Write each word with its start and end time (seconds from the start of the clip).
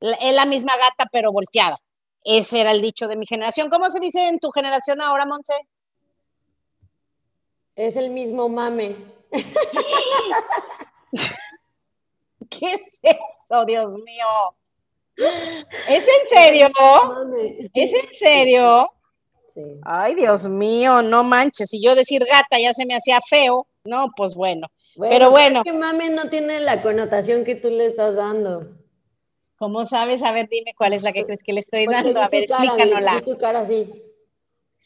es 0.00 0.34
la 0.34 0.46
misma 0.46 0.76
gata 0.76 1.08
pero 1.10 1.32
volteada. 1.32 1.78
Ese 2.24 2.60
era 2.60 2.72
el 2.72 2.82
dicho 2.82 3.06
de 3.06 3.16
mi 3.16 3.26
generación. 3.26 3.70
¿Cómo 3.70 3.88
se 3.88 4.00
dice 4.00 4.28
en 4.28 4.40
tu 4.40 4.50
generación 4.50 5.00
ahora, 5.00 5.26
Monse? 5.26 5.54
Es 7.76 7.96
el 7.96 8.10
mismo 8.10 8.48
mame. 8.48 8.96
¿Qué 12.50 12.72
es 12.72 12.98
eso, 13.02 13.64
Dios 13.64 13.94
mío? 14.04 14.26
¿Es 15.88 16.04
en 16.04 16.28
serio? 16.28 16.68
¿Es 17.72 17.94
en 17.94 18.14
serio? 18.14 18.90
Sí. 19.48 19.80
Ay, 19.84 20.14
Dios 20.14 20.48
mío, 20.48 21.02
no 21.02 21.22
manches. 21.22 21.68
Si 21.70 21.82
yo 21.82 21.94
decir 21.94 22.24
gata 22.24 22.58
ya 22.58 22.74
se 22.74 22.86
me 22.86 22.94
hacía 22.94 23.20
feo, 23.28 23.66
no, 23.84 24.10
pues 24.16 24.34
bueno. 24.34 24.68
pero 24.98 25.30
bueno. 25.30 25.58
Es 25.58 25.64
que 25.64 25.72
mame 25.72 26.10
no 26.10 26.28
tiene 26.28 26.60
la 26.60 26.82
connotación 26.82 27.44
que 27.44 27.54
tú 27.54 27.70
le 27.70 27.86
estás 27.86 28.16
dando. 28.16 28.75
¿Cómo 29.58 29.86
sabes? 29.86 30.22
A 30.22 30.32
ver, 30.32 30.48
dime 30.50 30.74
cuál 30.76 30.92
es 30.92 31.02
la 31.02 31.12
que 31.12 31.24
crees 31.24 31.42
que 31.42 31.54
le 31.54 31.60
estoy 31.60 31.86
dando. 31.86 32.20
A 32.20 32.28
ver, 32.28 32.42
explícanosla. 32.42 33.22
tu 33.22 33.38
cara 33.38 33.60
así. 33.60 33.90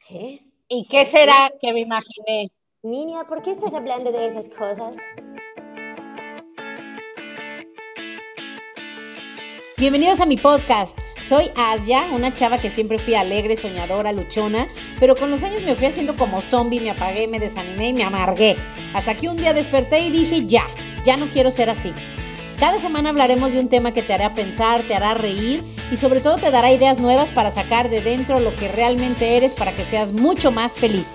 ¿Qué? 0.07 0.45
¿Y 0.69 0.87
qué 0.87 1.07
será 1.07 1.51
que 1.61 1.73
me 1.73 1.81
imaginé? 1.81 2.53
Niña, 2.83 3.25
¿por 3.29 3.43
qué 3.43 3.51
estás 3.51 3.75
hablando 3.75 4.13
de 4.13 4.29
esas 4.29 4.49
cosas? 4.49 4.97
Bienvenidos 9.77 10.21
a 10.21 10.27
mi 10.27 10.37
podcast. 10.37 10.97
Soy 11.21 11.51
Asia, 11.57 12.09
una 12.13 12.33
chava 12.33 12.59
que 12.59 12.71
siempre 12.71 12.99
fui 12.99 13.15
alegre, 13.17 13.57
soñadora, 13.57 14.13
luchona, 14.13 14.69
pero 15.01 15.17
con 15.17 15.33
los 15.33 15.43
años 15.43 15.63
me 15.63 15.75
fui 15.75 15.87
haciendo 15.87 16.15
como 16.17 16.43
zombie, 16.43 16.81
me 16.81 16.91
apagué, 16.91 17.27
me 17.27 17.41
desanimé 17.41 17.89
y 17.89 17.93
me 17.93 18.05
amargué. 18.05 18.55
Hasta 18.95 19.17
que 19.17 19.29
un 19.29 19.37
día 19.37 19.53
desperté 19.53 20.01
y 20.01 20.11
dije, 20.11 20.47
ya, 20.47 20.65
ya 21.05 21.17
no 21.17 21.29
quiero 21.29 21.51
ser 21.51 21.71
así. 21.71 21.93
Cada 22.61 22.79
semana 22.79 23.09
hablaremos 23.09 23.53
de 23.53 23.61
un 23.61 23.71
tema 23.71 23.95
que 23.95 24.03
te 24.03 24.13
hará 24.13 24.35
pensar, 24.35 24.83
te 24.83 24.95
hará 24.95 25.15
reír 25.15 25.65
y 25.91 25.97
sobre 25.97 26.21
todo 26.21 26.37
te 26.37 26.51
dará 26.51 26.71
ideas 26.71 26.99
nuevas 26.99 27.31
para 27.31 27.51
sacar 27.51 27.89
de 27.89 28.03
dentro 28.03 28.39
lo 28.39 28.55
que 28.55 28.69
realmente 28.69 29.39
eres 29.39 29.55
para 29.55 29.75
que 29.75 29.83
seas 29.83 30.13
mucho 30.13 30.51
más 30.51 30.79
feliz. 30.79 31.07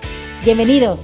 Bienvenidos. 0.42 1.00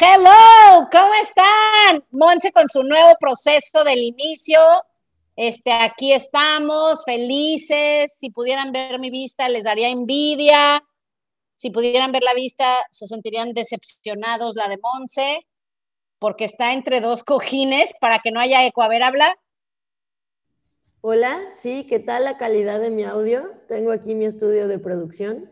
Hello, 0.00 0.88
¿cómo 0.90 1.12
están? 1.22 2.02
Monse 2.10 2.52
con 2.52 2.66
su 2.70 2.82
nuevo 2.84 3.14
proceso 3.20 3.84
del 3.84 3.98
inicio. 3.98 4.58
Este, 5.42 5.72
aquí 5.72 6.12
estamos, 6.12 7.02
felices. 7.02 8.14
Si 8.14 8.28
pudieran 8.28 8.72
ver 8.72 9.00
mi 9.00 9.08
vista, 9.08 9.48
les 9.48 9.64
daría 9.64 9.88
envidia. 9.88 10.84
Si 11.54 11.70
pudieran 11.70 12.12
ver 12.12 12.22
la 12.22 12.34
vista, 12.34 12.84
se 12.90 13.06
sentirían 13.06 13.54
decepcionados 13.54 14.54
la 14.54 14.68
de 14.68 14.76
Monse, 14.76 15.46
porque 16.18 16.44
está 16.44 16.74
entre 16.74 17.00
dos 17.00 17.24
cojines 17.24 17.94
para 18.02 18.18
que 18.18 18.32
no 18.32 18.38
haya 18.38 18.66
eco. 18.66 18.82
A 18.82 18.88
ver, 18.88 19.02
habla. 19.02 19.34
Hola, 21.00 21.40
sí, 21.54 21.86
¿qué 21.88 22.00
tal 22.00 22.24
la 22.24 22.36
calidad 22.36 22.78
de 22.78 22.90
mi 22.90 23.04
audio? 23.04 23.42
Tengo 23.66 23.92
aquí 23.92 24.14
mi 24.14 24.26
estudio 24.26 24.68
de 24.68 24.78
producción. 24.78 25.50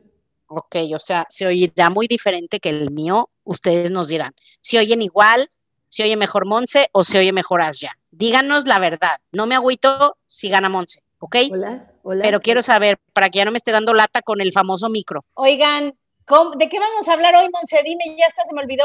Ok, 0.49 0.77
o 0.95 0.99
sea, 0.99 1.25
se 1.31 1.47
oirá 1.47 1.89
muy 1.89 2.09
diferente 2.09 2.61
que 2.61 2.69
el 2.69 2.91
mío, 2.91 3.31
ustedes 3.43 3.91
nos 3.91 4.09
dirán. 4.09 4.35
Si 4.61 4.77
oyen 4.77 5.01
igual, 5.01 5.51
si 5.89 6.03
oye 6.03 6.17
mejor 6.17 6.47
Monse 6.47 6.89
o 6.93 7.05
se 7.05 7.19
oye 7.19 7.33
mejor 7.33 7.63
Asya. 7.63 7.97
Díganos 8.11 8.67
la 8.67 8.79
verdad. 8.79 9.19
No 9.33 9.47
me 9.47 9.55
agüito 9.55 10.17
si 10.27 10.49
gana 10.49 10.69
Monse, 10.69 11.03
¿ok? 11.19 11.37
Hola, 11.51 11.93
hola. 12.03 12.23
Pero 12.23 12.41
quiero 12.41 12.63
saber, 12.63 12.99
para 13.13 13.29
que 13.29 13.39
ya 13.39 13.45
no 13.45 13.51
me 13.51 13.59
esté 13.59 13.73
dando 13.73 13.95
lata 13.95 14.23
con 14.23 14.41
el 14.41 14.53
famoso 14.53 14.89
micro. 14.89 15.25
Oigan, 15.35 15.95
¿de 16.57 16.69
qué 16.69 16.79
vamos 16.79 17.09
a 17.09 17.13
hablar 17.13 17.35
hoy, 17.37 17.49
Monse? 17.53 17.83
Dime, 17.85 18.05
ya 18.17 18.27
hasta 18.27 18.45
se 18.45 18.55
me 18.55 18.63
olvidó. 18.63 18.85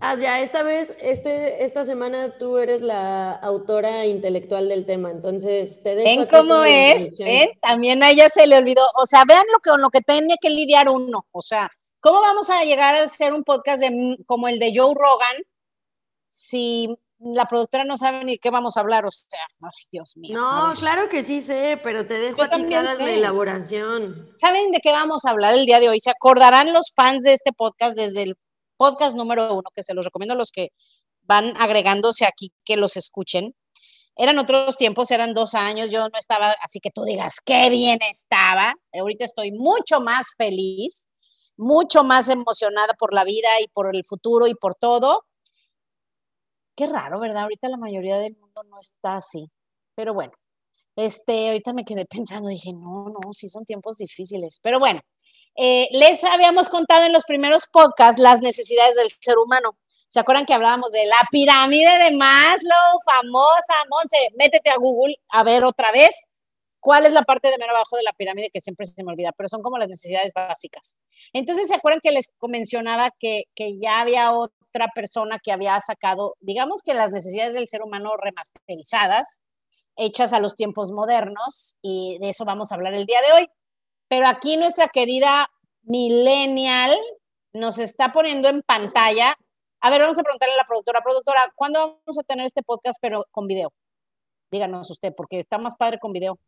Ah, 0.00 0.14
ya, 0.14 0.40
esta 0.40 0.62
vez, 0.62 0.96
este, 1.00 1.64
esta 1.64 1.86
semana 1.86 2.36
tú 2.38 2.58
eres 2.58 2.82
la 2.82 3.32
autora 3.32 4.04
intelectual 4.04 4.68
del 4.68 4.84
tema, 4.84 5.10
entonces 5.10 5.82
te 5.82 5.94
dejo. 5.94 6.06
¿Ven 6.06 6.26
cómo 6.26 6.64
es? 6.64 7.16
¿Ven? 7.16 7.48
También 7.62 8.02
a 8.02 8.10
ella 8.10 8.28
se 8.28 8.46
le 8.46 8.58
olvidó. 8.58 8.86
O 8.96 9.06
sea, 9.06 9.24
vean 9.26 9.44
lo 9.52 9.58
que, 9.60 9.70
con 9.70 9.80
lo 9.80 9.88
que 9.88 10.02
tiene 10.02 10.36
que 10.40 10.50
lidiar 10.50 10.90
uno. 10.90 11.26
O 11.32 11.40
sea, 11.40 11.70
¿cómo 12.00 12.20
vamos 12.20 12.50
a 12.50 12.64
llegar 12.64 12.94
a 12.94 13.04
hacer 13.04 13.32
un 13.32 13.44
podcast 13.44 13.80
de, 13.80 14.16
como 14.26 14.48
el 14.48 14.58
de 14.58 14.72
Joe 14.74 14.94
Rogan 14.94 15.42
si 16.28 16.94
la 17.18 17.46
productora 17.46 17.84
no 17.84 17.96
sabe 17.96 18.24
ni 18.24 18.38
qué 18.38 18.50
vamos 18.50 18.76
a 18.76 18.80
hablar? 18.80 19.06
O 19.06 19.10
sea, 19.10 19.40
Dios 19.90 20.16
mío. 20.16 20.38
No, 20.38 20.74
claro 20.78 21.08
que 21.08 21.22
sí 21.22 21.40
sé, 21.40 21.80
pero 21.82 22.06
te 22.06 22.18
dejo 22.18 22.42
a 22.42 22.48
ti 22.48 22.64
de 22.64 23.18
elaboración. 23.18 24.34
¿Saben 24.40 24.70
de 24.70 24.80
qué 24.80 24.92
vamos 24.92 25.24
a 25.24 25.30
hablar 25.30 25.54
el 25.54 25.66
día 25.66 25.80
de 25.80 25.88
hoy? 25.88 26.00
¿Se 26.00 26.10
acordarán 26.10 26.72
los 26.72 26.92
fans 26.94 27.24
de 27.24 27.32
este 27.32 27.52
podcast 27.52 27.96
desde 27.96 28.22
el 28.22 28.36
podcast 28.76 29.16
número 29.16 29.54
uno, 29.54 29.70
que 29.74 29.82
se 29.82 29.94
los 29.94 30.04
recomiendo 30.04 30.34
a 30.34 30.36
los 30.36 30.50
que 30.50 30.70
van 31.22 31.54
agregándose 31.56 32.24
aquí 32.24 32.52
que 32.64 32.76
los 32.76 32.96
escuchen. 32.96 33.54
Eran 34.16 34.38
otros 34.38 34.76
tiempos, 34.78 35.10
eran 35.10 35.34
dos 35.34 35.54
años, 35.54 35.90
yo 35.90 36.08
no 36.08 36.18
estaba, 36.18 36.56
así 36.62 36.80
que 36.80 36.90
tú 36.90 37.04
digas, 37.04 37.36
qué 37.44 37.68
bien 37.68 37.98
estaba. 38.00 38.74
Ahorita 38.98 39.26
estoy 39.26 39.52
mucho 39.52 40.00
más 40.00 40.28
feliz, 40.38 41.06
mucho 41.56 42.04
más 42.04 42.28
emocionada 42.28 42.94
por 42.94 43.12
la 43.14 43.24
vida 43.24 43.60
y 43.60 43.68
por 43.68 43.94
el 43.94 44.04
futuro 44.04 44.46
y 44.46 44.54
por 44.54 44.74
todo. 44.74 45.24
Qué 46.76 46.86
raro, 46.86 47.18
¿verdad? 47.20 47.44
Ahorita 47.44 47.68
la 47.68 47.78
mayoría 47.78 48.18
del 48.18 48.36
mundo 48.36 48.62
no 48.64 48.80
está 48.80 49.16
así. 49.16 49.50
Pero 49.94 50.12
bueno, 50.14 50.32
este, 50.96 51.48
ahorita 51.48 51.72
me 51.72 51.84
quedé 51.84 52.04
pensando, 52.06 52.48
dije, 52.48 52.72
no, 52.72 53.08
no, 53.08 53.32
sí 53.32 53.48
son 53.48 53.64
tiempos 53.64 53.96
difíciles. 53.98 54.58
Pero 54.62 54.78
bueno, 54.78 55.00
eh, 55.56 55.88
les 55.92 56.22
habíamos 56.24 56.68
contado 56.68 57.04
en 57.04 57.12
los 57.12 57.24
primeros 57.24 57.66
podcasts 57.66 58.20
las 58.20 58.40
necesidades 58.40 58.96
del 58.96 59.10
ser 59.20 59.38
humano. 59.38 59.76
¿Se 60.08 60.20
acuerdan 60.20 60.46
que 60.46 60.54
hablábamos 60.54 60.92
de 60.92 61.06
la 61.06 61.26
pirámide 61.30 61.98
de 61.98 62.16
Maslow, 62.16 63.00
famosa? 63.04 63.74
Monse, 63.90 64.28
métete 64.38 64.70
a 64.70 64.76
Google 64.76 65.16
a 65.30 65.42
ver 65.42 65.64
otra 65.64 65.92
vez 65.92 66.14
cuál 66.86 67.04
es 67.04 67.12
la 67.12 67.22
parte 67.22 67.50
de 67.50 67.58
mero 67.58 67.72
abajo 67.72 67.96
de 67.96 68.04
la 68.04 68.12
pirámide 68.12 68.48
que 68.50 68.60
siempre 68.60 68.86
se 68.86 69.02
me 69.02 69.10
olvida, 69.10 69.32
pero 69.32 69.48
son 69.48 69.60
como 69.60 69.76
las 69.76 69.88
necesidades 69.88 70.32
básicas. 70.32 70.96
Entonces, 71.32 71.66
¿se 71.66 71.74
acuerdan 71.74 72.00
que 72.00 72.12
les 72.12 72.30
mencionaba 72.42 73.10
que, 73.18 73.46
que 73.56 73.76
ya 73.80 74.00
había 74.00 74.30
otra 74.30 74.92
persona 74.94 75.40
que 75.42 75.50
había 75.50 75.80
sacado, 75.80 76.36
digamos 76.38 76.84
que 76.84 76.94
las 76.94 77.10
necesidades 77.10 77.54
del 77.54 77.68
ser 77.68 77.82
humano 77.82 78.16
remasterizadas, 78.16 79.40
hechas 79.96 80.32
a 80.32 80.38
los 80.38 80.54
tiempos 80.54 80.92
modernos, 80.92 81.74
y 81.82 82.18
de 82.20 82.28
eso 82.28 82.44
vamos 82.44 82.70
a 82.70 82.76
hablar 82.76 82.94
el 82.94 83.04
día 83.04 83.20
de 83.20 83.32
hoy? 83.32 83.48
pero 84.08 84.28
aquí 84.28 84.56
nuestra 84.56 84.86
querida 84.86 85.50
millennial 85.82 86.96
nos 87.52 87.80
está 87.80 88.12
poniendo 88.12 88.48
en 88.48 88.62
pantalla. 88.62 89.34
A 89.80 89.90
ver, 89.90 90.02
vamos 90.02 90.20
a 90.20 90.22
preguntarle 90.22 90.54
a 90.54 90.58
la 90.58 90.66
productora, 90.68 91.00
productora, 91.02 91.52
¿cuándo 91.56 92.00
vamos 92.04 92.16
a 92.16 92.22
tener 92.22 92.46
este 92.46 92.62
podcast 92.62 93.00
pero 93.00 93.26
con 93.32 93.48
video? 93.48 93.72
Díganos 94.52 94.88
usted, 94.88 95.12
porque 95.16 95.40
está 95.40 95.58
más 95.58 95.74
padre 95.74 95.98
con 95.98 96.12
video. 96.12 96.38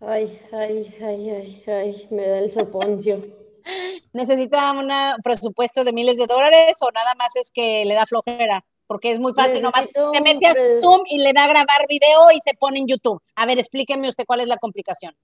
Ay, 0.00 0.38
ay, 0.52 0.94
ay, 1.00 1.30
ay, 1.30 1.64
ay, 1.66 2.08
me 2.10 2.28
da 2.28 2.38
el 2.38 2.50
soponcio. 2.50 3.24
¿Necesita 4.12 4.72
un 4.72 4.90
presupuesto 5.22 5.84
de 5.84 5.92
miles 5.92 6.16
de 6.16 6.26
dólares 6.26 6.76
o 6.82 6.90
nada 6.92 7.14
más 7.14 7.34
es 7.36 7.50
que 7.50 7.84
le 7.84 7.94
da 7.94 8.06
flojera? 8.06 8.64
Porque 8.86 9.10
es 9.10 9.18
muy 9.18 9.32
fácil, 9.32 9.62
nomás 9.62 9.88
se 9.92 10.20
mete 10.20 10.46
a 10.46 10.54
Zoom 10.80 11.02
y 11.06 11.18
le 11.18 11.32
da 11.32 11.44
a 11.44 11.48
grabar 11.48 11.86
video 11.88 12.30
y 12.32 12.40
se 12.40 12.54
pone 12.54 12.78
en 12.78 12.86
YouTube. 12.86 13.20
A 13.34 13.46
ver, 13.46 13.58
explíqueme 13.58 14.08
usted 14.08 14.24
cuál 14.26 14.40
es 14.40 14.46
la 14.46 14.58
complicación. 14.58 15.16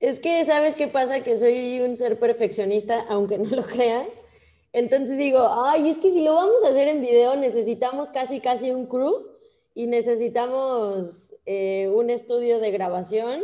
Es 0.00 0.18
que, 0.18 0.44
¿sabes 0.44 0.74
qué 0.74 0.88
pasa? 0.88 1.22
Que 1.22 1.36
soy 1.36 1.80
un 1.80 1.96
ser 1.96 2.18
perfeccionista, 2.18 3.04
aunque 3.08 3.38
no 3.38 3.54
lo 3.54 3.62
creas. 3.62 4.24
Entonces 4.72 5.18
digo, 5.18 5.48
ay, 5.64 5.90
es 5.90 5.98
que 5.98 6.10
si 6.10 6.22
lo 6.22 6.34
vamos 6.34 6.64
a 6.64 6.68
hacer 6.68 6.88
en 6.88 7.02
video 7.02 7.36
necesitamos 7.36 8.10
casi, 8.10 8.40
casi 8.40 8.70
un 8.70 8.86
crew 8.86 9.29
y 9.74 9.86
necesitamos 9.86 11.34
eh, 11.46 11.90
un 11.94 12.10
estudio 12.10 12.58
de 12.58 12.70
grabación 12.70 13.42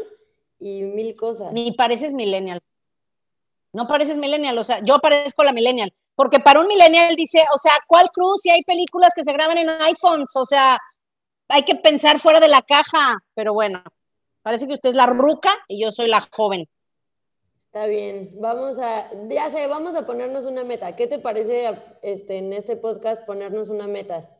y 0.59 0.83
mil 0.83 1.17
cosas. 1.17 1.53
Ni 1.53 1.73
pareces 1.73 2.13
millennial. 2.13 2.61
No 3.73 3.87
pareces 3.87 4.19
millennial, 4.19 4.57
o 4.59 4.65
sea, 4.65 4.81
yo 4.83 4.99
parezco 5.01 5.45
la 5.45 5.53
millennial. 5.53 5.93
Porque 6.15 6.41
para 6.41 6.61
un 6.61 6.67
millennial 6.67 7.15
dice, 7.15 7.45
o 7.55 7.59
sea, 7.59 7.73
¿cuál 7.87 8.11
crew 8.11 8.37
si 8.37 8.51
hay 8.51 8.63
películas 8.63 9.13
que 9.15 9.23
se 9.23 9.33
graban 9.33 9.59
en 9.59 9.69
iPhones? 9.69 10.35
O 10.35 10.47
sea, 10.47 10.79
hay 11.49 11.63
que 11.63 11.75
pensar 11.75 12.19
fuera 12.19 12.41
de 12.41 12.49
la 12.49 12.63
caja. 12.63 13.19
Pero 13.35 13.53
bueno, 13.53 13.83
Parece 14.47 14.69
que 14.69 14.75
usted 14.75 14.91
es 14.91 14.95
la 14.95 15.07
ruca 15.07 15.51
y 15.67 15.83
yo 15.83 15.91
soy 15.91 16.07
la 16.07 16.21
joven. 16.21 16.69
Está 17.59 17.87
bien, 17.89 18.31
vamos 18.39 18.79
a, 18.79 19.11
ya 19.29 19.51
sé, 19.51 19.67
vamos 19.67 19.97
a 19.97 20.07
ponernos 20.07 20.45
una 20.45 20.63
meta. 20.63 20.95
¿Qué 20.95 21.09
te 21.09 21.19
parece 21.19 21.77
este, 22.03 22.39
en 22.39 22.53
este 22.53 22.77
podcast 22.77 23.27
ponernos 23.27 23.71
una 23.71 23.89
meta? 23.89 24.31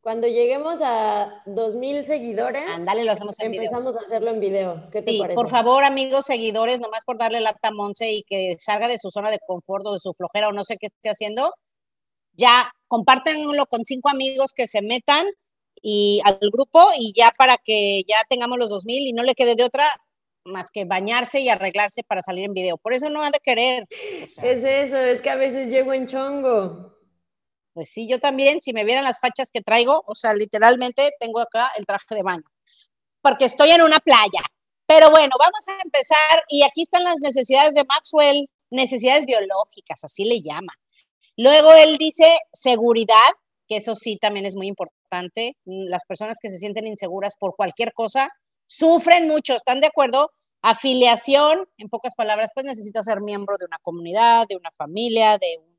Cuando 0.00 0.26
lleguemos 0.26 0.80
a 0.82 1.44
2.000 1.46 2.02
seguidores, 2.02 2.64
Ándale, 2.68 3.04
lo 3.04 3.12
hacemos 3.12 3.38
en 3.38 3.54
empezamos 3.54 3.96
a 3.96 4.00
hacerlo 4.00 4.30
en 4.30 4.40
video. 4.40 4.88
¿Qué 4.90 5.00
te 5.00 5.12
sí, 5.12 5.18
parece? 5.18 5.36
Por 5.36 5.48
favor, 5.48 5.84
amigos 5.84 6.26
seguidores, 6.26 6.80
nomás 6.80 7.04
por 7.04 7.18
darle 7.18 7.40
la 7.40 7.56
Monse 7.72 8.10
y 8.10 8.24
que 8.24 8.56
salga 8.58 8.88
de 8.88 8.98
su 8.98 9.10
zona 9.10 9.30
de 9.30 9.38
confort 9.46 9.86
o 9.86 9.92
de 9.92 10.00
su 10.00 10.12
flojera 10.12 10.48
o 10.48 10.52
no 10.52 10.64
sé 10.64 10.76
qué 10.76 10.86
esté 10.86 11.10
haciendo, 11.10 11.54
ya 12.32 12.72
compártenlo 12.88 13.66
con 13.66 13.84
cinco 13.84 14.08
amigos 14.08 14.52
que 14.52 14.66
se 14.66 14.82
metan 14.82 15.26
y 15.80 16.20
al 16.24 16.38
grupo 16.52 16.80
y 16.98 17.12
ya 17.14 17.30
para 17.38 17.56
que 17.62 18.02
ya 18.08 18.16
tengamos 18.28 18.58
los 18.58 18.70
2000 18.70 19.06
y 19.06 19.12
no 19.12 19.22
le 19.22 19.34
quede 19.34 19.54
de 19.54 19.64
otra, 19.64 19.88
más 20.44 20.70
que 20.72 20.84
bañarse 20.84 21.40
y 21.40 21.48
arreglarse 21.48 22.02
para 22.02 22.22
salir 22.22 22.46
en 22.46 22.54
video. 22.54 22.76
Por 22.76 22.92
eso 22.92 23.08
no 23.08 23.22
ha 23.22 23.30
de 23.30 23.38
querer. 23.40 23.86
es 23.90 24.38
eso, 24.38 24.96
es 24.96 25.22
que 25.22 25.30
a 25.30 25.36
veces 25.36 25.68
llego 25.68 25.92
en 25.92 26.06
chongo. 26.06 26.91
Pues 27.74 27.90
sí, 27.90 28.06
yo 28.08 28.20
también, 28.20 28.60
si 28.60 28.72
me 28.72 28.84
vieran 28.84 29.04
las 29.04 29.18
fachas 29.18 29.50
que 29.50 29.62
traigo, 29.62 30.04
o 30.06 30.14
sea, 30.14 30.34
literalmente 30.34 31.10
tengo 31.18 31.40
acá 31.40 31.70
el 31.78 31.86
traje 31.86 32.14
de 32.14 32.22
baño, 32.22 32.44
porque 33.22 33.46
estoy 33.46 33.70
en 33.70 33.82
una 33.82 33.98
playa. 33.98 34.42
Pero 34.86 35.10
bueno, 35.10 35.34
vamos 35.38 35.66
a 35.68 35.78
empezar 35.82 36.44
y 36.48 36.64
aquí 36.64 36.82
están 36.82 37.04
las 37.04 37.20
necesidades 37.20 37.74
de 37.74 37.84
Maxwell, 37.84 38.46
necesidades 38.70 39.24
biológicas, 39.24 40.04
así 40.04 40.24
le 40.24 40.42
llama. 40.42 40.74
Luego 41.36 41.72
él 41.72 41.96
dice 41.96 42.38
seguridad, 42.52 43.16
que 43.66 43.76
eso 43.76 43.94
sí 43.94 44.18
también 44.18 44.44
es 44.44 44.54
muy 44.54 44.66
importante. 44.66 45.56
Las 45.64 46.04
personas 46.04 46.36
que 46.40 46.50
se 46.50 46.58
sienten 46.58 46.86
inseguras 46.86 47.36
por 47.36 47.56
cualquier 47.56 47.94
cosa 47.94 48.28
sufren 48.66 49.26
mucho, 49.28 49.54
¿están 49.54 49.80
de 49.80 49.86
acuerdo? 49.86 50.30
Afiliación, 50.62 51.66
en 51.78 51.88
pocas 51.88 52.14
palabras, 52.14 52.50
pues 52.54 52.66
necesita 52.66 53.02
ser 53.02 53.20
miembro 53.22 53.56
de 53.58 53.66
una 53.66 53.78
comunidad, 53.82 54.46
de 54.48 54.56
una 54.56 54.70
familia, 54.72 55.38
de 55.38 55.58
un 55.58 55.71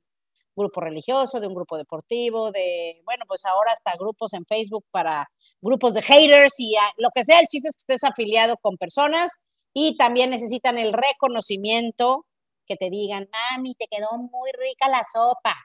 grupo 0.55 0.81
religioso, 0.81 1.39
de 1.39 1.47
un 1.47 1.55
grupo 1.55 1.77
deportivo, 1.77 2.51
de, 2.51 3.01
bueno, 3.05 3.25
pues 3.27 3.45
ahora 3.45 3.71
hasta 3.71 3.97
grupos 3.97 4.33
en 4.33 4.45
Facebook 4.45 4.85
para 4.91 5.27
grupos 5.61 5.93
de 5.93 6.01
haters 6.01 6.59
y 6.59 6.75
lo 6.97 7.09
que 7.13 7.23
sea, 7.23 7.39
el 7.39 7.47
chiste 7.47 7.69
es 7.69 7.75
que 7.75 7.93
estés 7.93 8.09
afiliado 8.09 8.57
con 8.57 8.77
personas 8.77 9.31
y 9.73 9.97
también 9.97 10.29
necesitan 10.29 10.77
el 10.77 10.93
reconocimiento, 10.93 12.25
que 12.65 12.77
te 12.77 12.89
digan, 12.89 13.27
mami, 13.31 13.75
te 13.75 13.87
quedó 13.89 14.17
muy 14.17 14.51
rica 14.57 14.87
la 14.87 15.01
sopa. 15.03 15.55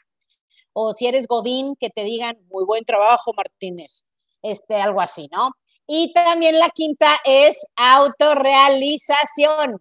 O 0.73 0.93
si 0.93 1.07
eres 1.07 1.27
Godín, 1.27 1.77
que 1.79 1.91
te 1.91 2.05
digan, 2.05 2.37
muy 2.49 2.65
buen 2.65 2.85
trabajo, 2.85 3.33
Martínez. 3.37 4.05
Este, 4.43 4.77
algo 4.77 5.01
así, 5.01 5.29
¿no? 5.31 5.51
Y 5.87 6.13
también 6.13 6.59
la 6.59 6.71
quinta 6.71 7.17
es 7.25 7.57
autorrealización. 7.77 9.81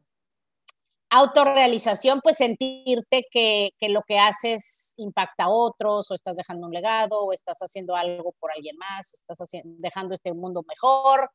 Autorrealización, 1.10 2.20
pues 2.22 2.38
sentirte 2.38 3.26
que, 3.32 3.72
que, 3.80 3.90
lo 3.90 4.02
que 4.02 4.20
haces 4.20 4.94
impacta 4.98 5.46
a 5.46 5.50
otros, 5.50 6.12
o 6.12 6.14
estás 6.16 6.36
dejando 6.36 6.68
un 6.68 6.74
legado, 6.74 7.22
o 7.22 7.34
estás 7.34 7.60
haciendo 7.60 7.96
algo 7.96 8.34
por 8.40 8.52
alguien 8.52 8.78
más, 8.78 9.14
o 9.14 9.16
estás 9.16 9.40
haciendo, 9.40 9.76
dejando 9.80 10.14
este 10.14 10.34
mundo 10.34 10.64
mejor, 10.68 11.32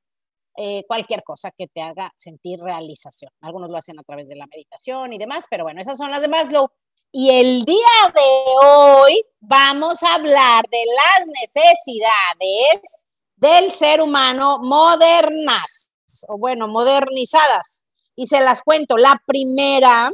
eh, 0.57 0.85
cualquier 0.87 1.25
cosa 1.25 1.51
que 1.51 1.67
te 1.67 1.81
haga 1.81 2.13
sentir 2.15 2.61
realización. 2.61 3.33
Algunos 3.41 3.71
lo 3.71 3.79
hacen 3.79 3.99
a 3.99 4.03
través 4.03 4.29
de 4.29 4.37
la 4.37 4.47
meditación 4.47 5.13
y 5.15 5.19
demás, 5.19 5.47
pero 5.49 5.65
bueno, 5.65 5.81
esas 5.81 5.97
son 5.97 6.11
las 6.11 6.21
de. 6.21 6.71
Y 7.11 7.31
el 7.31 7.65
día 7.65 8.13
de 8.15 8.67
hoy 8.67 9.23
vamos 9.41 10.03
a 10.03 10.15
hablar 10.15 10.65
de 10.71 10.85
las 10.95 11.27
necesidades 11.27 13.07
del 13.37 13.71
ser 13.71 14.03
humano 14.03 14.59
modernas, 14.59 15.91
o 16.29 16.37
bueno, 16.37 16.69
modernizadas. 16.69 17.85
Y 18.15 18.27
se 18.27 18.41
las 18.41 18.63
cuento. 18.63 18.97
La 18.97 19.21
primera, 19.27 20.11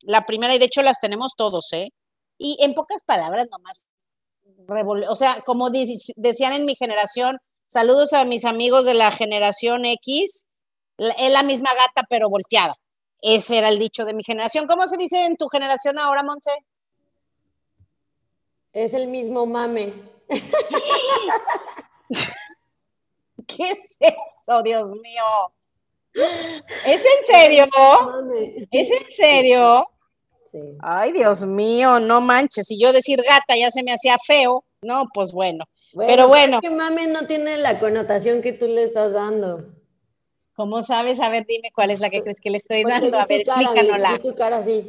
la 0.00 0.26
primera, 0.26 0.54
y 0.54 0.58
de 0.58 0.66
hecho 0.66 0.82
las 0.82 1.00
tenemos 1.00 1.34
todos, 1.36 1.72
¿eh? 1.72 1.92
Y 2.38 2.58
en 2.60 2.74
pocas 2.74 3.02
palabras, 3.02 3.46
nomás, 3.50 3.84
o 5.08 5.14
sea, 5.14 5.42
como 5.42 5.70
decían 5.70 6.52
en 6.52 6.64
mi 6.64 6.76
generación, 6.76 7.38
saludos 7.66 8.12
a 8.12 8.24
mis 8.24 8.44
amigos 8.44 8.84
de 8.84 8.94
la 8.94 9.10
generación 9.10 9.84
X, 9.84 10.46
es 10.98 11.30
la 11.30 11.42
misma 11.42 11.74
gata 11.74 12.06
pero 12.08 12.28
volteada. 12.28 12.74
Ese 13.20 13.58
era 13.58 13.68
el 13.68 13.78
dicho 13.78 14.04
de 14.04 14.14
mi 14.14 14.22
generación. 14.22 14.66
¿Cómo 14.66 14.86
se 14.86 14.96
dice 14.96 15.24
en 15.24 15.36
tu 15.36 15.48
generación 15.48 15.98
ahora, 15.98 16.22
Monse? 16.22 16.52
Es 18.72 18.94
el 18.94 19.08
mismo 19.08 19.46
mame. 19.46 19.92
¿Qué 23.46 23.70
es 23.70 23.96
eso, 24.00 24.62
Dios 24.62 24.92
mío? 25.02 25.22
¿Es 26.86 27.02
en 27.02 27.26
serio? 27.26 27.66
¿Es 28.70 28.90
en 28.90 29.10
serio? 29.10 29.88
Sí. 30.46 30.76
Ay, 30.80 31.12
Dios 31.12 31.44
mío, 31.44 32.00
no 32.00 32.20
manches. 32.20 32.66
Si 32.66 32.78
yo 32.80 32.92
decir 32.92 33.22
gata 33.22 33.56
ya 33.56 33.70
se 33.70 33.82
me 33.82 33.92
hacía 33.92 34.16
feo, 34.24 34.64
no, 34.80 35.04
pues 35.12 35.32
bueno. 35.32 35.64
pero 35.94 36.28
bueno. 36.28 36.56
Es 36.56 36.60
que 36.62 36.70
mame 36.70 37.06
no 37.06 37.26
tiene 37.26 37.56
la 37.58 37.78
connotación 37.78 38.40
que 38.40 38.52
tú 38.52 38.66
le 38.66 38.82
estás 38.82 39.12
dando. 39.12 39.64
¿Cómo 40.54 40.82
sabes? 40.82 41.20
A 41.20 41.28
ver, 41.28 41.44
dime 41.46 41.70
cuál 41.74 41.90
es 41.90 42.00
la 42.00 42.08
que 42.08 42.22
crees 42.22 42.40
que 42.40 42.50
le 42.50 42.56
estoy 42.56 42.84
dando. 42.84 43.18
A 43.18 43.26
ver, 43.26 43.40
explícanosla. 43.42 44.18
tu 44.22 44.34
cara 44.34 44.58
así. 44.58 44.88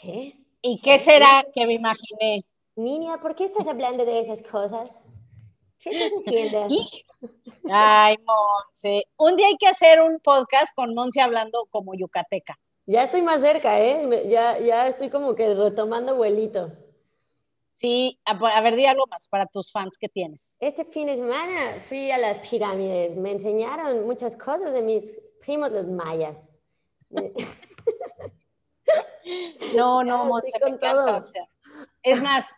¿Qué? 0.00 0.40
¿Y 0.60 0.80
qué 0.80 0.98
será 0.98 1.46
que 1.54 1.66
me 1.66 1.74
imaginé? 1.74 2.44
Niña, 2.74 3.20
¿por 3.20 3.36
qué 3.36 3.44
estás 3.44 3.68
hablando 3.68 4.04
de 4.04 4.20
esas 4.20 4.42
cosas? 4.42 5.02
¿Qué 5.78 6.10
haciendo? 6.26 6.68
Ay, 7.70 8.16
Monse. 8.24 9.04
Un 9.16 9.36
día 9.36 9.48
hay 9.48 9.56
que 9.56 9.68
hacer 9.68 10.00
un 10.00 10.20
podcast 10.20 10.74
con 10.74 10.94
Monse 10.94 11.20
hablando 11.20 11.66
como 11.70 11.94
yucateca. 11.94 12.58
Ya 12.86 13.02
estoy 13.02 13.22
más 13.22 13.40
cerca, 13.40 13.80
¿eh? 13.80 14.28
Ya, 14.28 14.58
ya 14.58 14.86
estoy 14.86 15.10
como 15.10 15.34
que 15.34 15.54
retomando 15.54 16.16
vuelito. 16.16 16.72
Sí, 17.72 18.18
a, 18.24 18.60
ver, 18.62 18.76
di 18.76 18.86
algo 18.86 19.06
más 19.08 19.28
para 19.28 19.46
tus 19.46 19.70
fans 19.70 19.98
que 19.98 20.08
tienes. 20.08 20.56
Este 20.60 20.84
fin 20.84 21.08
de 21.08 21.16
semana 21.16 21.82
fui 21.86 22.10
a 22.10 22.16
las 22.16 22.38
pirámides. 22.38 23.16
Me 23.16 23.32
enseñaron 23.32 24.06
muchas 24.06 24.36
cosas 24.36 24.72
de 24.72 24.82
mis 24.82 25.20
primos 25.40 25.72
los 25.72 25.86
mayas. 25.86 26.56
no, 29.74 30.04
no, 30.04 30.24
Monse, 30.24 30.48
me 30.62 30.68
encanta, 30.68 31.22
es 32.02 32.22
más, 32.22 32.56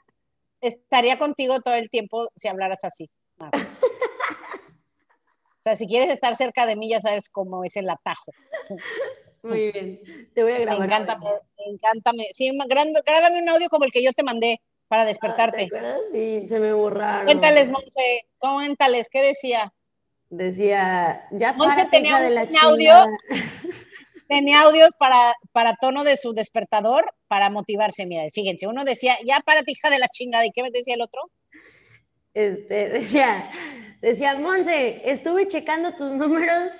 estaría 0.60 1.18
contigo 1.18 1.60
todo 1.60 1.74
el 1.74 1.90
tiempo 1.90 2.28
si 2.36 2.48
hablaras 2.48 2.84
así. 2.84 3.10
O 3.40 3.48
sea, 5.62 5.76
si 5.76 5.86
quieres 5.86 6.12
estar 6.12 6.34
cerca 6.34 6.66
de 6.66 6.76
mí, 6.76 6.88
ya 6.88 7.00
sabes 7.00 7.28
cómo 7.28 7.64
es 7.64 7.76
el 7.76 7.90
atajo. 7.90 8.32
Muy 9.42 9.72
bien, 9.72 10.30
te 10.34 10.42
voy 10.42 10.52
a 10.52 10.58
grabar. 10.58 10.80
Me 10.80 10.94
encanta, 10.94 11.18
me 11.18 11.64
encanta. 11.66 12.12
Sí, 12.32 12.50
grábame 13.04 13.42
un 13.42 13.48
audio 13.48 13.68
como 13.68 13.84
el 13.84 13.92
que 13.92 14.02
yo 14.02 14.12
te 14.12 14.22
mandé 14.22 14.60
para 14.88 15.04
despertarte. 15.04 15.58
¿Te 15.58 15.64
acuerdas? 15.64 16.00
Sí, 16.10 16.48
se 16.48 16.58
me 16.58 16.72
borraron. 16.72 17.26
Cuéntales, 17.26 17.70
Monse, 17.70 18.26
cuéntales, 18.38 19.08
¿qué 19.08 19.22
decía? 19.22 19.72
Decía, 20.30 21.26
ya 21.30 21.52
Monse 21.52 21.86
tenía 21.86 22.16
un, 22.16 22.56
audio, 22.56 22.94
tenía 24.28 24.62
audios 24.62 24.90
para, 24.98 25.34
para 25.52 25.74
tono 25.74 26.04
de 26.04 26.16
su 26.16 26.32
despertador 26.32 27.12
para 27.26 27.50
motivarse. 27.50 28.06
Mira, 28.06 28.24
fíjense, 28.32 28.66
uno 28.66 28.84
decía, 28.84 29.16
ya 29.24 29.40
para 29.40 29.62
hija 29.66 29.90
de 29.90 29.98
la 29.98 30.08
chingada, 30.08 30.46
¿y 30.46 30.52
qué 30.52 30.62
me 30.62 30.70
decía 30.70 30.94
el 30.94 31.02
otro? 31.02 31.20
Este, 32.34 32.90
decía, 32.90 33.50
decía, 34.00 34.36
Monse, 34.36 35.10
estuve 35.10 35.48
checando 35.48 35.96
tus 35.96 36.12
números 36.12 36.70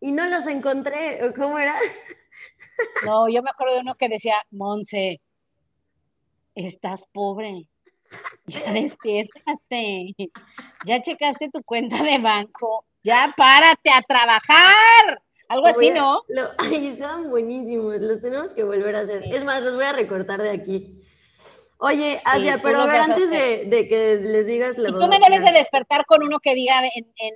y 0.00 0.12
no 0.12 0.26
los 0.26 0.46
encontré, 0.46 1.20
¿cómo 1.36 1.58
era? 1.58 1.74
No, 3.04 3.28
yo 3.28 3.42
me 3.42 3.50
acuerdo 3.50 3.74
de 3.74 3.80
uno 3.82 3.94
que 3.94 4.08
decía, 4.08 4.36
Monse, 4.50 5.20
estás 6.54 7.04
pobre. 7.12 7.68
Ya 8.46 8.60
despiértate. 8.72 10.14
Ya 10.86 11.02
checaste 11.02 11.50
tu 11.50 11.62
cuenta 11.62 12.02
de 12.02 12.18
banco. 12.18 12.86
Ya 13.02 13.34
párate 13.36 13.90
a 13.90 14.00
trabajar. 14.00 15.22
Algo 15.50 15.66
así, 15.66 15.90
¿no? 15.90 16.22
ay, 16.58 16.86
estaban 16.86 17.28
buenísimos. 17.28 18.00
Los 18.00 18.22
tenemos 18.22 18.52
que 18.52 18.62
volver 18.62 18.94
a 18.94 19.00
hacer. 19.00 19.24
Es 19.24 19.44
más, 19.44 19.60
los 19.62 19.74
voy 19.74 19.84
a 19.84 19.92
recortar 19.92 20.40
de 20.40 20.50
aquí. 20.50 21.02
Oye, 21.78 22.20
Asia, 22.24 22.60
pero 22.62 22.82
a 22.82 22.86
ver, 22.86 23.00
antes 23.00 23.30
de, 23.30 23.88
que 23.88 24.20
les 24.22 24.46
digas 24.46 24.78
la 24.78 24.90
Tú 24.90 25.08
me 25.08 25.18
debes 25.18 25.42
de 25.42 25.50
despertar 25.50 26.06
con 26.06 26.22
uno 26.22 26.38
que 26.38 26.54
diga 26.54 26.82
en, 26.94 27.12
en, 27.16 27.34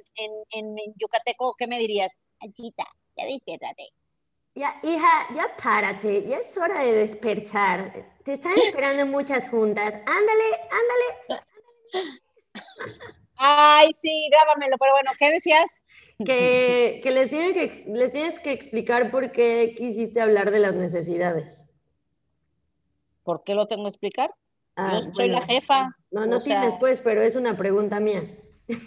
en, 0.51 0.79
en 0.79 0.95
Yucateco, 0.97 1.57
¿qué 1.59 1.67
me 1.67 1.79
dirías? 1.79 2.21
Ayita, 2.41 2.85
ya 3.17 3.25
despiértate. 3.25 3.91
Ya, 4.55 4.79
hija, 4.85 5.27
ya 5.35 5.57
párate, 5.61 6.29
ya 6.29 6.37
es 6.37 6.57
hora 6.57 6.83
de 6.83 6.93
despertar. 6.93 7.93
Te 8.23 8.35
están 8.35 8.57
esperando 8.65 9.07
muchas 9.07 9.49
juntas. 9.49 9.95
Ándale, 9.95 10.61
ándale. 10.71 11.43
Ay, 13.37 13.89
sí, 14.01 14.29
grábamelo, 14.31 14.77
pero 14.79 14.93
bueno, 14.93 15.11
¿qué 15.19 15.31
decías? 15.31 15.83
Que, 16.19 17.01
que, 17.03 17.11
les, 17.11 17.29
tienen 17.29 17.55
que 17.55 17.85
les 17.89 18.13
tienes 18.13 18.39
que 18.39 18.53
explicar 18.53 19.11
por 19.11 19.33
qué 19.33 19.75
quisiste 19.77 20.21
hablar 20.21 20.53
de 20.53 20.61
las 20.61 20.75
necesidades. 20.75 21.67
¿Por 23.25 23.43
qué 23.43 23.55
lo 23.55 23.67
tengo 23.67 23.85
que 23.85 23.89
explicar? 23.89 24.33
Ah, 24.77 25.01
Yo 25.01 25.13
soy 25.13 25.29
la 25.29 25.43
jefa. 25.43 25.97
No, 26.11 26.27
no 26.27 26.41
tienes 26.41 26.75
pues, 26.79 27.01
pero 27.01 27.21
es 27.21 27.35
una 27.35 27.57
pregunta 27.57 27.99
mía. 27.99 28.23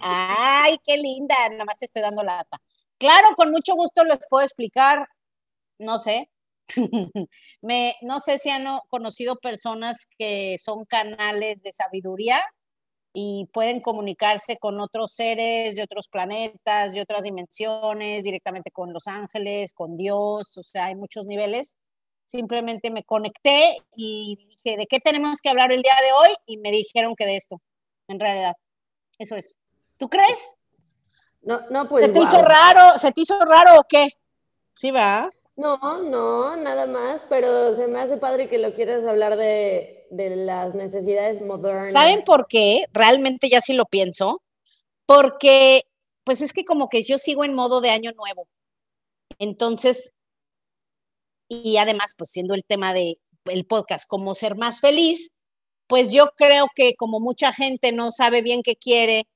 Ay, 0.01 0.77
qué 0.85 0.97
linda, 0.97 1.35
nada 1.49 1.65
más 1.65 1.77
te 1.77 1.85
estoy 1.85 2.01
dando 2.01 2.23
lata. 2.23 2.61
Claro, 2.97 3.35
con 3.35 3.51
mucho 3.51 3.75
gusto 3.75 4.03
les 4.05 4.19
puedo 4.29 4.43
explicar 4.43 5.07
no 5.79 5.97
sé. 5.97 6.29
Me, 7.61 7.95
no 8.01 8.19
sé 8.19 8.37
si 8.39 8.49
han 8.49 8.65
conocido 8.89 9.37
personas 9.37 10.07
que 10.17 10.57
son 10.59 10.85
canales 10.85 11.61
de 11.63 11.71
sabiduría 11.71 12.41
y 13.19 13.47
pueden 13.51 13.81
comunicarse 13.81 14.57
con 14.59 14.79
otros 14.79 15.11
seres 15.11 15.75
de 15.75 15.81
otros 15.81 16.07
planetas, 16.07 16.93
de 16.93 17.01
otras 17.01 17.23
dimensiones, 17.23 18.23
directamente 18.23 18.69
con 18.69 18.93
los 18.93 19.07
ángeles, 19.07 19.73
con 19.73 19.97
Dios, 19.97 20.55
o 20.55 20.61
sea, 20.61 20.85
hay 20.85 20.95
muchos 20.95 21.25
niveles. 21.25 21.73
Simplemente 22.27 22.91
me 22.91 23.03
conecté 23.03 23.79
y 23.95 24.37
dije, 24.51 24.77
¿de 24.77 24.85
qué 24.85 24.99
tenemos 24.99 25.41
que 25.41 25.49
hablar 25.49 25.71
el 25.71 25.81
día 25.81 25.95
de 25.99 26.13
hoy? 26.13 26.35
Y 26.45 26.57
me 26.59 26.69
dijeron 26.69 27.15
que 27.15 27.25
de 27.25 27.37
esto, 27.37 27.59
en 28.07 28.19
realidad. 28.19 28.53
Eso 29.17 29.35
es. 29.35 29.57
¿Tú 29.97 30.09
crees? 30.09 30.55
No, 31.41 31.61
no, 31.71 31.89
pues. 31.89 32.05
¿Se 32.05 32.11
te 32.11 32.19
hizo 32.19 32.43
raro? 32.43 32.99
¿Se 32.99 33.11
te 33.11 33.21
hizo 33.21 33.39
raro 33.39 33.79
o 33.79 33.83
qué? 33.89 34.09
¿Sí 34.75 34.91
va? 34.91 35.31
No, 35.55 36.03
no, 36.03 36.55
nada 36.55 36.85
más, 36.85 37.25
pero 37.27 37.73
se 37.73 37.87
me 37.87 37.99
hace 37.99 38.17
padre 38.17 38.47
que 38.47 38.59
lo 38.59 38.75
quieras 38.75 39.07
hablar 39.07 39.37
de, 39.37 39.96
de 40.09 40.35
las 40.35 40.75
necesidades 40.75 41.41
modernas. 41.41 41.93
¿Saben 41.93 42.23
por 42.25 42.47
qué? 42.47 42.85
Realmente 42.93 43.49
ya 43.49 43.61
sí 43.61 43.73
lo 43.73 43.85
pienso. 43.85 44.41
Porque, 45.05 45.83
pues 46.23 46.41
es 46.41 46.53
que 46.53 46.65
como 46.65 46.89
que 46.89 47.01
yo 47.01 47.17
sigo 47.17 47.43
en 47.43 47.53
modo 47.53 47.81
de 47.81 47.91
año 47.91 48.11
nuevo. 48.11 48.47
Entonces, 49.39 50.11
y 51.49 51.77
además, 51.77 52.13
pues 52.17 52.31
siendo 52.31 52.53
el 52.53 52.65
tema 52.65 52.93
de 52.93 53.19
el 53.45 53.65
podcast, 53.65 54.07
como 54.07 54.35
ser 54.35 54.55
más 54.55 54.81
feliz, 54.81 55.31
pues 55.87 56.11
yo 56.11 56.31
creo 56.35 56.67
que 56.75 56.95
como 56.95 57.19
mucha 57.19 57.53
gente 57.53 57.91
no 57.91 58.11
sabe 58.11 58.41
bien 58.41 58.61
qué 58.63 58.75
quiere 58.75 59.27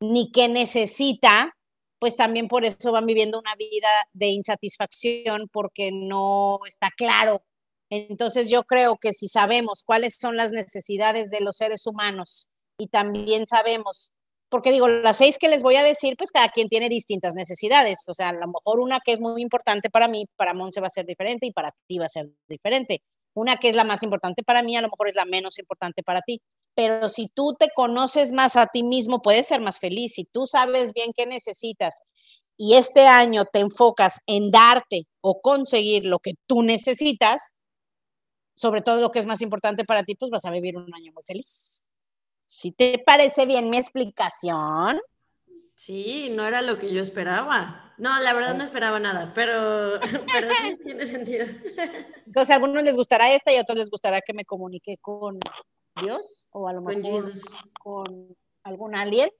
ni 0.00 0.32
qué 0.32 0.48
necesita, 0.48 1.54
pues 1.98 2.16
también 2.16 2.48
por 2.48 2.64
eso 2.64 2.92
van 2.92 3.06
viviendo 3.06 3.38
una 3.38 3.54
vida 3.56 3.88
de 4.12 4.28
insatisfacción 4.28 5.48
porque 5.52 5.90
no 5.92 6.60
está 6.66 6.90
claro. 6.96 7.42
Entonces 7.90 8.50
yo 8.50 8.64
creo 8.64 8.96
que 8.98 9.12
si 9.12 9.28
sabemos 9.28 9.82
cuáles 9.84 10.16
son 10.20 10.36
las 10.36 10.52
necesidades 10.52 11.30
de 11.30 11.40
los 11.40 11.56
seres 11.56 11.86
humanos 11.86 12.48
y 12.78 12.88
también 12.88 13.46
sabemos, 13.46 14.12
porque 14.50 14.72
digo, 14.72 14.88
las 14.88 15.16
seis 15.16 15.38
que 15.38 15.48
les 15.48 15.62
voy 15.62 15.76
a 15.76 15.82
decir, 15.82 16.14
pues 16.16 16.30
cada 16.30 16.50
quien 16.50 16.68
tiene 16.68 16.88
distintas 16.88 17.34
necesidades. 17.34 18.04
O 18.06 18.14
sea, 18.14 18.30
a 18.30 18.32
lo 18.32 18.46
mejor 18.46 18.80
una 18.80 19.00
que 19.04 19.12
es 19.12 19.20
muy 19.20 19.40
importante 19.42 19.90
para 19.90 20.08
mí, 20.08 20.26
para 20.36 20.54
Monse 20.54 20.80
va 20.80 20.86
a 20.88 20.90
ser 20.90 21.06
diferente 21.06 21.46
y 21.46 21.52
para 21.52 21.72
ti 21.86 21.98
va 21.98 22.06
a 22.06 22.10
ser 22.10 22.28
diferente. 22.48 23.02
Una 23.34 23.56
que 23.56 23.68
es 23.68 23.74
la 23.74 23.84
más 23.84 24.02
importante 24.02 24.42
para 24.42 24.62
mí, 24.62 24.76
a 24.76 24.82
lo 24.82 24.88
mejor 24.88 25.08
es 25.08 25.14
la 25.14 25.24
menos 25.24 25.58
importante 25.58 26.02
para 26.02 26.22
ti. 26.22 26.40
Pero 26.74 27.08
si 27.08 27.28
tú 27.28 27.56
te 27.58 27.68
conoces 27.74 28.32
más 28.32 28.56
a 28.56 28.66
ti 28.66 28.82
mismo, 28.82 29.22
puedes 29.22 29.46
ser 29.46 29.60
más 29.60 29.78
feliz. 29.78 30.14
Si 30.14 30.24
tú 30.24 30.46
sabes 30.46 30.92
bien 30.92 31.12
qué 31.14 31.26
necesitas 31.26 32.00
y 32.56 32.74
este 32.74 33.06
año 33.06 33.44
te 33.44 33.60
enfocas 33.60 34.20
en 34.26 34.50
darte 34.50 35.06
o 35.20 35.40
conseguir 35.40 36.04
lo 36.04 36.18
que 36.18 36.34
tú 36.46 36.62
necesitas, 36.62 37.54
sobre 38.58 38.82
todo 38.82 39.00
lo 39.00 39.10
que 39.12 39.20
es 39.20 39.26
más 39.26 39.40
importante 39.40 39.84
para 39.84 40.02
ti, 40.02 40.16
pues 40.16 40.30
vas 40.32 40.44
a 40.44 40.50
vivir 40.50 40.76
un 40.76 40.92
año 40.92 41.12
muy 41.12 41.22
feliz. 41.22 41.84
Si 42.44 42.72
te 42.72 42.98
parece 42.98 43.46
bien 43.46 43.70
mi 43.70 43.78
explicación. 43.78 45.00
Sí, 45.76 46.32
no 46.34 46.44
era 46.44 46.60
lo 46.60 46.76
que 46.76 46.92
yo 46.92 47.00
esperaba. 47.00 47.94
No, 47.98 48.20
la 48.20 48.32
verdad 48.32 48.54
no 48.54 48.64
esperaba 48.64 48.98
nada, 48.98 49.32
pero, 49.32 50.00
pero 50.32 50.48
sí 50.60 50.76
tiene 50.82 51.06
sentido. 51.06 51.46
Entonces, 52.26 52.50
a 52.50 52.54
algunos 52.54 52.82
les 52.82 52.96
gustará 52.96 53.32
esta 53.32 53.52
y 53.52 53.56
a 53.56 53.60
otros 53.62 53.78
les 53.78 53.90
gustará 53.90 54.20
que 54.22 54.34
me 54.34 54.44
comunique 54.44 54.96
con 55.00 55.38
Dios 56.02 56.48
o 56.50 56.66
a 56.66 56.72
lo 56.72 56.82
mejor 56.82 57.22
con, 57.78 58.36
algún 58.64 58.96
alien. 58.96 59.30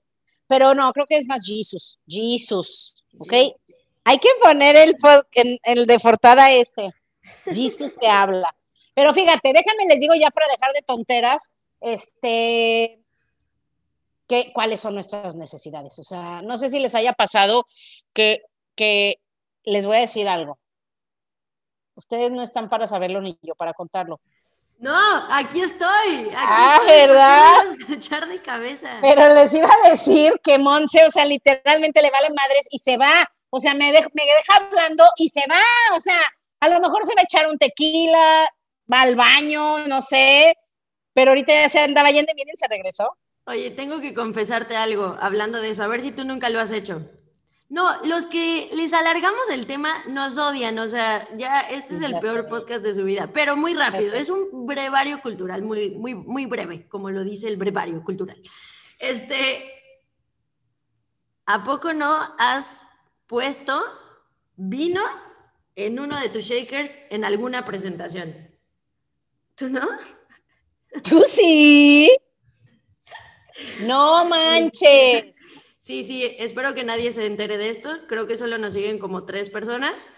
Pero 0.47 0.75
no, 0.75 0.93
creo 0.93 1.07
que 1.07 1.17
es 1.17 1.27
más 1.27 1.43
Jesus. 1.45 1.99
Jesus, 2.07 3.05
¿ok? 3.19 3.33
Hay 4.05 4.19
que 4.19 4.29
poner 4.41 4.77
el, 4.77 4.97
en, 5.33 5.59
el 5.65 5.87
de 5.87 5.99
Fortada 5.99 6.53
este. 6.53 6.93
Jesus 7.53 7.97
te 7.97 8.07
habla. 8.07 8.55
Pero 8.99 9.15
fíjate, 9.15 9.53
déjame 9.53 9.87
les 9.89 10.01
digo 10.01 10.15
ya 10.17 10.29
para 10.29 10.49
dejar 10.49 10.73
de 10.73 10.83
tonteras, 10.83 11.53
este, 11.81 12.99
cuáles 14.53 14.81
son 14.81 14.95
nuestras 14.95 15.37
necesidades. 15.37 16.01
O 16.01 16.03
sea, 16.03 16.43
no 16.43 16.59
sé 16.59 16.69
si 16.69 16.81
les 16.81 16.97
haya 16.97 17.13
pasado 17.13 17.69
que, 18.13 18.41
que 18.75 19.21
les 19.63 19.87
voy 19.87 19.99
a 19.99 20.01
decir 20.01 20.29
algo. 20.29 20.59
Ustedes 21.95 22.33
no 22.33 22.43
están 22.43 22.69
para 22.69 22.89
saberlo 22.89 23.21
ni 23.21 23.39
yo 23.41 23.55
para 23.55 23.73
contarlo. 23.73 24.19
No, 24.81 24.99
aquí 25.31 25.61
estoy. 25.61 26.33
ah, 26.37 26.81
¿verdad? 26.85 27.67
echar 27.91 28.27
de 28.27 28.43
cabeza. 28.43 28.99
Pero 29.01 29.33
les 29.33 29.55
iba 29.55 29.69
a 29.73 29.91
decir 29.91 30.33
que 30.43 30.59
Monse, 30.59 31.07
o 31.07 31.11
sea, 31.13 31.25
literalmente 31.25 32.03
le 32.03 32.11
vale 32.11 32.31
madres 32.31 32.67
y 32.73 32.81
se 32.81 32.97
va. 32.97 33.31
O 33.51 33.61
sea, 33.61 33.75
me, 33.75 33.93
deja, 33.93 34.09
me 34.13 34.25
deja 34.25 34.57
hablando 34.57 35.05
y 35.19 35.29
se 35.29 35.45
va. 35.49 35.63
O 35.95 36.01
sea, 36.01 36.19
a 36.59 36.69
lo 36.69 36.81
mejor 36.81 37.07
se 37.07 37.15
va 37.15 37.21
a 37.21 37.25
echar 37.31 37.47
un 37.47 37.59
tequila, 37.59 38.45
va 38.93 39.03
al 39.03 39.17
baño, 39.17 39.87
no 39.87 40.01
sé. 40.01 40.57
Pero 41.13 41.33
ahorita 41.33 41.53
ya 41.53 41.69
se 41.69 41.81
andaba 41.81 42.11
yendo 42.11 42.33
y 42.33 42.35
miren, 42.35 42.57
se 42.57 42.69
regresó. 42.69 43.17
Oye, 43.45 43.71
tengo 43.71 44.01
que 44.01 44.15
confesarte 44.15 44.77
algo 44.77 45.17
hablando 45.21 45.61
de 45.61 45.71
eso, 45.71 45.83
a 45.83 45.89
ver 45.89 46.03
si 46.03 46.13
tú 46.13 46.25
nunca 46.25 46.51
lo 46.51 46.61
has 46.61 46.71
hecho. 46.71 47.11
No, 47.71 47.91
los 48.05 48.27
que 48.27 48.71
les 48.75 48.95
alargamos 48.95 49.51
el 49.51 49.67
tema 49.67 49.93
nos 50.07 50.39
odian, 50.39 50.79
o 50.79 50.89
sea, 50.89 51.29
ya 51.37 51.61
este 51.61 51.97
es 51.97 52.01
el 52.01 52.19
peor 52.19 52.49
podcast 52.49 52.83
de 52.83 52.95
su 52.95 53.05
vida, 53.05 53.31
pero 53.33 53.57
muy 53.57 53.75
rápido, 53.75 54.15
es 54.15 54.31
un 54.31 54.67
brevario 54.67 55.21
cultural, 55.21 55.63
muy, 55.63 55.91
muy, 55.91 56.15
muy 56.15 56.47
breve, 56.47 56.89
como 56.89 57.11
lo 57.11 57.25
dice 57.25 57.47
el 57.49 57.59
brevario 57.59 58.03
cultural. 58.03 58.41
Este, 58.99 59.71
¿a 61.45 61.63
poco 61.63 61.93
no 61.93 62.19
has 62.39 62.85
puesto 63.27 63.83
vino 64.57 65.03
en 65.77 66.01
uno 66.01 66.19
de 66.19 66.31
tus 66.31 66.45
shakers 66.45 66.99
en 67.11 67.25
alguna 67.25 67.67
presentación? 67.67 68.58
¿Tú 69.59 69.69
no? 69.69 69.81
¿Tú 71.03 71.21
sí? 71.23 72.17
No 73.81 74.25
manches. 74.25 75.37
Sí, 75.81 76.05
sí, 76.05 76.37
espero 76.39 76.75
que 76.75 76.85
nadie 76.85 77.13
se 77.13 77.27
entere 77.27 77.59
de 77.59 77.71
esto. 77.71 77.91
Creo 78.07 78.29
que 78.29 78.37
solo 78.37 78.57
nos 78.59 78.75
siguen 78.75 79.01
como 79.01 79.25
tres 79.25 79.51
personas. 79.51 80.11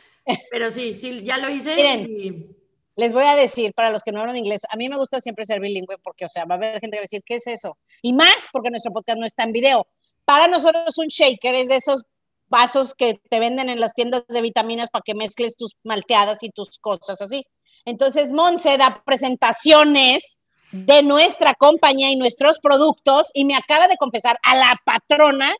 Pero 0.51 0.71
sí, 0.71 0.93
sí, 0.93 1.23
ya 1.23 1.39
lo 1.39 1.49
hice. 1.49 1.75
Miren, 1.75 2.57
Les 2.97 3.15
voy 3.15 3.25
a 3.25 3.35
decir, 3.35 3.73
para 3.73 3.91
los 3.91 4.03
que 4.03 4.13
no 4.13 4.21
hablan 4.21 4.37
inglés, 4.37 4.61
a 4.69 4.77
mí 4.77 4.91
me 4.91 4.99
gusta 4.99 5.21
siempre 5.21 5.47
ser 5.47 5.59
bilingüe 5.59 5.97
porque, 6.03 6.27
o 6.27 6.29
sea, 6.29 6.45
va 6.45 6.57
a 6.57 6.59
haber 6.59 6.81
gente 6.81 6.97
que 6.97 6.99
va 6.99 7.03
a 7.03 7.09
decir, 7.09 7.23
¿qué 7.25 7.37
es 7.37 7.47
eso? 7.47 7.79
Y 8.03 8.13
más 8.13 8.37
porque 8.53 8.69
nuestro 8.69 8.93
podcast 8.93 9.19
no 9.19 9.25
está 9.25 9.45
en 9.45 9.53
video. 9.53 9.87
Para 10.27 10.49
nosotros 10.49 10.99
un 10.99 11.07
shaker 11.07 11.55
es 11.55 11.69
de 11.69 11.77
esos 11.77 12.03
vasos 12.49 12.95
que 12.95 13.21
te 13.31 13.41
venden 13.41 13.71
en 13.71 13.81
las 13.81 13.95
tiendas 13.95 14.27
de 14.29 14.43
vitaminas 14.43 14.91
para 14.91 15.03
que 15.03 15.15
mezcles 15.15 15.57
tus 15.57 15.77
malteadas 15.83 16.43
y 16.43 16.51
tus 16.51 16.79
cosas 16.79 17.23
así. 17.23 17.47
Entonces, 17.85 18.33
Monse 18.33 18.77
da 18.77 19.03
presentaciones 19.05 20.41
de 20.73 21.03
nuestra 21.03 21.55
compañía 21.55 22.11
y 22.11 22.17
nuestros 22.17 22.59
productos 22.61 23.31
y 23.35 23.45
me 23.45 23.57
acaba 23.57 23.89
de 23.89 23.97
confesar 23.97 24.39
a 24.43 24.55
la 24.55 24.77
patrona 24.85 25.55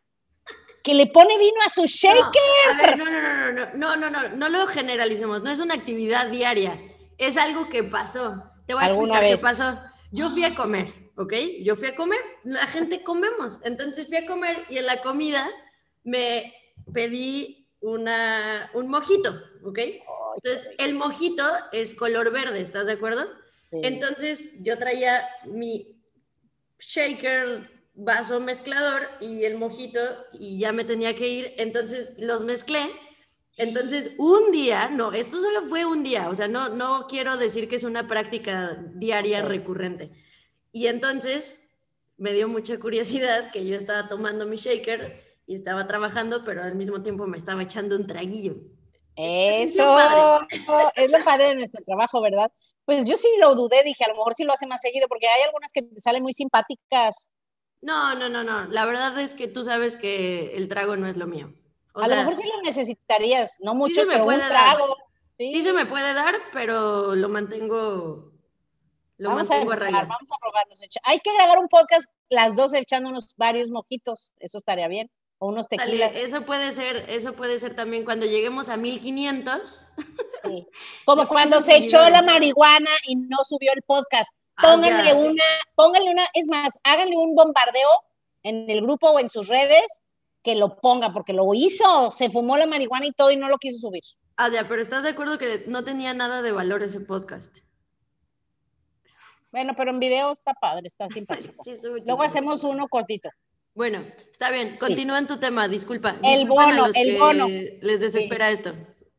que 0.83 0.95
le 0.95 1.07
pone 1.07 1.37
vino 1.39 1.57
a 1.65 1.69
su 1.69 1.85
shaker. 1.85 2.97
No, 2.97 3.05
no, 3.05 3.11
no, 3.11 3.53
no, 3.53 3.97
no, 3.97 4.11
no, 4.11 4.29
no, 4.29 4.49
lo 4.49 4.67
generalicemos, 4.67 5.43
no 5.43 5.51
es 5.51 5.61
una 5.61 5.75
actividad 5.75 6.29
diaria, 6.29 6.81
es 7.19 7.37
algo 7.37 7.69
que 7.69 7.83
pasó. 7.85 8.43
Te 8.67 8.75
voy 8.75 8.85
a 8.85 8.87
explicar 8.87 9.23
vez? 9.23 9.37
qué 9.37 9.43
pasó. 9.43 9.79
Yo 10.11 10.31
fui 10.31 10.45
a 10.45 10.55
comer, 10.55 10.93
¿ok? 11.17 11.35
Yo 11.63 11.77
fui 11.77 11.89
a 11.89 11.97
comer, 11.97 12.21
la 12.45 12.67
gente 12.67 13.03
comemos, 13.03 13.61
entonces 13.65 14.07
fui 14.07 14.17
a 14.17 14.27
comer 14.27 14.65
y 14.69 14.79
en 14.79 14.87
la 14.87 15.01
comida 15.01 15.49
me 16.03 16.55
pedí 16.93 17.69
una, 17.81 18.71
un 18.75 18.89
mojito, 18.89 19.35
¿ok? 19.65 19.79
Entonces, 20.37 20.71
el 20.79 20.95
mojito 20.95 21.45
es 21.73 21.95
color 21.95 22.33
verde, 22.33 22.61
¿estás 22.61 22.87
de 22.87 22.93
acuerdo? 22.93 23.27
Entonces 23.73 24.55
yo 24.63 24.79
traía 24.79 25.29
mi 25.47 25.97
shaker, 26.79 27.71
vaso 27.95 28.41
mezclador 28.41 29.03
y 29.21 29.45
el 29.45 29.57
mojito 29.57 30.01
y 30.33 30.59
ya 30.59 30.73
me 30.73 30.85
tenía 30.85 31.15
que 31.15 31.29
ir. 31.29 31.55
Entonces 31.57 32.15
los 32.19 32.45
mezclé. 32.45 32.81
Entonces 33.57 34.13
un 34.19 34.51
día, 34.53 34.89
no, 34.91 35.13
esto 35.13 35.41
solo 35.41 35.67
fue 35.69 35.85
un 35.85 36.03
día, 36.03 36.31
o 36.31 36.35
sea, 36.35 36.49
no, 36.49 36.71
no 36.71 37.07
quiero 37.09 37.37
decir 37.37 37.69
que 37.69 37.77
es 37.77 37.85
una 37.85 38.07
práctica 38.09 38.83
diaria 38.95 39.43
recurrente. 39.43 40.11
Y 40.73 40.87
entonces 40.87 41.69
me 42.17 42.33
dio 42.33 42.49
mucha 42.49 42.79
curiosidad 42.79 43.51
que 43.51 43.67
yo 43.67 43.77
estaba 43.77 44.09
tomando 44.09 44.47
mi 44.47 44.57
shaker 44.57 45.23
y 45.47 45.55
estaba 45.55 45.87
trabajando, 45.87 46.43
pero 46.45 46.63
al 46.63 46.75
mismo 46.75 47.03
tiempo 47.03 47.27
me 47.27 47.37
estaba 47.37 47.63
echando 47.63 47.97
un 47.97 48.07
traguillo. 48.07 48.57
Eso 49.23 50.41
es 50.95 51.11
lo 51.13 51.25
padre 51.25 51.49
de 51.49 51.55
nuestro 51.57 51.85
trabajo, 51.85 52.23
¿verdad? 52.23 52.51
Pues 52.87 53.07
yo 53.07 53.17
sí 53.17 53.29
lo 53.39 53.55
dudé, 53.55 53.83
dije, 53.85 54.05
a 54.05 54.09
lo 54.09 54.15
mejor 54.15 54.35
sí 54.35 54.45
lo 54.45 54.53
hace 54.53 54.67
más 54.67 54.81
seguido, 54.81 55.09
porque 55.09 55.29
hay 55.29 55.43
algunas 55.43 55.71
que 55.73 55.83
te 55.83 56.01
salen 56.01 56.23
muy 56.23 56.33
simpáticas. 56.33 57.29
No, 57.83 58.15
no, 58.15 58.29
no, 58.29 58.43
no. 58.43 58.67
La 58.69 58.87
verdad 58.87 59.19
es 59.19 59.35
que 59.35 59.47
tú 59.47 59.65
sabes 59.65 59.97
que 59.97 60.57
el 60.57 60.69
trago 60.69 60.97
no 60.97 61.07
es 61.07 61.17
lo 61.17 61.27
mío. 61.27 61.53
a 61.95 62.09
lo 62.09 62.17
mejor 62.17 62.35
sí 62.35 62.49
lo 62.49 62.63
necesitarías, 62.63 63.59
no 63.61 63.75
mucho, 63.75 64.03
pero 64.09 64.25
un 64.25 64.39
trago. 64.39 64.97
¿sí? 65.29 65.63
se 65.63 65.73
me 65.73 65.87
puede 65.87 66.15
dar, 66.15 66.35
pero 66.53 67.15
lo 67.15 67.29
mantengo, 67.29 68.33
lo 69.19 69.29
vamos 69.29 69.49
mantengo 69.49 69.73
a, 69.73 69.77
probar, 69.77 70.09
Vamos 70.09 70.31
a 70.31 70.39
probarnos. 70.41 70.81
Hay 71.03 71.21
que 71.21 71.33
grabar 71.35 71.59
un 71.59 71.69
podcast 71.69 72.07
las 72.31 72.57
dos 72.57 72.73
echándonos 72.73 73.35
varios 73.37 73.71
mojitos, 73.71 74.33
eso 74.39 74.57
estaría 74.57 74.89
bien 74.89 75.11
o 75.41 75.49
unos 75.49 75.69
tequilas. 75.69 76.15
eso 76.15 76.43
puede 76.43 76.71
ser, 76.73 77.07
eso 77.09 77.33
puede 77.33 77.59
ser 77.59 77.75
también 77.75 78.05
cuando 78.05 78.27
lleguemos 78.27 78.69
a 78.69 78.77
1500. 78.77 79.89
Como 81.07 81.27
cuando 81.29 81.63
se 81.63 81.77
echó 81.77 82.09
la 82.11 82.21
marihuana 82.23 82.91
y 83.09 83.17
no 83.17 83.39
subió 83.43 83.73
el 83.73 83.83
podcast. 83.83 84.31
Ah, 84.57 84.73
pónganle 84.73 85.15
una, 85.15 85.45
pónganle 85.75 86.11
una, 86.11 86.27
es 86.35 86.47
más, 86.47 86.79
háganle 86.85 87.17
un 87.17 87.35
bombardeo 87.35 87.89
en 88.43 88.69
el 88.71 88.83
grupo 88.83 89.11
o 89.11 89.19
en 89.19 89.31
sus 89.31 89.49
redes 89.49 90.03
que 90.43 90.55
lo 90.55 90.77
ponga, 90.77 91.13
porque 91.13 91.33
lo 91.33 91.53
hizo, 91.55 92.11
se 92.11 92.31
fumó 92.31 92.59
la 92.59 92.67
marihuana 92.67 93.07
y 93.07 93.13
todo 93.13 93.31
y 93.31 93.37
no 93.37 93.49
lo 93.49 93.57
quiso 93.57 93.79
subir. 93.79 94.03
Ah, 94.37 94.51
ya, 94.51 94.69
pero 94.69 94.83
¿estás 94.83 95.05
de 95.05 95.11
acuerdo 95.11 95.39
que 95.39 95.65
no 95.69 95.85
tenía 95.85 96.13
nada 96.13 96.43
de 96.43 96.53
valor 96.53 96.83
ese 96.83 97.01
podcast? 97.01 97.59
Bueno, 99.51 99.73
pero 99.75 99.91
en 99.91 100.01
video 100.01 100.33
está 100.33 100.53
padre, 100.53 100.87
está 100.87 101.09
simpático. 101.09 101.65
Luego 102.05 102.23
hacemos 102.23 102.63
uno 102.63 102.89
cortito. 102.89 103.31
Bueno, 103.75 104.05
está 104.33 104.51
bien. 104.51 104.77
Continúa 104.79 105.19
en 105.19 105.27
tu 105.27 105.39
tema, 105.39 105.69
disculpa. 105.69 106.17
El 106.23 106.47
bono, 106.47 106.87
el 106.95 107.19
bono. 107.19 107.49
Les 107.49 108.01
desespera 108.01 108.51
esto. 108.51 108.75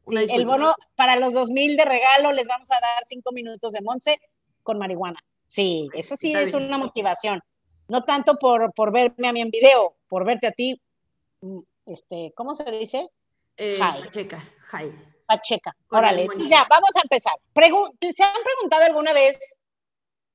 el 0.07 0.45
bono 0.45 0.75
para 0.95 1.15
los 1.15 1.33
2000 1.33 1.77
de 1.77 1.85
regalo 1.85 2.31
les 2.31 2.47
vamos 2.47 2.69
a 2.71 2.75
dar 2.75 3.03
cinco 3.05 3.31
minutos 3.31 3.73
de 3.73 3.81
Monse 3.81 4.19
con 4.63 4.77
marihuana. 4.77 5.19
Sí, 5.47 5.89
eso 5.93 6.15
sí 6.15 6.33
es 6.33 6.53
una 6.53 6.77
motivación. 6.77 7.41
No 7.87 8.03
tanto 8.03 8.37
por, 8.37 8.71
por 8.73 8.91
verme 8.91 9.27
a 9.27 9.33
mí 9.33 9.41
en 9.41 9.49
video, 9.49 9.95
por 10.07 10.25
verte 10.25 10.47
a 10.47 10.51
ti, 10.51 10.81
mm, 11.41 11.59
este, 11.87 12.31
¿cómo 12.35 12.55
se 12.55 12.63
dice? 12.63 13.09
Eh, 13.57 13.77
Pacheca, 13.77 14.49
Pacheca, 15.25 15.75
órale. 15.89 16.27
Ya, 16.49 16.65
vamos 16.69 16.95
a 16.95 17.01
empezar. 17.03 17.33
¿Se 18.13 18.23
han 18.23 18.43
preguntado 18.43 18.85
alguna 18.85 19.11
vez 19.11 19.57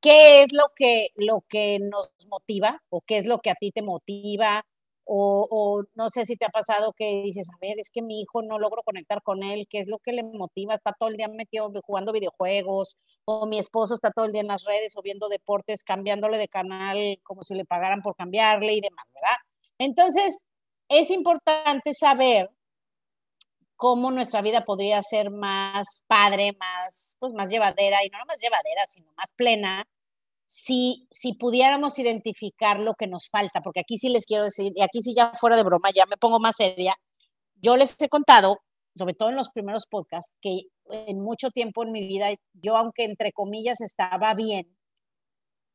qué 0.07 0.43
es 0.43 0.53
lo 0.53 0.67
que, 0.77 1.09
lo 1.17 1.41
que 1.49 1.81
nos 1.81 2.13
motiva 2.29 2.81
o 2.91 3.01
qué 3.01 3.17
es 3.17 3.27
lo 3.27 3.41
que 3.41 3.51
a 3.51 3.57
ti 3.57 3.73
te 3.73 3.83
motiva? 3.83 4.65
O, 5.09 5.83
no 5.95 6.11
sé 6.11 6.25
si 6.25 6.37
te 6.37 6.45
ha 6.45 6.49
pasado 6.49 6.93
que 6.93 7.23
dices, 7.25 7.49
a 7.53 7.59
ver, 7.61 7.79
es 7.79 7.91
que 7.91 8.03
mi 8.03 8.21
hijo 8.21 8.43
no 8.43 8.59
logro 8.59 8.83
conectar 8.85 9.23
con 9.23 9.43
él, 9.43 9.67
¿qué 9.69 9.79
es 9.79 9.89
lo 9.89 9.99
que 9.99 10.13
le 10.13 10.23
motiva? 10.23 10.75
Está 10.75 10.93
todo 10.99 11.09
el 11.09 11.17
día 11.17 11.29
metido 11.29 11.73
jugando 11.85 12.13
videojuegos, 12.13 12.97
o 13.25 13.47
mi 13.47 13.59
esposo 13.59 13.95
está 13.95 14.11
todo 14.11 14.27
el 14.27 14.33
día 14.33 14.41
en 14.43 14.49
las 14.49 14.65
redes 14.65 14.97
o 14.97 15.03
viendo 15.03 15.29
deportes, 15.29 15.83
cambiándole 15.83 16.39
de 16.39 16.49
canal 16.49 17.19
como 17.23 17.43
si 17.43 17.55
le 17.55 17.65
pagaran 17.65 18.03
por 18.03 18.17
cambiarle 18.17 18.75
y 18.75 18.81
demás, 18.81 19.07
¿verdad? 19.15 19.37
Entonces, 19.79 20.45
es 20.89 21.11
importante 21.11 21.93
saber 21.93 22.51
cómo 23.77 24.11
nuestra 24.11 24.43
vida 24.43 24.65
podría 24.65 25.01
ser 25.03 25.31
más 25.31 26.03
padre, 26.09 26.57
más, 26.59 27.17
pues 27.21 27.33
más 27.33 27.51
llevadera, 27.51 28.05
y 28.05 28.09
no 28.09 28.19
más 28.27 28.41
llevadera, 28.41 28.87
sino 28.87 29.13
más 29.17 29.31
plena, 29.37 29.87
si, 30.47 31.09
si 31.11 31.35
pudiéramos 31.35 31.99
identificar 31.99 32.81
lo 32.81 32.95
que 32.95 33.07
nos 33.07 33.29
falta, 33.29 33.61
porque 33.63 33.81
aquí 33.81 33.99
sí 33.99 34.09
les 34.09 34.25
quiero 34.25 34.45
decir, 34.45 34.73
y 34.75 34.83
aquí 34.83 35.03
sí 35.03 35.15
ya 35.15 35.33
fuera 35.39 35.57
de 35.57 35.65
broma, 35.65 35.91
ya 35.95 36.07
me 36.07 36.17
pongo 36.17 36.39
más 36.39 36.57
seria, 36.57 36.97
yo 37.57 37.77
les 37.77 38.01
he 38.01 38.09
contado, 38.09 38.59
sobre 38.95 39.15
todo 39.15 39.31
en 39.31 39.37
los 39.37 39.51
primeros 39.51 39.87
podcasts, 39.87 40.35
que 40.41 40.63
en 40.89 41.21
mucho 41.21 41.51
tiempo 41.51 41.83
en 41.83 41.93
mi 41.93 42.07
vida, 42.07 42.29
yo 42.55 42.77
aunque 42.77 43.05
entre 43.05 43.33
comillas 43.33 43.81
estaba 43.81 44.35
bien, 44.35 44.77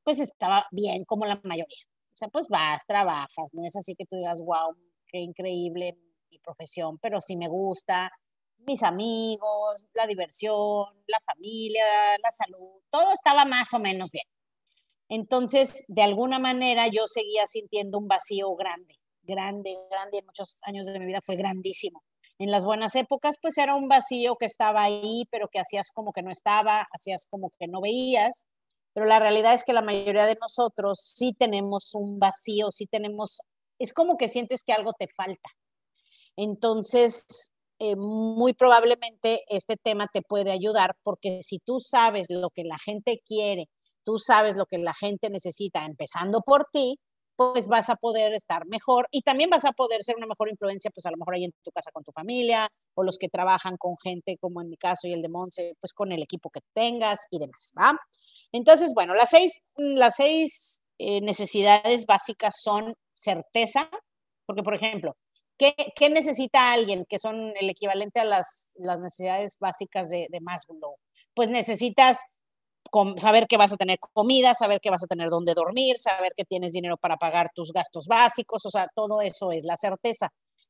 pues 0.04 0.20
estaba 0.20 0.68
bien 0.72 1.06
como 1.06 1.26
la 1.26 1.40
mayoría. 1.44 1.84
O 2.14 2.18
sea, 2.18 2.30
pues 2.30 2.48
vas, 2.50 2.82
trabajas, 2.88 3.48
no 3.54 3.66
es 3.66 3.76
así 3.76 3.96
que 3.96 4.06
tú 4.06 4.16
digas, 4.16 4.42
wow, 4.42 4.76
qué 5.08 5.20
increíble 5.20 5.98
mi 6.30 6.40
profesión, 6.40 6.98
pero 7.00 7.20
sí 7.22 7.36
me 7.36 7.48
gusta, 7.48 8.12
mis 8.60 8.84
amigos, 8.84 9.86
la 9.94 10.08
diversión, 10.08 10.86
la 11.08 11.20
familia, 11.26 11.84
la 12.24 12.32
salud, 12.32 12.82
todo 12.90 13.14
estaba 13.14 13.46
más 13.46 13.74
o 13.74 13.80
menos 13.80 14.12
bien. 14.12 14.26
Entonces, 15.12 15.84
de 15.90 16.04
alguna 16.04 16.40
manera 16.40 16.88
yo 16.88 17.06
seguía 17.06 17.46
sintiendo 17.46 17.98
un 17.98 18.08
vacío 18.08 18.56
grande, 18.56 18.96
grande, 19.24 19.78
grande, 19.90 20.20
en 20.20 20.26
muchos 20.26 20.58
años 20.62 20.86
de 20.86 20.98
mi 21.00 21.06
vida 21.06 21.20
fue 21.22 21.36
grandísimo. 21.36 22.02
En 22.40 22.50
las 22.50 22.64
buenas 22.64 22.96
épocas, 22.96 23.36
pues 23.42 23.58
era 23.58 23.76
un 23.76 23.90
vacío 23.90 24.38
que 24.38 24.46
estaba 24.46 24.84
ahí, 24.84 25.26
pero 25.30 25.50
que 25.50 25.60
hacías 25.60 25.92
como 25.92 26.14
que 26.14 26.22
no 26.22 26.32
estaba, 26.32 26.88
hacías 26.94 27.28
como 27.30 27.50
que 27.60 27.68
no 27.68 27.82
veías, 27.82 28.46
pero 28.94 29.06
la 29.06 29.20
realidad 29.20 29.54
es 29.54 29.66
que 29.66 29.74
la 29.74 29.82
mayoría 29.82 30.26
de 30.26 30.38
nosotros 30.40 31.02
sí 31.14 31.36
tenemos 31.38 31.94
un 31.94 32.18
vacío, 32.18 32.72
sí 32.72 32.88
tenemos, 32.88 33.42
es 33.80 33.92
como 33.92 34.16
que 34.16 34.30
sientes 34.30 34.64
que 34.64 34.72
algo 34.72 34.94
te 34.94 35.10
falta. 35.10 35.50
Entonces, 36.38 37.52
eh, 37.80 37.98
muy 37.98 38.54
probablemente 38.54 39.44
este 39.50 39.76
tema 39.76 40.08
te 40.08 40.22
puede 40.22 40.52
ayudar 40.52 40.96
porque 41.04 41.42
si 41.42 41.60
tú 41.60 41.82
sabes 41.82 42.28
lo 42.30 42.50
que 42.50 42.64
la 42.64 42.80
gente 42.80 43.22
quiere, 43.26 43.68
tú 44.04 44.20
sabes 44.20 44.56
lo 44.56 44.66
que 44.66 44.78
la 44.78 44.94
gente 44.94 45.30
necesita, 45.30 45.86
empezando 45.86 46.42
por 46.42 46.66
ti, 46.72 47.00
pues 47.36 47.68
vas 47.68 47.90
a 47.90 47.96
poder 47.96 48.34
estar 48.34 48.66
mejor 48.68 49.08
y 49.10 49.22
también 49.22 49.50
vas 49.50 49.66
a 49.66 49.72
poder 49.72 50.04
ser 50.04 50.16
una 50.16 50.28
mejor 50.28 50.50
influencia, 50.50 50.92
pues 50.92 51.06
a 51.06 51.12
lo 51.12 51.18
mejor 51.18 51.36
ahí 51.36 51.46
en 51.46 51.54
tu 51.64 51.72
casa 51.72 51.92
con 51.92 52.04
tu 52.04 52.12
familia 52.12 52.70
o 52.94 53.04
los 53.04 53.18
que 53.18 53.30
trabajan 53.30 53.78
con 53.78 53.96
gente 53.98 54.38
como 54.38 54.62
en 54.62 54.70
mi 54.70 54.78
caso 54.78 55.08
y 55.08 55.14
el 55.14 55.22
de 55.22 55.30
Monse, 55.30 55.74
pues 55.80 55.94
con 55.94 56.12
el 56.12 56.22
equipo 56.22 56.50
que 56.50 56.62
tengas 56.74 57.26
y 57.32 57.40
demás, 57.40 57.74
¿va? 57.78 57.98
Entonces, 58.52 58.92
bueno, 58.94 59.16
las 59.16 59.32
seis, 59.32 59.60
las 59.76 60.16
seis 60.18 60.82
eh, 61.00 61.22
necesidades 61.22 62.06
básicas 62.06 62.62
son 62.62 62.94
certeza, 63.14 63.90
porque 64.46 64.62
por 64.62 64.76
ejemplo, 64.76 65.16
¿qué, 65.58 65.74
¿qué, 65.96 66.10
necesita 66.10 66.72
alguien 66.72 67.06
que 67.10 67.18
son 67.18 67.54
el 67.60 67.70
equivalente 67.70 68.20
a 68.20 68.26
las, 68.26 68.68
las 68.76 69.00
necesidades 69.00 69.58
básicas 69.60 70.10
de, 70.10 70.28
de 70.30 70.42
Maslow? 70.42 70.96
Pues 71.34 71.50
necesitas 71.50 72.20
saber 73.18 73.48
que 73.48 73.58
vas 73.58 73.74
a 73.74 73.78
tener 73.78 74.00
comida, 74.00 74.54
saber 74.54 74.82
que 74.82 74.90
vas 74.90 75.04
a 75.04 75.08
tener 75.08 75.30
dónde 75.30 75.54
dormir, 75.54 75.98
saber 75.98 76.34
que 76.36 76.46
tienes 76.46 76.74
dinero 76.74 76.98
para 76.98 77.18
pagar 77.18 77.50
tus 77.54 77.72
gastos 77.72 78.08
básicos, 78.08 78.66
o 78.66 78.70
sea, 78.70 78.88
todo 78.94 79.22
eso 79.22 79.52
es 79.52 79.64
la 79.64 79.78
certeza. 79.78 80.30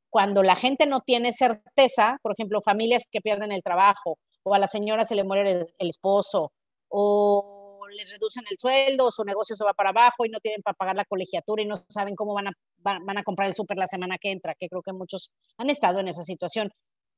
Cuando 0.10 0.44
la 0.44 0.56
gente 0.56 0.86
no 0.86 1.02
tiene 1.02 1.32
certeza, 1.32 2.18
por 2.22 2.34
ejemplo, 2.34 2.62
familias 2.62 3.06
que 3.10 3.22
pierden 3.22 3.52
el 3.52 3.64
trabajo, 3.64 4.18
o 4.44 4.54
a 4.54 4.60
la 4.60 4.68
señora 4.68 5.04
se 5.04 5.16
le 5.16 5.24
muere 5.24 5.68
el, 5.78 5.90
esposo, 5.90 6.52
o 6.90 7.80
les 7.96 8.12
reducen 8.12 8.44
el 8.50 8.58
sueldo, 8.60 9.08
o 9.08 9.12
su 9.12 9.24
negocio 9.24 9.56
se 9.56 9.64
va 9.64 9.74
para 9.74 9.90
abajo 9.90 10.26
y 10.26 10.30
no 10.30 10.40
tienen 10.40 10.62
para 10.62 10.76
pagar 10.76 10.96
la 10.96 11.06
colegiatura 11.06 11.64
y 11.64 11.66
no 11.66 11.84
saben 11.90 12.16
cómo 12.16 12.34
van 12.34 12.48
a, 12.48 12.52
van 12.78 13.18
a 13.18 13.24
comprar 13.24 13.48
el 13.48 13.56
súper 13.56 13.78
la 13.78 13.88
semana 13.88 14.18
que 14.20 14.32
entra, 14.32 14.56
que 14.60 14.68
creo 14.68 14.82
que 14.82 14.94
muchos 14.94 15.32
han 15.58 15.70
estado 15.70 16.00
en 16.00 16.10
esa 16.10 16.24
situación. 16.24 16.72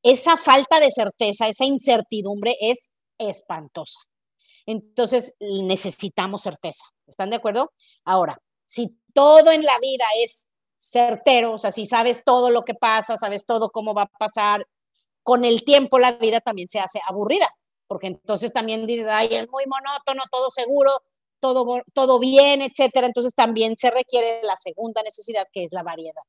Esa 0.04 0.38
falta 0.38 0.80
de 0.80 0.92
certeza, 0.92 1.48
esa 1.48 1.66
incertidumbre 1.66 2.56
es 2.60 2.90
espantosa. 3.18 4.00
Entonces 4.66 5.36
necesitamos 5.40 6.42
certeza. 6.42 6.86
¿Están 7.08 7.30
de 7.30 7.38
acuerdo? 7.38 7.72
Ahora, 8.06 8.40
si 8.66 8.98
todo 9.14 9.52
en 9.52 9.64
la 9.64 9.78
vida 9.80 10.06
es 10.24 10.48
certero, 10.78 11.54
o 11.54 11.58
sea, 11.58 11.72
si 11.72 11.86
sabes 11.86 12.24
todo 12.26 12.50
lo 12.50 12.64
que 12.64 12.74
pasa, 12.74 13.18
sabes 13.18 13.46
todo 13.46 13.70
cómo 13.72 13.94
va 13.94 14.04
a 14.04 14.08
pasar, 14.08 14.66
con 15.22 15.46
el 15.46 15.64
tiempo 15.64 16.00
la 16.00 16.14
vida 16.14 16.42
también 16.42 16.68
se 16.68 16.80
hace 16.80 17.00
aburrida, 17.08 17.50
porque 17.88 18.08
entonces 18.08 18.52
también 18.52 18.86
dices, 18.86 19.08
ay, 19.10 19.36
es 19.36 19.50
muy 19.50 19.64
monótono, 19.66 20.24
todo 20.30 20.50
seguro, 20.50 21.02
todo, 21.40 21.82
todo 21.94 22.20
bien, 22.20 22.62
etcétera. 22.62 23.08
Entonces 23.08 23.34
también 23.34 23.76
se 23.78 23.92
requiere 23.92 24.42
la 24.44 24.58
segunda 24.58 25.02
necesidad, 25.04 25.48
que 25.52 25.64
es 25.64 25.72
la 25.72 25.84
variedad. 25.84 26.24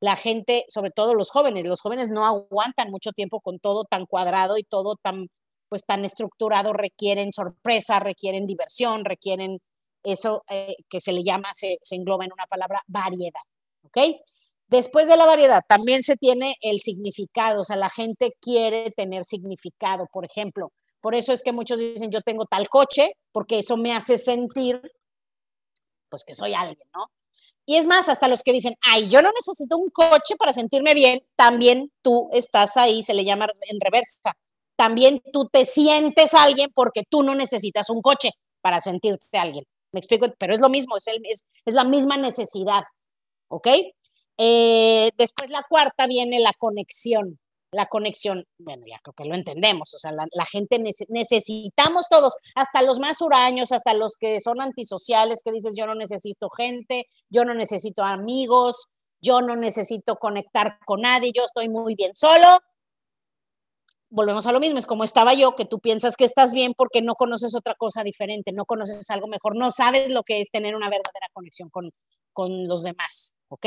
La 0.00 0.16
gente, 0.16 0.64
sobre 0.68 0.92
todo 0.92 1.14
los 1.14 1.30
jóvenes, 1.30 1.64
los 1.64 1.80
jóvenes 1.80 2.08
no 2.08 2.24
aguantan 2.24 2.90
mucho 2.90 3.12
tiempo 3.12 3.40
con 3.40 3.58
todo 3.58 3.84
tan 3.84 4.06
cuadrado 4.06 4.56
y 4.56 4.64
todo 4.64 4.96
tan 4.96 5.28
pues 5.68 5.84
tan 5.84 6.04
estructurado 6.04 6.72
requieren 6.72 7.32
sorpresa, 7.32 8.00
requieren 8.00 8.46
diversión, 8.46 9.04
requieren 9.04 9.60
eso 10.02 10.44
eh, 10.48 10.76
que 10.88 11.00
se 11.00 11.12
le 11.12 11.22
llama, 11.22 11.50
se, 11.54 11.78
engloba 11.90 12.24
en 12.24 12.32
una 12.32 12.46
palabra, 12.46 12.82
variedad. 12.86 13.40
¿Ok? 13.82 13.98
Después 14.68 15.08
de 15.08 15.16
la 15.16 15.26
variedad, 15.26 15.62
también 15.66 16.02
se 16.02 16.16
tiene 16.16 16.56
el 16.60 16.80
significado, 16.80 17.62
o 17.62 17.64
sea, 17.64 17.76
la 17.76 17.90
gente 17.90 18.34
quiere 18.40 18.90
tener 18.90 19.24
significado, 19.24 20.06
por 20.12 20.24
ejemplo. 20.24 20.72
Por 21.00 21.14
eso 21.14 21.32
es 21.32 21.42
que 21.42 21.52
muchos 21.52 21.78
dicen, 21.78 22.10
yo 22.10 22.20
tengo 22.20 22.44
tal 22.44 22.68
coche, 22.68 23.12
porque 23.32 23.60
eso 23.60 23.76
me 23.76 23.94
hace 23.94 24.18
sentir, 24.18 24.80
pues 26.10 26.24
que 26.24 26.34
soy 26.34 26.54
alguien, 26.54 26.88
¿no? 26.94 27.06
Y 27.64 27.76
es 27.76 27.86
más, 27.86 28.08
hasta 28.08 28.28
los 28.28 28.42
que 28.42 28.52
dicen, 28.52 28.74
ay, 28.80 29.08
yo 29.08 29.22
no 29.22 29.30
necesito 29.32 29.76
un 29.76 29.90
coche 29.90 30.36
para 30.38 30.52
sentirme 30.52 30.94
bien, 30.94 31.20
también 31.36 31.90
tú 32.02 32.28
estás 32.32 32.76
ahí, 32.76 33.02
se 33.02 33.14
le 33.14 33.24
llama 33.24 33.46
en 33.68 33.80
reversa 33.80 34.34
también 34.78 35.20
tú 35.32 35.48
te 35.48 35.64
sientes 35.64 36.34
alguien 36.34 36.70
porque 36.72 37.02
tú 37.10 37.24
no 37.24 37.34
necesitas 37.34 37.90
un 37.90 38.00
coche 38.00 38.30
para 38.60 38.80
sentirte 38.80 39.36
alguien. 39.36 39.64
Me 39.92 39.98
explico, 39.98 40.28
pero 40.38 40.54
es 40.54 40.60
lo 40.60 40.68
mismo, 40.68 40.96
es, 40.96 41.04
es, 41.64 41.74
la 41.74 41.82
misma 41.82 42.16
necesidad, 42.16 42.84
¿ok? 43.48 43.66
Eh, 44.38 45.10
después 45.18 45.50
la 45.50 45.64
cuarta 45.68 46.06
viene 46.06 46.38
la 46.38 46.52
conexión. 46.56 47.40
La 47.72 47.86
conexión, 47.86 48.44
bueno, 48.58 48.84
ya 48.86 48.98
creo 49.02 49.12
que 49.14 49.24
lo 49.24 49.34
entendemos, 49.34 49.92
o 49.92 49.98
sea, 49.98 50.10
la, 50.10 50.44
gente 50.46 50.78
necesitamos 50.78 52.06
todos, 52.08 52.34
hasta 52.54 52.80
los 52.80 52.98
más 52.98 53.20
huraños, 53.20 53.72
hasta 53.72 53.92
los 53.92 54.14
que 54.18 54.40
son 54.40 54.62
antisociales, 54.62 55.42
que 55.44 55.52
dices, 55.52 55.74
yo 55.76 55.86
no 55.86 55.94
necesito 55.94 56.48
gente, 56.48 57.08
yo 57.28 57.44
no 57.44 57.52
necesito 57.52 58.04
amigos, 58.04 58.86
yo 59.20 59.42
no 59.42 59.54
necesito 59.54 60.16
conectar 60.16 60.78
con 60.86 61.02
nadie, 61.02 61.32
yo 61.34 61.44
estoy 61.44 61.68
muy 61.68 61.94
bien 61.94 62.12
solo, 62.14 62.60
volvemos 64.10 64.46
a 64.46 64.52
lo 64.52 64.60
mismo, 64.60 64.78
es 64.78 64.86
como 64.86 65.04
estaba 65.04 65.34
yo, 65.34 65.54
que 65.54 65.64
tú 65.64 65.80
piensas 65.80 66.16
que 66.16 66.24
estás 66.24 66.52
bien 66.52 66.74
porque 66.76 67.02
no 67.02 67.14
conoces 67.14 67.54
otra 67.54 67.74
cosa 67.76 68.02
diferente, 68.02 68.52
no 68.52 68.64
conoces 68.64 69.08
algo 69.10 69.26
mejor, 69.26 69.56
no 69.56 69.70
sabes 69.70 70.10
lo 70.10 70.22
que 70.22 70.40
es 70.40 70.50
tener 70.50 70.74
una 70.74 70.88
verdadera 70.88 71.28
conexión 71.32 71.68
con, 71.70 71.90
con 72.32 72.66
los 72.66 72.82
demás, 72.82 73.36
¿ok? 73.48 73.66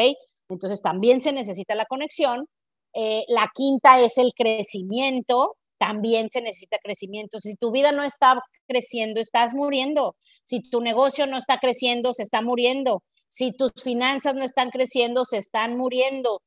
Entonces 0.49 0.82
también 0.82 1.21
se 1.21 1.34
necesita 1.34 1.75
la 1.75 1.86
conexión. 1.86 2.45
Eh, 2.93 3.23
la 3.27 3.49
quinta 3.54 4.01
es 4.01 4.17
el 4.17 4.34
crecimiento, 4.36 5.56
también 5.77 6.30
se 6.30 6.41
necesita 6.41 6.77
crecimiento. 6.84 7.39
Si 7.39 7.56
tu 7.56 7.71
vida 7.71 7.91
no 7.91 8.04
está 8.04 8.39
creciendo, 8.67 9.19
estás 9.19 9.54
muriendo. 9.54 10.15
Si 10.43 10.62
tu 10.69 10.82
negocio 10.82 11.25
no 11.27 11.38
está 11.38 11.58
creciendo, 11.60 12.13
se 12.13 12.23
está 12.23 12.41
muriendo. 12.41 13.04
Si 13.30 13.51
tus 13.56 13.71
finanzas 13.82 14.36
no 14.36 14.43
están 14.43 14.71
creciendo, 14.71 15.23
se 15.23 15.38
están 15.38 15.77
muriendo 15.77 16.41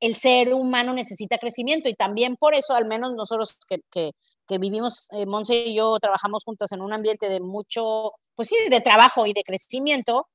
el 0.00 0.16
ser 0.16 0.54
humano 0.54 0.92
necesita 0.92 1.38
crecimiento 1.38 1.88
y 1.88 1.94
también 1.94 2.36
por 2.36 2.54
eso, 2.54 2.74
al 2.74 2.86
menos 2.86 3.14
nosotros 3.14 3.58
que, 3.90 4.58
vivimos, 4.58 5.08
eh, 5.12 5.26
Monse 5.26 5.64
y 5.66 5.76
yo 5.76 5.98
trabajamos 6.00 6.44
juntas 6.44 6.70
en 6.72 6.80
un 6.80 6.92
ambiente 6.92 7.28
de 7.28 7.40
mucho, 7.40 8.12
pues 8.36 8.48
sí, 8.48 8.56
de 8.70 8.80
trabajo 8.80 9.26
y 9.26 9.32
de 9.32 9.42
crecimiento, 9.42 10.28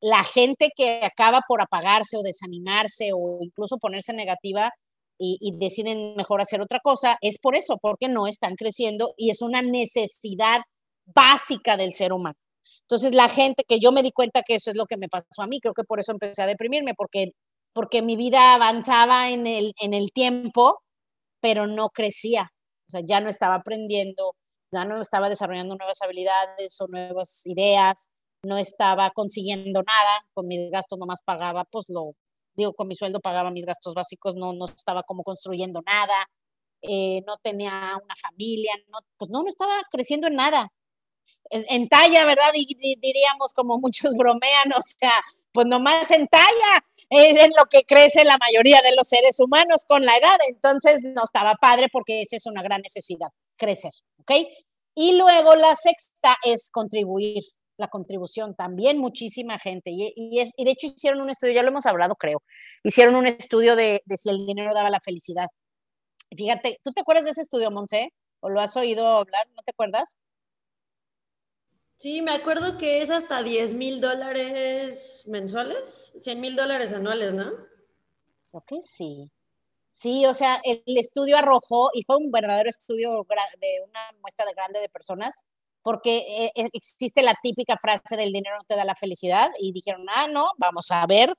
la 0.00 0.22
gente 0.22 0.70
que 0.76 1.00
acaba 1.02 1.40
por 1.48 1.62
apagarse 1.62 2.16
o 2.16 2.22
desanimarse 2.22 3.10
o 3.14 3.38
incluso 3.40 3.78
ponerse 3.78 4.12
negativa, 4.12 4.70
y, 5.18 5.52
deciden 5.58 6.14
mejor 6.16 6.40
hacer 6.40 6.60
otra 6.60 6.80
cosa, 6.80 7.18
es 7.20 7.38
por 7.38 7.56
eso, 7.56 7.78
porque 7.80 8.08
no 8.08 8.26
están 8.26 8.54
creciendo 8.56 9.14
y 9.16 9.30
es 9.30 9.42
una 9.42 9.62
necesidad 9.62 10.60
básica 11.06 11.76
del 11.76 11.94
ser 11.94 12.12
humano. 12.12 12.36
Entonces, 12.82 13.12
la 13.12 13.28
gente 13.28 13.64
que 13.66 13.78
yo 13.78 13.92
me 13.92 14.02
di 14.02 14.10
cuenta 14.12 14.42
que 14.42 14.56
eso 14.56 14.70
es 14.70 14.76
lo 14.76 14.86
que 14.86 14.96
me 14.96 15.08
pasó 15.08 15.42
a 15.42 15.46
mí, 15.46 15.60
creo 15.60 15.74
que 15.74 15.84
por 15.84 16.00
eso 16.00 16.12
empecé 16.12 16.42
a 16.42 16.46
deprimirme, 16.46 16.94
porque, 16.94 17.32
porque 17.74 18.00
mi 18.00 18.16
vida 18.16 18.54
avanzaba 18.54 19.28
en 19.30 19.46
el, 19.46 19.74
en 19.80 19.92
el 19.92 20.12
tiempo, 20.12 20.80
pero 21.40 21.66
no 21.66 21.90
crecía. 21.90 22.50
O 22.88 22.90
sea, 22.90 23.02
ya 23.04 23.20
no 23.20 23.28
estaba 23.28 23.56
aprendiendo, 23.56 24.36
ya 24.72 24.84
no 24.84 25.02
estaba 25.02 25.28
desarrollando 25.28 25.76
nuevas 25.76 26.00
habilidades 26.00 26.80
o 26.80 26.86
nuevas 26.88 27.44
ideas, 27.46 28.08
no 28.44 28.58
estaba 28.58 29.10
consiguiendo 29.10 29.82
nada, 29.82 30.26
con 30.32 30.46
mis 30.46 30.70
gastos 30.70 30.98
nomás 30.98 31.20
pagaba, 31.24 31.64
pues 31.64 31.86
lo, 31.88 32.12
digo, 32.54 32.74
con 32.74 32.88
mi 32.88 32.94
sueldo 32.94 33.20
pagaba 33.20 33.50
mis 33.50 33.66
gastos 33.66 33.94
básicos, 33.94 34.36
no, 34.36 34.52
no 34.52 34.66
estaba 34.66 35.02
como 35.02 35.24
construyendo 35.24 35.82
nada, 35.82 36.28
eh, 36.82 37.22
no 37.26 37.38
tenía 37.38 37.98
una 38.02 38.14
familia, 38.16 38.72
no, 38.88 38.98
pues 39.16 39.30
no, 39.30 39.42
no 39.42 39.48
estaba 39.48 39.82
creciendo 39.90 40.28
en 40.28 40.36
nada. 40.36 40.70
En, 41.50 41.88
talla, 41.88 42.24
¿verdad? 42.24 42.52
Y, 42.54 42.74
diríamos 43.00 43.52
como 43.52 43.78
muchos 43.78 44.14
bromean, 44.18 44.72
o 44.76 44.82
sea, 44.82 45.12
pues 45.52 45.66
nomás 45.66 46.10
en 46.10 46.26
talla 46.28 46.84
es 47.10 47.36
en 47.36 47.52
lo 47.56 47.66
que 47.66 47.84
crece 47.84 48.24
la 48.24 48.38
mayoría 48.38 48.80
de 48.82 48.94
los 48.94 49.08
seres 49.08 49.40
humanos 49.40 49.84
con 49.86 50.04
la 50.04 50.16
edad, 50.16 50.38
entonces 50.48 51.02
no 51.02 51.24
estaba 51.24 51.54
padre 51.54 51.88
porque 51.92 52.22
esa 52.22 52.36
es 52.36 52.46
una 52.46 52.62
gran 52.62 52.80
necesidad, 52.82 53.28
crecer, 53.56 53.92
¿ok? 54.18 54.32
Y 54.94 55.16
luego 55.16 55.56
la 55.56 55.74
sexta 55.76 56.36
es 56.44 56.70
contribuir, 56.70 57.42
la 57.76 57.88
contribución, 57.88 58.54
también 58.54 58.98
muchísima 58.98 59.58
gente. 59.58 59.90
Y, 59.92 60.40
es, 60.40 60.52
y 60.56 60.64
de 60.64 60.70
hecho 60.70 60.86
hicieron 60.86 61.20
un 61.20 61.30
estudio, 61.30 61.54
ya 61.54 61.62
lo 61.62 61.70
hemos 61.70 61.86
hablado, 61.86 62.14
creo, 62.14 62.42
hicieron 62.84 63.16
un 63.16 63.26
estudio 63.26 63.76
de, 63.76 64.02
de 64.04 64.16
si 64.16 64.30
el 64.30 64.46
dinero 64.46 64.72
daba 64.74 64.90
la 64.90 65.00
felicidad. 65.00 65.48
Fíjate, 66.36 66.80
¿tú 66.82 66.92
te 66.92 67.00
acuerdas 67.00 67.24
de 67.24 67.30
ese 67.32 67.42
estudio, 67.42 67.70
Monse? 67.70 68.12
¿O 68.40 68.50
lo 68.50 68.60
has 68.60 68.76
oído 68.76 69.06
hablar? 69.06 69.46
¿No 69.56 69.62
te 69.62 69.70
acuerdas? 69.72 70.16
Sí, 71.98 72.22
me 72.22 72.32
acuerdo 72.32 72.76
que 72.76 73.00
es 73.02 73.10
hasta 73.10 73.42
10 73.42 73.74
mil 73.74 74.00
dólares 74.00 75.24
mensuales, 75.28 76.12
100 76.18 76.40
mil 76.40 76.56
dólares 76.56 76.92
anuales, 76.92 77.34
¿no? 77.34 77.50
Creo 78.50 78.64
que 78.66 78.82
sí. 78.82 79.30
Sí, 79.92 80.26
o 80.26 80.34
sea, 80.34 80.60
el, 80.64 80.82
estudio 80.98 81.36
arrojó, 81.36 81.90
y 81.94 82.02
fue 82.04 82.16
un 82.16 82.30
verdadero 82.30 82.68
estudio 82.68 83.24
de 83.60 83.80
una 83.88 84.00
muestra 84.20 84.44
de 84.44 84.54
grande 84.54 84.80
de 84.80 84.88
personas, 84.88 85.34
porque 85.82 86.18
eh, 86.46 86.52
eh, 86.56 86.68
existe 86.72 87.22
la 87.22 87.36
típica 87.42 87.78
frase 87.78 88.16
del 88.16 88.32
dinero 88.32 88.56
no 88.56 88.64
te 88.64 88.76
da 88.76 88.84
la 88.84 88.96
felicidad, 88.96 89.50
y 89.60 89.72
dijeron, 89.72 90.06
ah, 90.10 90.26
no, 90.28 90.50
vamos 90.58 90.90
a 90.90 91.06
ver, 91.06 91.34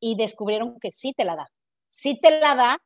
y 0.00 0.16
descubrieron 0.16 0.78
que 0.80 0.92
sí 0.92 1.14
te 1.16 1.24
la 1.24 1.36
da. 1.36 1.48
Sí 1.88 2.20
te 2.20 2.40
la 2.40 2.54
da, 2.54 2.78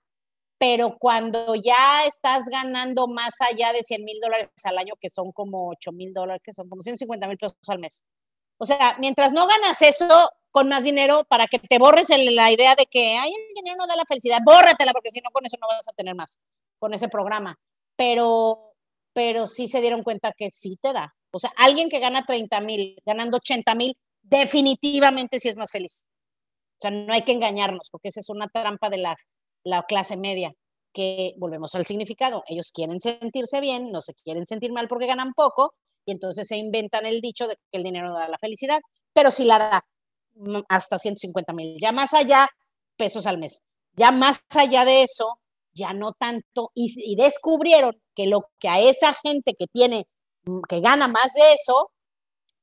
pero 0.58 0.96
cuando 0.98 1.54
ya 1.54 2.04
estás 2.04 2.46
ganando 2.50 3.06
más 3.06 3.34
allá 3.40 3.72
de 3.72 3.84
100 3.84 4.04
mil 4.04 4.18
dólares 4.20 4.48
al 4.64 4.76
año, 4.76 4.94
que 5.00 5.08
son 5.08 5.30
como 5.32 5.68
8 5.70 5.92
mil 5.92 6.12
dólares, 6.12 6.42
que 6.44 6.52
son 6.52 6.68
como 6.68 6.82
150 6.82 7.28
mil 7.28 7.38
pesos 7.38 7.56
al 7.68 7.78
mes. 7.78 8.02
O 8.58 8.66
sea, 8.66 8.96
mientras 8.98 9.32
no 9.32 9.46
ganas 9.46 9.80
eso, 9.82 10.30
con 10.50 10.68
más 10.68 10.82
dinero 10.82 11.24
para 11.28 11.46
que 11.46 11.60
te 11.60 11.78
borres 11.78 12.08
la 12.10 12.50
idea 12.50 12.74
de 12.74 12.86
que, 12.86 13.16
ay, 13.16 13.30
el 13.30 13.54
dinero 13.54 13.76
no 13.78 13.86
da 13.86 13.94
la 13.94 14.04
felicidad, 14.04 14.40
bórratela 14.44 14.92
porque 14.92 15.10
si 15.10 15.20
no 15.20 15.30
con 15.30 15.46
eso 15.46 15.56
no 15.60 15.68
vas 15.68 15.86
a 15.88 15.92
tener 15.92 16.16
más, 16.16 16.38
con 16.80 16.92
ese 16.92 17.08
programa. 17.08 17.56
Pero, 17.96 18.74
pero 19.12 19.46
sí 19.46 19.68
se 19.68 19.80
dieron 19.80 20.02
cuenta 20.02 20.32
que 20.32 20.50
sí 20.50 20.76
te 20.80 20.92
da. 20.92 21.14
O 21.30 21.38
sea, 21.38 21.52
alguien 21.56 21.88
que 21.88 22.00
gana 22.00 22.24
30 22.24 22.60
mil, 22.62 23.00
ganando 23.06 23.36
80 23.36 23.74
mil, 23.76 23.96
definitivamente 24.22 25.38
sí 25.38 25.48
es 25.48 25.56
más 25.56 25.70
feliz. 25.70 26.04
O 26.78 26.80
sea, 26.80 26.90
no 26.90 27.12
hay 27.12 27.22
que 27.22 27.32
engañarnos 27.32 27.88
porque 27.90 28.08
esa 28.08 28.20
es 28.20 28.28
una 28.28 28.48
trampa 28.48 28.88
de 28.88 28.98
la, 28.98 29.16
la 29.68 29.84
clase 29.84 30.16
media, 30.16 30.54
que 30.92 31.34
volvemos 31.36 31.74
al 31.74 31.86
significado. 31.86 32.42
Ellos 32.48 32.72
quieren 32.72 33.00
sentirse 33.00 33.60
bien, 33.60 33.92
no 33.92 34.00
se 34.00 34.14
quieren 34.14 34.46
sentir 34.46 34.72
mal 34.72 34.88
porque 34.88 35.06
ganan 35.06 35.34
poco 35.34 35.74
y 36.06 36.12
entonces 36.12 36.46
se 36.48 36.56
inventan 36.56 37.04
el 37.06 37.20
dicho 37.20 37.46
de 37.46 37.56
que 37.56 37.78
el 37.78 37.82
dinero 37.82 38.14
da 38.14 38.28
la 38.28 38.38
felicidad, 38.38 38.80
pero 39.12 39.30
sí 39.30 39.44
la 39.44 39.58
da 39.58 39.84
hasta 40.68 40.98
150 40.98 41.52
mil, 41.52 41.76
ya 41.80 41.92
más 41.92 42.14
allá, 42.14 42.48
pesos 42.96 43.26
al 43.26 43.38
mes. 43.38 43.60
Ya 43.94 44.10
más 44.10 44.44
allá 44.54 44.84
de 44.84 45.02
eso, 45.02 45.38
ya 45.72 45.92
no 45.92 46.12
tanto, 46.12 46.70
y, 46.74 47.16
descubrieron 47.16 48.00
que 48.14 48.26
lo 48.26 48.42
que 48.58 48.68
a 48.68 48.80
esa 48.80 49.12
gente 49.12 49.54
que 49.54 49.66
tiene, 49.66 50.06
mm, 50.44 50.60
que 50.68 50.80
gana 50.80 51.08
más 51.08 51.32
de 51.34 51.52
eso, 51.52 51.90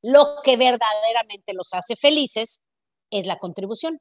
lo 0.02 0.38
que 0.44 0.58
verdaderamente 0.58 1.54
los 1.54 1.74
hace 1.74 1.96
felices 1.96 2.62
es 3.12 3.28
la 3.28 3.38
contribución. 3.38 4.00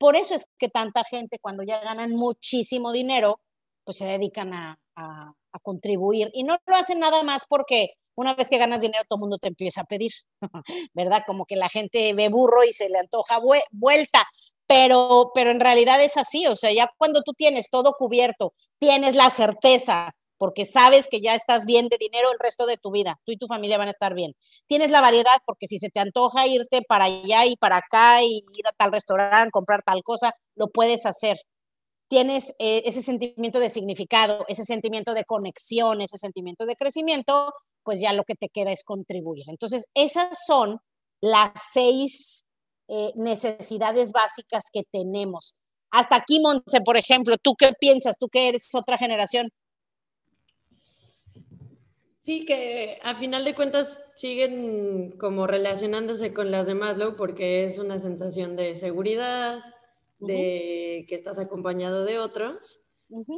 Por 0.00 0.16
eso 0.16 0.34
es 0.34 0.46
que 0.58 0.70
tanta 0.70 1.04
gente 1.04 1.38
cuando 1.42 1.62
ya 1.62 1.78
ganan 1.80 2.12
muchísimo 2.12 2.90
dinero, 2.90 3.38
pues 3.84 3.98
se 3.98 4.06
dedican 4.06 4.54
a, 4.54 4.80
a, 4.96 5.34
contribuir 5.62 6.30
y 6.32 6.42
no 6.42 6.56
lo 6.66 6.76
hacen 6.76 7.00
nada 7.00 7.22
más 7.22 7.44
porque 7.46 7.90
una 8.14 8.34
vez 8.34 8.48
que 8.48 8.56
ganas 8.56 8.80
dinero, 8.80 9.04
todo 9.06 9.18
el 9.18 9.20
mundo 9.20 9.36
te 9.36 9.48
empieza 9.48 9.82
a 9.82 9.84
pedir, 9.84 10.12
¿verdad? 10.94 11.24
Como 11.26 11.44
que 11.44 11.56
la 11.56 11.68
gente 11.68 12.14
ve 12.14 12.30
burro 12.30 12.64
y 12.64 12.72
se 12.72 12.88
le 12.88 12.98
antoja 12.98 13.40
vuelta, 13.72 14.26
pero, 14.66 15.32
pero 15.34 15.50
en 15.50 15.60
realidad 15.60 16.02
es 16.02 16.16
así, 16.16 16.46
o 16.46 16.56
sea, 16.56 16.72
ya 16.72 16.90
cuando 16.96 17.20
tú 17.22 17.34
tienes 17.34 17.68
todo 17.68 17.92
cubierto, 17.98 18.54
tienes 18.78 19.14
la 19.14 19.28
certeza, 19.28 20.14
porque 20.40 20.64
sabes 20.64 21.06
que 21.06 21.20
ya 21.20 21.34
estás 21.34 21.66
bien 21.66 21.88
de 21.88 21.98
dinero 21.98 22.32
el 22.32 22.38
resto 22.38 22.64
de 22.64 22.78
tu 22.78 22.90
vida, 22.90 23.20
tú 23.26 23.32
y 23.32 23.36
tu 23.36 23.46
familia 23.46 23.76
van 23.76 23.88
a 23.88 23.90
estar 23.90 24.14
bien. 24.14 24.32
Tienes 24.66 24.90
la 24.90 25.02
variedad, 25.02 25.36
porque 25.44 25.66
si 25.66 25.76
se 25.76 25.90
te 25.90 26.00
antoja 26.00 26.46
irte 26.46 26.80
para 26.80 27.04
allá 27.04 27.44
y 27.44 27.56
para 27.56 27.76
acá 27.76 28.22
y 28.22 28.42
ir 28.56 28.66
a 28.66 28.72
tal 28.72 28.90
restaurante, 28.90 29.50
comprar 29.50 29.82
tal 29.82 30.02
cosa, 30.02 30.32
lo 30.54 30.68
puedes 30.68 31.04
hacer. 31.04 31.36
Tienes 32.08 32.54
eh, 32.58 32.80
ese 32.86 33.02
sentimiento 33.02 33.60
de 33.60 33.68
significado, 33.68 34.46
ese 34.48 34.64
sentimiento 34.64 35.12
de 35.12 35.26
conexión, 35.26 36.00
ese 36.00 36.16
sentimiento 36.16 36.64
de 36.64 36.74
crecimiento, 36.74 37.52
pues 37.82 38.00
ya 38.00 38.14
lo 38.14 38.24
que 38.24 38.34
te 38.34 38.48
queda 38.48 38.72
es 38.72 38.82
contribuir. 38.82 39.44
Entonces, 39.48 39.88
esas 39.92 40.38
son 40.46 40.78
las 41.20 41.52
seis 41.70 42.46
eh, 42.88 43.12
necesidades 43.14 44.10
básicas 44.12 44.64
que 44.72 44.84
tenemos. 44.90 45.54
Hasta 45.90 46.16
aquí, 46.16 46.40
Monse, 46.40 46.80
por 46.82 46.96
ejemplo, 46.96 47.36
¿tú 47.36 47.54
qué 47.58 47.72
piensas? 47.78 48.14
¿Tú 48.18 48.28
que 48.30 48.48
eres 48.48 48.74
otra 48.74 48.96
generación? 48.96 49.50
Sí, 52.20 52.44
que 52.44 52.98
a 53.02 53.14
final 53.14 53.44
de 53.44 53.54
cuentas 53.54 54.10
siguen 54.14 55.12
como 55.18 55.46
relacionándose 55.46 56.34
con 56.34 56.50
las 56.50 56.66
demás, 56.66 56.96
¿no? 56.96 57.16
Porque 57.16 57.64
es 57.64 57.78
una 57.78 57.98
sensación 57.98 58.56
de 58.56 58.76
seguridad, 58.76 59.60
de 60.18 61.06
que 61.08 61.14
estás 61.14 61.38
acompañado 61.38 62.04
de 62.04 62.18
otros, 62.18 62.80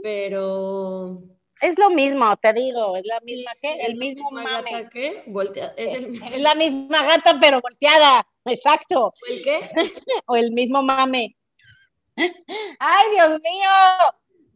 pero 0.02 1.22
es 1.62 1.78
lo 1.78 1.90
mismo, 1.90 2.36
te 2.38 2.52
digo, 2.52 2.96
es 2.96 3.06
la 3.06 3.20
misma 3.20 3.52
que, 3.62 3.74
el 3.74 3.96
mismo 3.96 4.32
mame. 4.32 4.90
es, 5.76 6.40
la 6.40 6.56
misma 6.56 7.04
gata, 7.04 7.38
pero 7.40 7.60
volteada, 7.60 8.26
exacto. 8.44 9.06
¿O 9.06 9.12
el 9.30 9.42
qué? 9.44 9.70
o 10.26 10.34
el 10.34 10.50
mismo 10.50 10.82
mame. 10.82 11.36
¡Ay, 12.16 13.10
Dios 13.12 13.38
mío! 13.40 13.70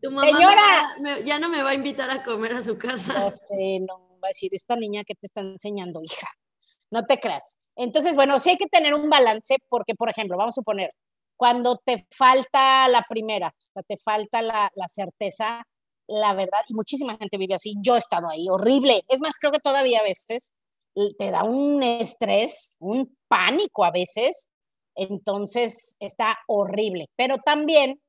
Tu 0.02 0.10
mamá 0.10 0.26
Señora. 0.26 1.22
ya 1.24 1.38
no 1.38 1.48
me 1.48 1.62
va 1.62 1.70
a 1.70 1.74
invitar 1.74 2.10
a 2.10 2.24
comer 2.24 2.54
a 2.54 2.62
su 2.62 2.76
casa. 2.76 3.14
No 3.14 3.30
sé, 3.30 3.80
no 3.80 4.05
va 4.26 4.30
decir, 4.30 4.50
esta 4.54 4.76
niña 4.76 5.04
que 5.04 5.14
te 5.14 5.26
está 5.26 5.40
enseñando, 5.40 6.00
hija. 6.02 6.28
No 6.90 7.06
te 7.06 7.18
creas. 7.18 7.56
Entonces, 7.76 8.16
bueno, 8.16 8.38
sí 8.38 8.50
hay 8.50 8.56
que 8.56 8.66
tener 8.66 8.94
un 8.94 9.08
balance 9.10 9.56
porque, 9.68 9.94
por 9.94 10.10
ejemplo, 10.10 10.36
vamos 10.36 10.54
a 10.54 10.60
suponer, 10.60 10.90
cuando 11.36 11.78
te 11.84 12.06
falta 12.10 12.88
la 12.88 13.04
primera, 13.08 13.52
te 13.86 13.98
falta 13.98 14.40
la, 14.40 14.70
la 14.74 14.88
certeza, 14.88 15.62
la 16.08 16.34
verdad, 16.34 16.60
y 16.68 16.74
muchísima 16.74 17.16
gente 17.16 17.36
vive 17.36 17.54
así, 17.54 17.74
yo 17.82 17.96
he 17.96 17.98
estado 17.98 18.28
ahí, 18.28 18.48
horrible. 18.48 19.02
Es 19.08 19.20
más, 19.20 19.38
creo 19.38 19.52
que 19.52 19.58
todavía 19.58 20.00
a 20.00 20.04
veces 20.04 20.52
te 21.18 21.30
da 21.30 21.44
un 21.44 21.82
estrés, 21.82 22.76
un 22.80 23.16
pánico 23.28 23.84
a 23.84 23.90
veces, 23.90 24.48
entonces 24.94 25.96
está 26.00 26.38
horrible. 26.46 27.06
Pero 27.16 27.36
también 27.38 28.00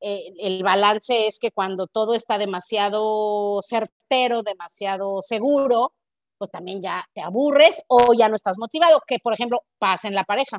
eh, 0.00 0.32
el 0.38 0.62
balance 0.62 1.26
es 1.26 1.38
que 1.38 1.52
cuando 1.52 1.86
todo 1.86 2.14
está 2.14 2.38
demasiado 2.38 3.60
certero, 3.62 4.42
demasiado 4.42 5.22
seguro, 5.22 5.92
pues 6.38 6.50
también 6.50 6.82
ya 6.82 7.04
te 7.14 7.22
aburres 7.22 7.82
o 7.88 8.12
ya 8.14 8.28
no 8.28 8.36
estás 8.36 8.58
motivado, 8.58 9.00
que 9.06 9.18
por 9.18 9.32
ejemplo 9.32 9.62
pasa 9.78 10.08
en 10.08 10.14
la 10.14 10.24
pareja. 10.24 10.58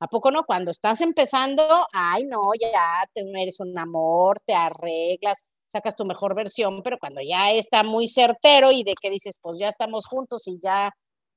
¿A 0.00 0.06
poco 0.08 0.30
no? 0.30 0.44
Cuando 0.44 0.70
estás 0.70 1.00
empezando, 1.00 1.86
ay 1.92 2.24
no, 2.24 2.50
ya 2.60 3.04
te, 3.12 3.22
eres 3.40 3.60
un 3.60 3.76
amor, 3.78 4.40
te 4.44 4.54
arreglas, 4.54 5.42
sacas 5.66 5.96
tu 5.96 6.04
mejor 6.04 6.34
versión, 6.34 6.82
pero 6.82 6.98
cuando 6.98 7.20
ya 7.22 7.50
está 7.52 7.82
muy 7.82 8.06
certero 8.08 8.70
y 8.72 8.84
de 8.84 8.94
que 9.00 9.10
dices, 9.10 9.38
pues 9.40 9.58
ya 9.58 9.68
estamos 9.68 10.06
juntos 10.06 10.46
y 10.46 10.58
ya, 10.60 10.92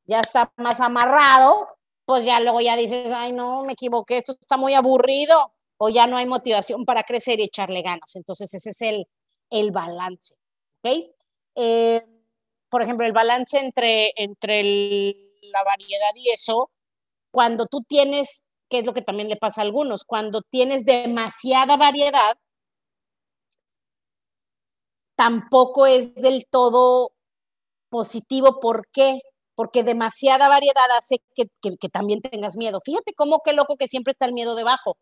ya 0.06 0.20
está 0.20 0.52
más 0.58 0.82
amarrado, 0.82 1.66
pues 2.06 2.26
ya 2.26 2.40
luego 2.40 2.62
ya 2.62 2.76
dices, 2.76 3.12
ay, 3.12 3.32
no, 3.32 3.64
me 3.64 3.74
equivoqué, 3.74 4.18
esto 4.18 4.34
está 4.40 4.58
muy 4.58 4.74
aburrido, 4.74 5.55
o 5.78 5.90
ya 5.90 6.08
no 6.08 6.18
hay 6.18 6.26
motivación 6.26 6.86
para 6.86 7.04
crecer 7.04 7.40
y 7.40 7.44
echarle 7.44 7.82
ganas. 7.82 8.16
Entonces 8.16 8.54
ese 8.54 8.70
es 8.70 8.82
el, 8.82 9.06
el 9.50 9.72
balance, 9.72 10.36
¿ok? 10.84 10.92
Eh, 11.56 12.06
por 12.70 12.82
ejemplo, 12.82 13.06
el 13.06 13.14
balance 13.14 13.58
entre, 13.58 14.12
entre 14.16 14.64
la 15.42 15.64
variedad 15.64 16.12
y 16.16 16.30
eso, 16.30 16.72
cuando 17.32 17.68
tú 17.68 17.84
tienes, 17.88 18.46
que 18.70 18.80
es 18.80 18.86
lo 18.86 18.94
que 18.94 19.02
también 19.02 19.30
le 19.30 19.38
pasa 19.38 19.62
a 19.62 19.64
algunos, 19.64 20.04
cuando 20.04 20.42
tienes 20.42 20.86
demasiada 20.86 21.78
variedad, 21.78 22.38
tampoco 25.16 25.86
es 25.86 26.16
del 26.16 26.46
todo 26.50 27.14
positivo. 27.90 28.60
¿Por 28.60 28.88
qué? 28.92 29.22
Porque 29.56 29.84
demasiada 29.84 30.50
variedad 30.50 30.86
hace 30.98 31.22
que, 31.34 31.48
también 31.90 32.22
tengas 32.22 32.58
miedo. 32.58 32.82
Fíjate 32.84 33.14
cómo 33.14 33.42
qué 33.44 33.54
loco 33.54 33.78
que 33.78 33.88
siempre 33.88 34.12
está 34.12 34.26
el 34.26 34.34
miedo 34.34 34.56
debajo. 34.56 34.98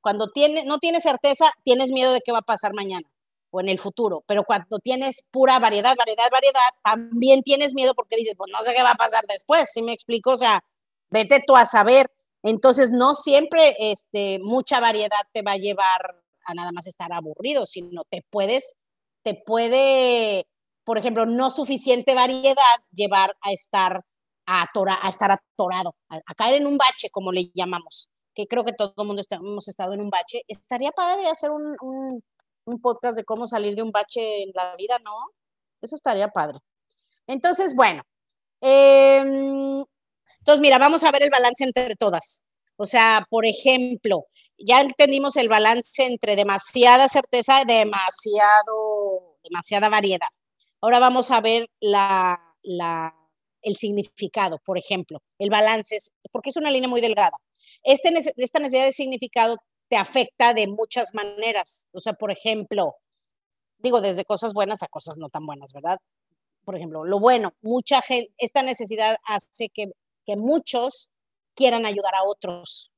Cuando 0.00 0.30
tiene, 0.30 0.64
no 0.64 0.78
tienes 0.78 1.02
certeza, 1.02 1.52
tienes 1.64 1.90
miedo 1.90 2.12
de 2.12 2.20
qué 2.20 2.32
va 2.32 2.38
a 2.38 2.42
pasar 2.42 2.74
mañana 2.74 3.08
o 3.50 3.60
en 3.60 3.68
el 3.68 3.78
futuro, 3.78 4.22
pero 4.26 4.44
cuando 4.44 4.78
tienes 4.78 5.22
pura 5.30 5.58
variedad, 5.58 5.96
variedad, 5.96 6.30
variedad, 6.30 6.70
también 6.84 7.42
tienes 7.42 7.74
miedo 7.74 7.94
porque 7.94 8.16
dices, 8.16 8.34
pues 8.36 8.50
no 8.52 8.62
sé 8.62 8.74
qué 8.74 8.82
va 8.82 8.90
a 8.90 8.96
pasar 8.96 9.24
después, 9.26 9.70
¿sí 9.72 9.82
me 9.82 9.92
explico? 9.92 10.32
O 10.32 10.36
sea, 10.36 10.62
vete 11.10 11.42
tú 11.46 11.56
a 11.56 11.64
saber. 11.64 12.10
Entonces, 12.42 12.90
no 12.90 13.14
siempre 13.14 13.74
este, 13.78 14.38
mucha 14.40 14.80
variedad 14.80 15.18
te 15.32 15.42
va 15.42 15.52
a 15.52 15.56
llevar 15.56 16.22
a 16.44 16.54
nada 16.54 16.72
más 16.72 16.86
estar 16.86 17.12
aburrido, 17.12 17.66
sino 17.66 18.02
te 18.08 18.24
puedes, 18.30 18.74
te 19.22 19.34
puede, 19.34 20.46
por 20.84 20.98
ejemplo, 20.98 21.26
no 21.26 21.50
suficiente 21.50 22.14
variedad 22.14 22.78
llevar 22.92 23.36
a 23.42 23.52
estar, 23.52 24.04
a, 24.46 24.66
a 25.02 25.08
estar 25.08 25.30
atorado, 25.32 25.94
a, 26.08 26.34
caer 26.34 26.54
en 26.54 26.66
un 26.66 26.78
bache, 26.78 27.10
como 27.10 27.32
le 27.32 27.50
llamamos, 27.54 28.08
que 28.38 28.46
creo 28.46 28.64
que 28.64 28.72
todo 28.72 28.94
el 28.96 29.04
mundo 29.04 29.20
hemos 29.32 29.66
estado 29.66 29.94
en 29.94 30.00
un 30.00 30.10
bache. 30.10 30.42
Estaría 30.46 30.92
padre 30.92 31.26
hacer 31.28 31.50
un, 31.50 31.76
un, 31.80 32.80
podcast 32.80 33.16
de 33.16 33.24
cómo 33.24 33.48
salir 33.48 33.74
de 33.74 33.82
un 33.82 33.90
bache 33.90 34.44
en 34.44 34.52
la 34.54 34.76
vida, 34.76 35.00
¿no? 35.00 35.10
Eso 35.82 35.96
estaría 35.96 36.28
padre. 36.28 36.58
Entonces, 37.26 37.74
bueno, 37.74 38.04
em, 38.60 39.84
entonces 40.38 40.60
mira, 40.60 40.78
vamos 40.78 41.02
a 41.02 41.10
ver 41.10 41.24
el 41.24 41.30
balance 41.30 41.64
entre 41.64 41.96
todas. 41.96 42.44
O 42.76 42.86
sea, 42.86 43.26
por 43.28 43.44
ejemplo, 43.44 44.26
ya 44.56 44.82
entendimos 44.82 45.36
el 45.36 45.48
balance 45.48 46.04
entre 46.04 46.36
demasiada 46.36 47.08
certeza 47.08 47.62
y 47.62 47.64
demasiado, 47.64 49.38
demasiada 49.42 49.88
variedad. 49.88 50.28
Ahora 50.80 51.00
vamos 51.00 51.32
a 51.32 51.40
ver 51.40 51.68
la, 51.80 52.40
la, 52.62 53.16
el 53.62 53.76
significado, 53.76 54.60
por 54.64 54.78
ejemplo, 54.78 55.22
el 55.38 55.50
balance, 55.50 55.96
es, 55.96 56.12
porque 56.30 56.50
es 56.50 56.56
una 56.56 56.70
línea 56.70 56.88
muy 56.88 57.00
delgada. 57.00 57.36
Este, 57.82 58.10
esta 58.36 58.58
necesidad 58.58 58.84
de 58.84 58.92
significado 58.92 59.56
te 59.88 59.96
afecta 59.96 60.54
de 60.54 60.66
muchas 60.68 61.14
maneras. 61.14 61.88
O 61.92 62.00
sea, 62.00 62.12
por 62.14 62.30
ejemplo, 62.30 62.96
digo, 63.78 64.00
desde 64.00 64.24
cosas 64.24 64.52
buenas 64.52 64.82
a 64.82 64.88
cosas 64.88 65.16
no 65.18 65.28
tan 65.28 65.46
buenas, 65.46 65.72
¿verdad? 65.72 65.98
Por 66.64 66.76
ejemplo, 66.76 67.04
lo 67.04 67.20
bueno, 67.20 67.52
mucha 67.62 68.02
gente, 68.02 68.32
esta 68.38 68.62
necesidad 68.62 69.16
hace 69.24 69.70
que, 69.70 69.86
que 70.26 70.36
muchos 70.36 71.10
quieran 71.54 71.86
ayudar 71.86 72.14
a 72.14 72.24
otros. 72.24 72.92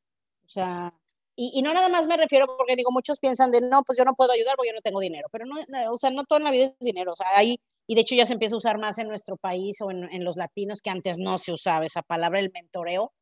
O 0.44 0.48
sea, 0.48 0.92
y, 1.36 1.62
no 1.62 1.72
nada 1.72 1.88
más 1.88 2.06
me 2.06 2.16
refiero 2.16 2.46
porque 2.58 2.76
digo, 2.76 2.90
muchos 2.92 3.18
piensan 3.18 3.50
de, 3.50 3.60
no, 3.62 3.82
pues 3.84 3.96
yo 3.96 4.04
no 4.04 4.14
puedo 4.14 4.32
ayudar 4.32 4.56
porque 4.56 4.70
yo 4.70 4.74
no 4.74 4.82
tengo 4.82 5.00
dinero, 5.00 5.28
pero 5.32 5.46
no, 5.46 5.54
o 5.90 5.96
sea, 5.96 6.10
no 6.10 6.24
todo 6.24 6.38
en 6.38 6.44
la 6.44 6.50
vida 6.50 6.64
es 6.66 6.74
dinero, 6.80 7.12
o 7.12 7.16
sea, 7.16 7.28
hay, 7.34 7.58
y 7.86 7.94
de 7.94 8.02
hecho 8.02 8.14
ya 8.14 8.26
se 8.26 8.34
empieza 8.34 8.56
a 8.56 8.58
usar 8.58 8.78
más 8.78 8.98
en 8.98 9.08
nuestro 9.08 9.38
país 9.38 9.80
o 9.80 9.90
en, 9.90 10.04
en 10.12 10.22
los 10.22 10.36
latinos 10.36 10.82
que 10.82 10.90
antes 10.90 11.16
no 11.16 11.38
se 11.38 11.52
usaba 11.52 11.86
esa 11.86 12.02
palabra, 12.02 12.40
el 12.40 12.50
mentoreo, 12.52 13.12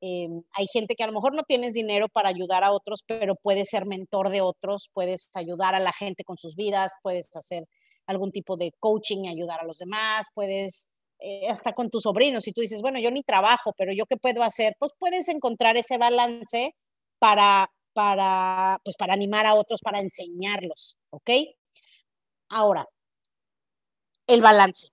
Em, 0.00 0.42
hay 0.52 0.66
gente 0.72 0.94
que 0.94 1.02
a 1.02 1.06
lo 1.06 1.12
mejor 1.12 1.34
no 1.34 1.42
tienes 1.42 1.74
dinero 1.74 2.08
para 2.08 2.30
ayudar 2.30 2.64
a 2.64 2.72
otros, 2.72 3.02
pero 3.06 3.34
puedes 3.36 3.68
ser 3.68 3.84
mentor 3.86 4.30
de 4.30 4.40
otros, 4.40 4.90
puedes 4.94 5.30
ayudar 5.34 5.74
a 5.74 5.80
la 5.80 5.92
gente 5.92 6.24
con 6.24 6.38
sus 6.38 6.56
vidas, 6.56 6.92
puedes 7.02 7.28
hacer 7.36 7.66
algún 8.06 8.32
tipo 8.32 8.56
de 8.56 8.72
coaching 8.80 9.24
y 9.24 9.28
ayudar 9.28 9.60
a 9.60 9.64
los 9.64 9.78
demás, 9.78 10.26
puedes 10.34 10.88
eh, 11.18 11.48
hasta 11.50 11.74
con 11.74 11.90
tus 11.90 12.04
sobrinos, 12.04 12.44
si 12.44 12.52
tú 12.52 12.62
dices, 12.62 12.80
bueno, 12.80 12.98
yo 12.98 13.10
ni 13.10 13.22
trabajo, 13.22 13.74
pero 13.76 13.92
yo 13.92 14.06
qué 14.06 14.16
puedo 14.16 14.42
hacer, 14.42 14.74
pues 14.78 14.92
puedes 14.98 15.28
encontrar 15.28 15.76
ese 15.76 15.98
balance 15.98 16.74
para, 17.18 17.70
para, 17.92 18.80
pues 18.82 18.96
para 18.96 19.12
animar 19.12 19.44
a 19.44 19.54
otros, 19.54 19.80
para 19.82 20.00
enseñarlos, 20.00 20.96
¿ok? 21.10 21.30
Ahora, 22.48 22.86
el 24.26 24.40
balance. 24.40 24.88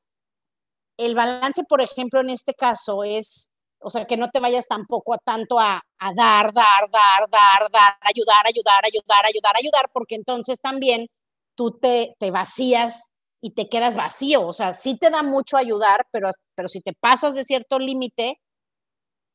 El 0.98 1.16
balance, 1.16 1.64
por 1.64 1.80
ejemplo, 1.80 2.20
en 2.20 2.32
este 2.32 2.54
caso 2.54 3.04
es 3.06 3.50
o 3.80 3.90
sea, 3.90 4.06
que 4.06 4.18
no 4.18 4.30
te 4.30 4.40
vayas 4.40 4.66
tampoco 4.68 5.14
a 5.14 5.18
tanto 5.18 5.60
a, 5.60 5.84
dar, 6.00 6.54
dar, 6.54 6.90
dar, 6.92 7.30
dar, 7.30 7.72
dar, 7.72 7.98
ayudar, 8.02 8.46
ayudar, 8.46 8.86
ayudar, 8.86 9.26
ayudar, 9.26 9.54
ayudar, 9.58 9.90
porque 9.94 10.16
entonces 10.16 10.60
también 10.60 11.08
tú 11.56 11.72
te, 11.72 12.16
te 12.20 12.32
vacías 12.32 13.10
y 13.42 13.52
te 13.52 13.70
quedas 13.70 13.96
vacío. 13.96 14.46
O 14.46 14.54
sea, 14.54 14.74
sí 14.74 14.98
te 14.98 15.10
da 15.10 15.24
mucho 15.24 15.58
ayudar, 15.58 16.08
pero, 16.12 16.30
pero 16.56 16.68
si 16.68 16.82
te 16.82 16.94
pasas 16.94 17.36
de 17.36 17.44
cierto 17.44 17.80
límite, 17.80 18.40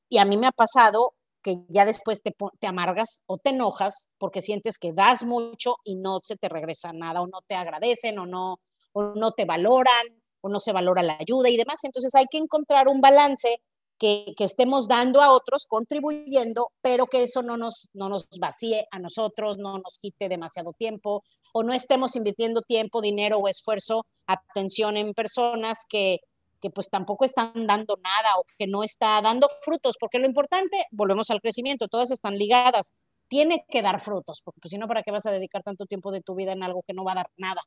y 0.09 0.19
a 0.19 0.25
mí 0.25 0.37
me 0.37 0.47
ha 0.47 0.53
pasado 0.53 1.15
que 1.43 1.65
ya 1.69 1.85
después 1.85 2.23
te, 2.23 2.35
te 2.61 2.67
amargas 2.67 3.23
o 3.27 3.39
te 3.39 3.51
enojas 3.51 4.09
porque 4.19 4.41
sientes 4.41 4.79
que 4.79 4.93
das 4.93 5.25
mucho 5.25 5.77
y 5.85 5.97
no 5.97 6.21
se 6.23 6.37
te 6.37 6.49
regresa 6.49 6.93
nada, 6.93 7.23
o 7.23 7.27
no 7.27 7.41
te 7.47 7.55
agradecen, 7.55 8.19
o 8.19 8.27
no, 8.27 8.61
o 8.93 9.15
no 9.15 9.33
te 9.33 9.45
valoran, 9.45 10.07
o 10.43 10.49
no 10.49 10.61
se 10.61 10.73
valora 10.73 11.03
la 11.03 11.17
ayuda 11.19 11.49
y 11.49 11.57
demás. 11.57 11.83
Entonces 11.85 12.15
hay 12.15 12.27
que 12.31 12.39
encontrar 12.39 12.89
un 12.89 13.01
balance 13.01 13.61
que, 13.99 14.35
estemos 14.39 14.89
dando 14.89 15.23
a 15.23 15.33
otros, 15.33 15.67
contribuyendo, 15.67 16.71
pero 16.81 17.07
que 17.07 17.23
eso 17.23 17.43
no 17.43 17.57
nos, 17.57 17.89
no 17.93 18.09
nos 18.09 18.29
vacíe 18.41 18.87
a 18.91 18.99
nosotros, 18.99 19.59
no 19.59 19.79
nos 19.79 19.99
quite 20.01 20.29
demasiado 20.29 20.73
tiempo 20.73 21.23
o 21.53 21.63
no 21.63 21.73
estemos 21.73 22.17
invirtiendo 22.17 22.63
tiempo, 22.63 23.01
dinero 23.01 23.39
o 23.39 23.49
esfuerzo, 23.49 24.07
atención 24.27 24.97
en 24.97 25.15
personas 25.15 25.85
que, 25.89 26.21
que 26.61 26.71
pues 26.71 26.89
tampoco 26.89 27.25
están 27.25 27.67
dando 27.67 27.99
nada 28.03 28.39
o 28.39 28.45
que 28.59 28.67
no 28.67 28.83
está 28.83 29.21
dando 29.21 29.49
frutos, 29.63 29.97
porque 29.99 30.19
lo 30.19 30.27
importante, 30.27 30.87
volvemos 30.91 31.31
al 31.31 31.41
crecimiento, 31.41 31.89
todas 31.89 32.11
están 32.11 32.39
ligadas, 32.39 32.95
tiene 33.29 33.65
que 33.69 33.83
dar 33.83 34.01
frutos, 34.01 34.41
porque 34.45 34.61
pues, 34.61 34.71
si 34.71 34.79
no, 34.79 34.87
¿para 34.87 35.03
qué 35.03 35.11
vas 35.11 35.27
a 35.27 35.33
dedicar 35.33 35.63
tanto 35.63 35.87
tiempo 35.87 36.13
de 36.13 36.21
tu 36.21 36.35
vida 36.35 36.53
en 36.53 36.63
algo 36.63 36.83
que 36.87 36.93
no 36.93 37.05
va 37.05 37.13
a 37.13 37.17
dar 37.17 37.31
nada? 37.37 37.63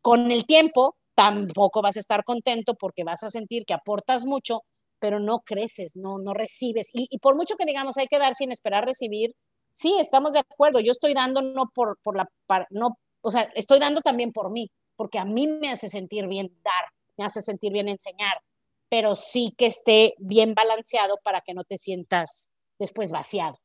Con 0.00 0.30
el 0.30 0.46
tiempo 0.46 0.96
tampoco 1.14 1.82
vas 1.82 1.96
a 1.96 2.00
estar 2.00 2.22
contento 2.22 2.74
porque 2.74 3.02
vas 3.02 3.24
a 3.24 3.30
sentir 3.30 3.64
que 3.66 3.74
aportas 3.74 4.24
mucho, 4.24 4.62
pero 4.98 5.20
no 5.20 5.40
creces, 5.40 5.96
no, 5.96 6.18
no 6.18 6.34
recibes. 6.34 6.88
Y, 6.92 7.18
por 7.18 7.36
mucho 7.36 7.56
que 7.56 7.66
digamos 7.66 7.96
hay 7.98 8.06
que 8.06 8.18
dar 8.18 8.34
sin 8.34 8.52
esperar 8.52 8.84
recibir, 8.84 9.34
sí, 9.72 9.96
estamos 10.00 10.32
de 10.32 10.40
acuerdo, 10.40 10.80
yo 10.80 10.92
estoy 10.92 11.14
dando 11.14 11.42
no 11.42 11.70
por, 11.74 11.98
por 12.02 12.16
la, 12.16 12.28
no, 12.70 12.98
o 13.20 13.30
sea, 13.30 13.50
estoy 13.54 13.78
dando 13.78 14.00
también 14.00 14.32
por 14.32 14.50
mí, 14.50 14.70
porque 14.96 15.18
a 15.18 15.24
mí 15.24 15.46
me 15.46 15.70
hace 15.70 15.88
sentir 15.88 16.26
bien 16.26 16.50
dar, 16.62 16.84
me 17.16 17.24
hace 17.24 17.42
sentir 17.42 17.72
bien 17.72 17.88
enseñar, 17.88 18.38
pero 18.88 19.14
sí 19.14 19.54
que 19.56 19.66
esté 19.66 20.14
bien 20.18 20.54
balanceado 20.54 21.18
para 21.22 21.40
que 21.40 21.54
no 21.54 21.64
te 21.64 21.76
sientas 21.76 22.50
después 22.78 23.12
vaciado. 23.12 23.58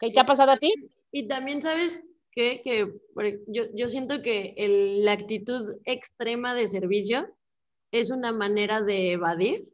¿Qué 0.00 0.10
¿Te 0.10 0.20
ha 0.20 0.26
pasado 0.26 0.52
a 0.52 0.56
ti? 0.56 0.72
Y 1.12 1.28
también 1.28 1.62
sabes 1.62 2.02
que, 2.32 2.60
que 2.62 2.92
yo, 3.46 3.64
yo 3.74 3.88
siento 3.88 4.22
que 4.22 4.54
la 5.02 5.12
actitud 5.12 5.76
extrema 5.84 6.54
de 6.54 6.66
servicio 6.66 7.28
es 7.92 8.10
una 8.10 8.32
manera 8.32 8.80
de 8.80 9.12
evadir 9.12 9.68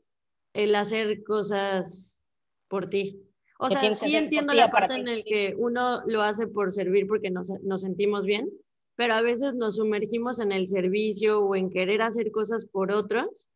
el 0.55 0.75
hacer 0.75 1.23
cosas 1.25 2.25
por 2.69 2.89
ti. 2.89 3.23
O 3.59 3.69
sea, 3.69 3.95
sí 3.95 4.17
entiendo 4.17 4.55
la 4.55 4.71
parte 4.71 4.95
en 4.95 5.05
la 5.05 5.23
que 5.23 5.55
uno 5.57 6.03
lo 6.07 6.23
hace 6.23 6.47
por 6.47 6.73
servir 6.73 7.07
porque 7.07 7.31
nos, 7.31 7.51
nos 7.63 7.83
sentimos 7.83 8.25
bien, 8.25 8.49
pero 8.97 9.15
a 9.15 9.23
veces 9.23 9.55
nos 9.55 9.77
sumergimos 9.77 10.41
en 10.41 10.51
el 10.53 10.67
servicio 10.67 11.41
o 11.41 11.55
en 11.55 11.71
querer 11.71 12.01
hacer 12.01 12.31
cosas 12.31 12.67
por 12.67 12.91
otros 12.91 13.49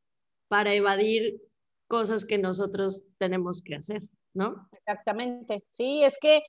para 0.48 0.74
evadir 0.74 1.40
cosas 1.88 2.24
que 2.24 2.38
nosotros 2.38 3.04
tenemos 3.18 3.62
que 3.62 3.76
hacer, 3.76 4.02
¿no? 4.34 4.68
Exactamente. 4.72 5.64
Sí, 5.70 6.02
es 6.02 6.18
que 6.20 6.42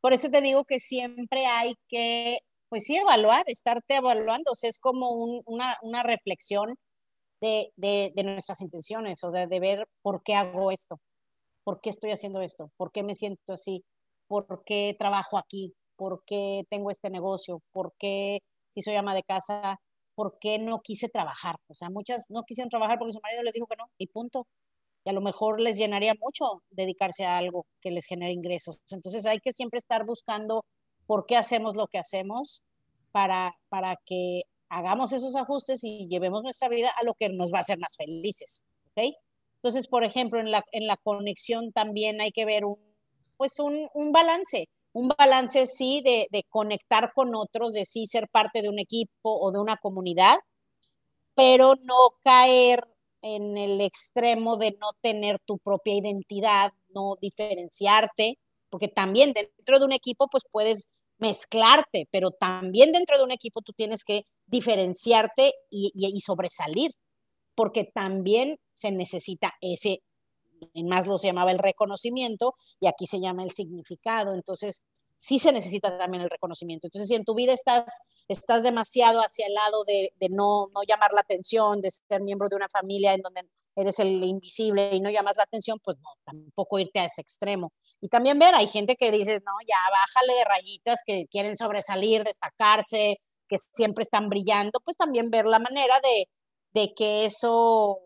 por 0.00 0.12
eso 0.12 0.30
te 0.30 0.40
digo 0.40 0.64
que 0.64 0.78
siempre 0.78 1.46
hay 1.46 1.74
que, 1.88 2.38
pues 2.68 2.84
sí, 2.84 2.96
evaluar, 2.96 3.42
estarte 3.46 3.96
evaluando, 3.96 4.52
o 4.52 4.54
sea, 4.54 4.70
es 4.70 4.78
como 4.78 5.42
una, 5.46 5.76
una 5.82 6.02
reflexión 6.02 6.76
de, 7.40 8.12
nuestras 8.24 8.60
intenciones 8.60 9.22
o 9.24 9.30
de, 9.30 9.60
ver 9.60 9.88
por 10.02 10.22
qué 10.22 10.34
hago 10.34 10.70
esto, 10.70 11.00
por 11.64 11.80
qué 11.80 11.90
estoy 11.90 12.10
haciendo 12.10 12.42
esto, 12.42 12.70
por 12.76 12.92
qué 12.92 13.02
me 13.02 13.14
siento 13.14 13.52
así, 13.52 13.84
por 14.26 14.62
qué 14.64 14.96
trabajo 14.98 15.38
aquí, 15.38 15.74
por 15.96 16.22
qué 16.24 16.64
tengo 16.70 16.90
este 16.90 17.10
negocio, 17.10 17.62
por 17.72 17.92
qué 17.98 18.40
si 18.70 18.82
soy 18.82 18.94
ama 18.96 19.14
de 19.14 19.22
casa, 19.22 19.80
por 20.14 20.38
qué 20.38 20.58
no 20.58 20.80
quise 20.80 21.08
trabajar. 21.08 21.56
O 21.68 21.74
sea, 21.74 21.90
muchas 21.90 22.24
no 22.28 22.44
quisieron 22.44 22.70
trabajar 22.70 22.98
porque 22.98 23.12
su 23.12 23.20
marido 23.20 23.42
les 23.42 23.54
dijo 23.54 23.66
que 23.66 23.76
no 23.76 23.86
y 23.98 24.06
punto. 24.08 24.46
Y 25.04 25.10
a 25.10 25.12
lo 25.12 25.22
mejor 25.22 25.60
les 25.60 25.78
llenaría 25.78 26.14
mucho 26.20 26.62
dedicarse 26.70 27.24
a 27.24 27.38
algo 27.38 27.66
que 27.80 27.90
les 27.90 28.06
genere 28.06 28.32
ingresos. 28.32 28.82
Entonces 28.90 29.26
hay 29.26 29.40
que 29.40 29.52
siempre 29.52 29.78
estar 29.78 30.04
buscando 30.04 30.64
por 31.06 31.26
qué 31.26 31.36
hacemos 31.36 31.74
lo 31.74 31.86
que 31.86 31.98
hacemos 31.98 32.62
para, 33.12 33.56
para 33.68 33.96
que 34.04 34.42
hagamos 34.70 35.12
esos 35.12 35.36
ajustes 35.36 35.84
y 35.84 36.08
llevemos 36.08 36.42
nuestra 36.42 36.68
vida 36.68 36.90
a 36.96 37.04
lo 37.04 37.14
que 37.14 37.28
nos 37.28 37.52
va 37.52 37.58
a 37.58 37.60
hacer 37.60 37.78
más 37.78 37.96
felices. 37.96 38.64
¿ok? 38.86 39.14
Entonces, 39.56 39.88
por 39.88 40.04
ejemplo, 40.04 40.40
en 40.40 40.50
la, 40.50 40.64
en 40.72 40.86
la 40.86 40.96
conexión 40.96 41.72
también 41.72 42.20
hay 42.20 42.32
que 42.32 42.46
ver 42.46 42.64
un, 42.64 42.78
pues 43.36 43.58
un, 43.58 43.88
un 43.92 44.12
balance, 44.12 44.68
un 44.92 45.08
balance 45.08 45.66
sí 45.66 46.00
de, 46.02 46.28
de, 46.30 46.44
conectar 46.48 47.12
con 47.14 47.34
otros, 47.34 47.72
de 47.72 47.84
sí 47.84 48.06
ser 48.06 48.28
parte 48.28 48.62
de 48.62 48.70
un 48.70 48.78
equipo 48.78 49.10
o 49.22 49.52
de 49.52 49.60
una 49.60 49.76
comunidad, 49.76 50.38
pero 51.34 51.74
no 51.82 52.14
caer 52.22 52.86
en 53.22 53.58
el 53.58 53.80
extremo 53.80 54.56
de 54.56 54.76
no 54.80 54.92
tener 55.02 55.38
tu 55.40 55.58
propia 55.58 55.94
identidad, 55.94 56.72
no 56.88 57.16
diferenciarte, 57.20 58.38
porque 58.70 58.88
también 58.88 59.32
dentro 59.32 59.78
de 59.78 59.84
un 59.84 59.92
equipo 59.92 60.28
pues 60.28 60.44
puedes 60.50 60.88
mezclarte, 61.20 62.08
pero 62.10 62.30
también 62.30 62.92
dentro 62.92 63.16
de 63.18 63.24
un 63.24 63.32
equipo 63.32 63.62
tú 63.62 63.72
tienes 63.72 64.04
que 64.04 64.24
diferenciarte 64.46 65.54
y, 65.70 66.20
sobresalir, 66.20 66.92
porque 67.54 67.84
también 67.84 68.58
se 68.72 68.90
necesita 68.90 69.54
ese, 69.60 70.02
en 70.74 70.88
más 70.88 71.06
lo 71.06 71.18
se 71.18 71.28
llamaba 71.28 71.52
el 71.52 71.58
reconocimiento 71.58 72.54
y 72.80 72.86
aquí 72.86 73.06
se 73.06 73.20
llama 73.20 73.42
el 73.44 73.52
significado. 73.52 74.34
Entonces, 74.34 74.82
sí 75.16 75.38
se 75.38 75.52
necesita 75.52 75.96
también 75.98 76.22
el 76.22 76.30
reconocimiento. 76.30 76.86
Entonces, 76.86 77.08
si 77.08 77.14
en 77.14 77.24
tu 77.24 77.34
vida 77.34 77.52
estás, 77.52 77.98
estás 78.28 78.62
demasiado 78.62 79.20
hacia 79.20 79.46
el 79.46 79.54
lado 79.54 79.84
de, 79.84 80.12
de 80.18 80.28
no, 80.30 80.68
no 80.74 80.82
llamar 80.86 81.12
la 81.12 81.20
atención, 81.20 81.80
de 81.80 81.90
ser 81.90 82.22
miembro 82.22 82.48
de 82.48 82.56
una 82.56 82.68
familia 82.68 83.14
en 83.14 83.22
donde 83.22 83.42
eres 83.76 83.98
el 83.98 84.22
invisible 84.24 84.90
y 84.94 85.00
no 85.00 85.10
llamas 85.10 85.36
la 85.36 85.44
atención, 85.44 85.78
pues 85.82 85.96
no, 85.98 86.10
tampoco 86.24 86.78
irte 86.78 87.00
a 87.00 87.04
ese 87.04 87.20
extremo. 87.20 87.72
Y 88.00 88.08
también 88.08 88.38
ver, 88.38 88.54
hay 88.54 88.66
gente 88.66 88.96
que 88.96 89.10
dice, 89.10 89.40
no, 89.40 89.52
ya 89.66 89.76
bájale 89.90 90.34
de 90.34 90.44
rayitas, 90.44 91.00
que 91.04 91.26
quieren 91.30 91.56
sobresalir, 91.56 92.24
destacarse, 92.24 93.18
que 93.48 93.56
siempre 93.72 94.02
están 94.02 94.28
brillando, 94.28 94.80
pues 94.84 94.96
también 94.96 95.30
ver 95.30 95.44
la 95.46 95.58
manera 95.58 96.00
de, 96.00 96.28
de 96.72 96.94
que 96.94 97.26
eso, 97.26 97.98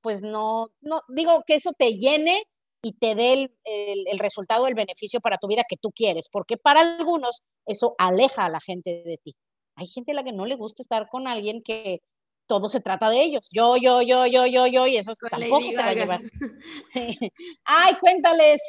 pues 0.00 0.22
no, 0.22 0.68
no, 0.80 1.00
digo 1.08 1.42
que 1.46 1.56
eso 1.56 1.72
te 1.72 1.94
llene 1.94 2.44
y 2.82 2.92
te 2.92 3.14
dé 3.14 3.32
el, 3.32 3.56
el, 3.64 4.06
el, 4.08 4.18
resultado, 4.18 4.66
el 4.66 4.74
beneficio 4.74 5.20
para 5.20 5.38
tu 5.38 5.48
vida 5.48 5.64
que 5.68 5.78
tú 5.78 5.90
quieres, 5.90 6.28
porque 6.30 6.56
para 6.56 6.80
algunos 6.80 7.42
eso 7.66 7.94
aleja 7.98 8.44
a 8.44 8.50
la 8.50 8.60
gente 8.60 9.02
de 9.04 9.18
ti. 9.22 9.34
Hay 9.76 9.86
gente 9.86 10.12
a 10.12 10.14
la 10.14 10.24
que 10.24 10.32
no 10.32 10.46
le 10.46 10.56
gusta 10.56 10.82
estar 10.82 11.08
con 11.08 11.26
alguien 11.26 11.62
que 11.62 12.00
todo 12.46 12.68
se 12.68 12.80
trata 12.80 13.08
de 13.10 13.22
ellos. 13.22 13.48
Yo, 13.52 13.76
yo, 13.76 14.02
yo, 14.02 14.26
yo, 14.26 14.46
yo, 14.46 14.66
yo, 14.66 14.86
y 14.86 14.96
eso 14.96 15.12
es 15.12 15.18
tampoco 15.18 15.58
te 15.58 15.76
va 15.76 15.88
a 15.88 15.94
llevar. 15.94 16.20
Ay, 17.64 17.94
cuéntales. 18.00 18.60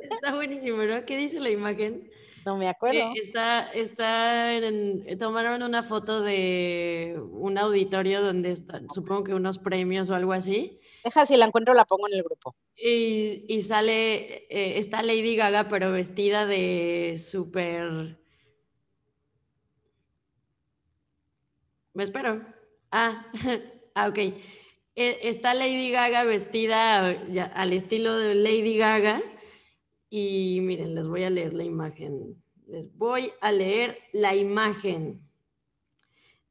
Está 0.00 0.34
buenísimo, 0.34 0.82
¿no? 0.82 1.04
¿Qué 1.04 1.16
dice 1.16 1.40
la 1.40 1.50
imagen? 1.50 2.10
No 2.44 2.56
me 2.56 2.68
acuerdo. 2.68 3.12
está, 3.14 3.70
está 3.72 4.54
en, 4.54 5.18
tomaron 5.18 5.62
una 5.62 5.82
foto 5.82 6.22
de 6.22 7.20
un 7.32 7.58
auditorio 7.58 8.22
donde 8.22 8.52
están, 8.52 8.88
supongo 8.90 9.24
que 9.24 9.34
unos 9.34 9.58
premios 9.58 10.08
o 10.08 10.14
algo 10.14 10.32
así. 10.32 10.80
Deja, 11.04 11.26
si 11.26 11.36
la 11.36 11.46
encuentro, 11.46 11.74
la 11.74 11.84
pongo 11.84 12.08
en 12.08 12.14
el 12.14 12.22
grupo. 12.22 12.56
Y, 12.74 13.44
y 13.48 13.62
sale, 13.62 14.46
eh, 14.48 14.78
está 14.78 15.02
Lady 15.02 15.36
Gaga, 15.36 15.68
pero 15.68 15.92
vestida 15.92 16.46
de 16.46 17.20
súper... 17.22 18.18
Me 21.92 22.04
espero. 22.04 22.57
Ah, 22.90 23.26
ah, 23.94 24.08
ok. 24.08 24.18
E, 24.18 24.34
está 25.22 25.54
Lady 25.54 25.90
Gaga 25.90 26.24
vestida 26.24 27.08
al 27.54 27.72
estilo 27.72 28.18
de 28.18 28.34
Lady 28.34 28.76
Gaga. 28.76 29.22
Y 30.10 30.60
miren, 30.62 30.94
les 30.94 31.06
voy 31.06 31.24
a 31.24 31.30
leer 31.30 31.54
la 31.54 31.64
imagen. 31.64 32.42
Les 32.66 32.92
voy 32.96 33.30
a 33.40 33.52
leer 33.52 33.98
la 34.12 34.34
imagen. 34.34 35.22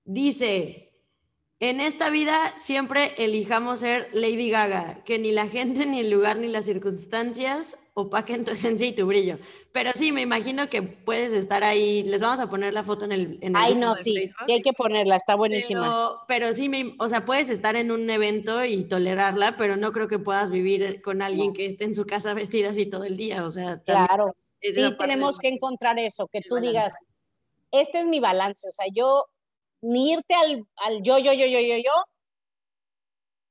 Dice, 0.06 0.87
en 1.60 1.82
esta 1.82 2.10
vida 2.10 2.54
siempre 2.58 3.14
elijamos 3.18 3.80
ser 3.80 4.10
Lady 4.14 4.50
Gaga, 4.50 5.04
que 5.06 5.18
ni 5.18 5.32
la 5.32 5.48
gente, 5.48 5.86
ni 5.86 6.02
el 6.02 6.10
lugar, 6.10 6.38
ni 6.38 6.48
las 6.48 6.66
circunstancias 6.66 7.78
opaquen 7.96 8.46
tu 8.46 8.52
esencia 8.52 8.86
y 8.86 8.94
tu 8.94 9.08
brillo. 9.08 9.40
Pero 9.72 9.90
sí, 9.96 10.12
me 10.12 10.22
imagino 10.22 10.70
que 10.70 10.84
puedes 10.84 11.34
estar 11.34 11.64
ahí. 11.64 12.04
Les 12.04 12.22
vamos 12.22 12.40
a 12.40 12.48
poner 12.48 12.72
la 12.72 12.84
foto 12.84 13.06
en 13.06 13.12
el. 13.12 13.40
En 13.42 13.56
Ay, 13.56 13.74
no, 13.74 13.96
sí, 13.96 14.14
sí 14.46 14.52
hay 14.52 14.62
que 14.62 14.74
ponerla, 14.74 15.16
está 15.16 15.34
buenísima. 15.34 16.24
Pero, 16.28 16.54
sí, 16.54 16.70
me, 16.70 16.96
o 17.00 17.10
sea, 17.10 17.26
puedes 17.26 17.50
estar 17.50 17.76
en 17.76 17.90
un 17.90 18.08
evento 18.08 18.64
y 18.64 18.84
tolerarla, 18.84 19.58
pero 19.58 19.78
no 19.78 19.92
creo 19.92 20.08
que 20.08 20.20
puedas 20.20 20.52
vivir 20.52 21.02
con 21.02 21.24
alguien 21.24 21.54
que 21.54 21.66
esté 21.66 21.86
en 21.86 21.96
su 21.96 22.06
casa 22.06 22.36
vestida 22.36 22.70
así 22.70 22.86
todo 22.86 23.04
el 23.04 23.18
día. 23.18 23.44
O 23.44 23.50
sea, 23.50 23.82
claro. 23.84 24.36
Sí, 24.62 24.74
tenemos 25.00 25.40
que 25.40 25.48
encontrar 25.48 25.98
eso, 25.98 26.28
que 26.28 26.42
tú 26.42 26.58
digas, 26.58 26.94
este 27.72 28.02
es 28.02 28.06
mi 28.06 28.20
balance. 28.20 28.70
O 28.70 28.72
sea, 28.72 28.86
yo 28.94 29.26
ni 29.82 30.12
irte 30.14 30.36
al, 30.36 30.66
al 30.78 31.04
yo, 31.04 31.18
yo, 31.20 31.34
yo, 31.34 31.46
yo, 31.46 31.60
yo, 31.60 31.78
yo, 31.78 31.92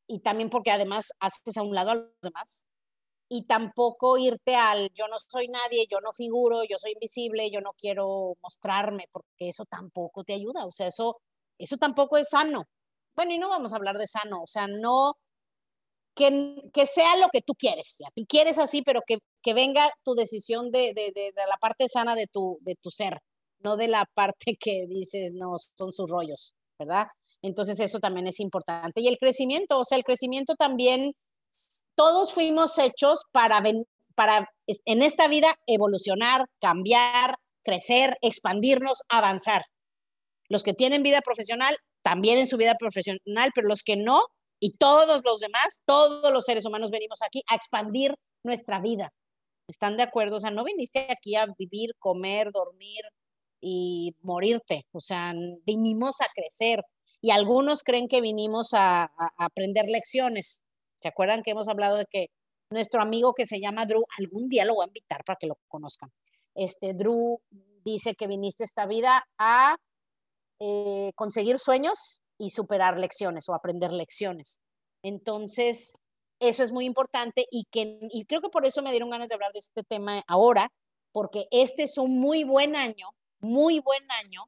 y 0.09 0.21
también 0.21 0.51
porque 0.51 0.71
además 0.71 1.12
haces 1.21 1.57
a 1.57 1.62
un 1.62 1.75
lado 1.75 1.91
a 1.91 1.95
los 1.97 2.11
demás, 2.23 2.65
y 3.29 3.43
tampoco 3.47 4.19
irte 4.19 4.55
al 4.55 4.91
yo 4.95 5.09
no 5.09 5.17
soy 5.19 5.49
nadie, 5.49 5.87
yo 5.91 6.01
no 6.01 6.12
figuro, 6.12 6.62
yo 6.65 6.79
soy 6.79 6.93
invisible, 6.93 7.51
yo 7.51 7.61
no 7.61 7.73
quiero 7.73 8.37
mostrarme, 8.43 9.09
porque 9.11 9.49
eso 9.49 9.65
tampoco 9.65 10.25
te 10.25 10.35
ayuda, 10.35 10.65
o 10.67 10.71
sea, 10.71 10.89
eso, 10.89 11.21
eso 11.59 11.77
tampoco 11.77 12.17
es 12.17 12.29
sano. 12.29 12.65
Bueno, 13.17 13.33
y 13.33 13.39
no 13.39 13.49
vamos 13.49 13.73
a 13.73 13.77
hablar 13.77 13.99
de 13.99 14.07
sano, 14.07 14.43
o 14.43 14.47
sea, 14.47 14.67
no, 14.69 15.17
que, 16.15 16.71
que 16.73 16.87
sea 16.87 17.17
lo 17.17 17.29
que 17.29 17.43
tú 17.43 17.55
quieres, 17.55 17.97
ya, 17.99 18.09
tú 18.15 18.25
quieres 18.29 18.59
así, 18.59 18.83
pero 18.83 19.03
que, 19.07 19.19
que 19.43 19.55
venga 19.55 19.91
tu 20.05 20.15
decisión 20.15 20.71
de, 20.71 20.93
de, 20.95 21.12
de, 21.15 21.33
la 21.49 21.57
parte 21.59 21.89
sana 21.89 22.15
de 22.15 22.27
tu, 22.27 22.59
de 22.62 22.77
tu 22.77 22.91
ser, 22.91 23.21
no 23.66 23.76
de 23.76 23.88
la 23.88 24.07
parte 24.14 24.57
que 24.61 24.87
dices, 24.88 25.33
no, 25.35 25.57
son 25.59 25.92
sus 25.92 26.09
rollos, 26.09 26.55
¿verdad? 26.79 27.07
Entonces 27.42 27.79
eso 27.81 27.98
también 27.98 28.26
es 28.26 28.40
importante. 28.40 29.00
Y 29.00 29.09
el 29.09 29.18
crecimiento, 29.18 29.79
o 29.79 29.85
sea, 29.85 29.98
el 29.98 30.05
crecimiento 30.05 30.55
también 30.55 31.12
todos 31.96 32.33
fuimos 32.33 32.79
hechos 32.79 33.24
para, 33.33 33.62
para 34.14 34.48
en 34.66 35.02
esta 35.02 35.29
vida 35.29 35.55
evolucionar, 35.66 36.46
cambiar, 36.61 37.37
crecer, 37.64 38.16
expandirnos, 38.20 39.02
avanzar. 39.09 39.62
Los 40.48 40.62
que 40.62 40.74
tienen 40.74 41.02
vida 41.02 41.20
profesional, 41.22 41.76
también 42.02 42.38
en 42.38 42.46
su 42.46 42.57
vida 42.57 42.76
profesional, 42.79 43.50
pero 43.55 43.68
los 43.68 43.83
que 43.83 43.96
no, 43.96 44.22
y 44.61 44.76
todos 44.76 45.22
los 45.24 45.40
demás, 45.40 45.81
todos 45.87 46.33
los 46.33 46.44
seres 46.44 46.64
humanos 46.66 46.90
venimos 46.90 47.20
aquí 47.22 47.42
a 47.48 47.57
expandir 47.57 48.14
nuestra 48.44 48.81
vida. 48.81 49.12
¿Están 49.68 49.96
de 49.96 50.05
acuerdo? 50.05 50.37
O 50.37 50.40
sea, 50.40 50.50
no 50.50 50.64
viniste 50.64 51.09
aquí 51.11 51.35
a 51.35 51.46
vivir, 51.59 51.90
comer, 51.98 52.52
dormir 52.52 53.02
y 53.61 54.14
morirte. 54.23 54.87
O 54.92 55.01
sea, 55.01 55.33
vinimos 55.64 56.21
a 56.21 56.27
crecer. 56.35 56.85
Y 57.21 57.31
algunos 57.31 57.83
creen 57.83 58.09
que 58.09 58.21
vinimos 58.21 58.71
a, 58.73 59.11
aprender 59.38 59.87
lecciones. 59.87 60.62
¿Se 61.01 61.09
acuerdan 61.09 61.42
que 61.42 61.53
hemos 61.53 61.69
hablado 61.69 61.97
de 61.97 62.07
que 62.07 62.29
nuestro 62.71 63.01
amigo 63.01 63.35
que 63.35 63.47
se 63.47 63.61
llama 63.61 63.87
Drew, 63.87 64.05
algún 64.19 64.49
día 64.49 64.64
lo 64.64 64.75
voy 64.75 64.85
a 64.85 64.88
invitar 64.88 65.25
para 65.25 65.37
que 65.37 65.47
lo 65.47 65.59
conozcan? 65.69 66.11
Este, 66.55 66.95
Drew 66.95 67.40
dice 67.85 68.14
que 68.14 68.27
viniste 68.27 68.64
esta 68.64 68.87
vida 68.87 69.27
a 69.38 69.77
eh, 70.59 71.12
conseguir 71.14 71.59
sueños 71.59 72.21
y 72.38 72.51
superar 72.51 72.99
lecciones 72.99 73.49
o 73.49 73.55
aprender 73.55 73.92
lecciones. 73.92 74.61
Entonces, 75.03 75.95
eso 76.40 76.62
es 76.62 76.73
muy 76.73 76.85
importante 76.85 77.47
y, 77.51 77.64
que, 77.71 77.99
y 78.11 78.25
creo 78.27 78.40
que 78.40 78.49
por 78.49 78.66
eso 78.66 78.83
me 78.83 78.90
dieron 78.90 79.11
ganas 79.11 79.29
de 79.29 79.35
hablar 79.35 79.53
de 79.53 79.61
este 79.61 79.83
tema 79.85 80.23
ahora, 80.27 80.71
porque 81.12 81.47
este 81.51 81.85
es 81.85 81.97
un 81.99 82.19
muy 82.19 82.45
buen 82.45 82.77
año, 82.77 83.09
muy 83.40 83.81
buen 83.81 84.03
año, 84.25 84.44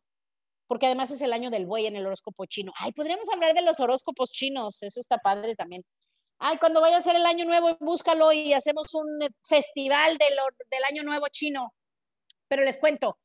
porque 0.67 0.87
además 0.87 1.11
es 1.11 1.23
el 1.23 1.33
año 1.33 1.51
del 1.51 1.67
buey 1.67 1.87
en 1.87 1.97
el 1.97 2.07
horóscopo 2.07 2.47
chino. 2.47 2.73
Ay, 2.77 2.93
podríamos 2.93 3.29
hablar 3.31 3.55
de 3.55 3.63
los 3.63 3.81
horóscopos 3.81 4.31
chinos, 4.31 4.83
eso 4.83 5.01
está 5.01 5.19
padre 5.19 5.55
también 5.55 5.85
ay, 6.39 6.59
cuando 6.59 6.81
vaya 6.81 6.99
a 6.99 7.03
ser 7.03 7.17
el 7.17 7.27
año 7.27 7.45
nuevo, 7.45 7.77
búscalo 7.81 8.33
y 8.33 8.53
hacemos 8.53 8.95
un 8.95 9.23
eh, 9.23 9.29
festival 9.49 10.19
del, 10.19 10.35
del 10.71 10.85
año 10.91 11.03
nuevo 11.03 11.27
chino. 11.31 11.73
Pero 12.49 12.65
les 12.65 12.79
cuento, 12.79 13.19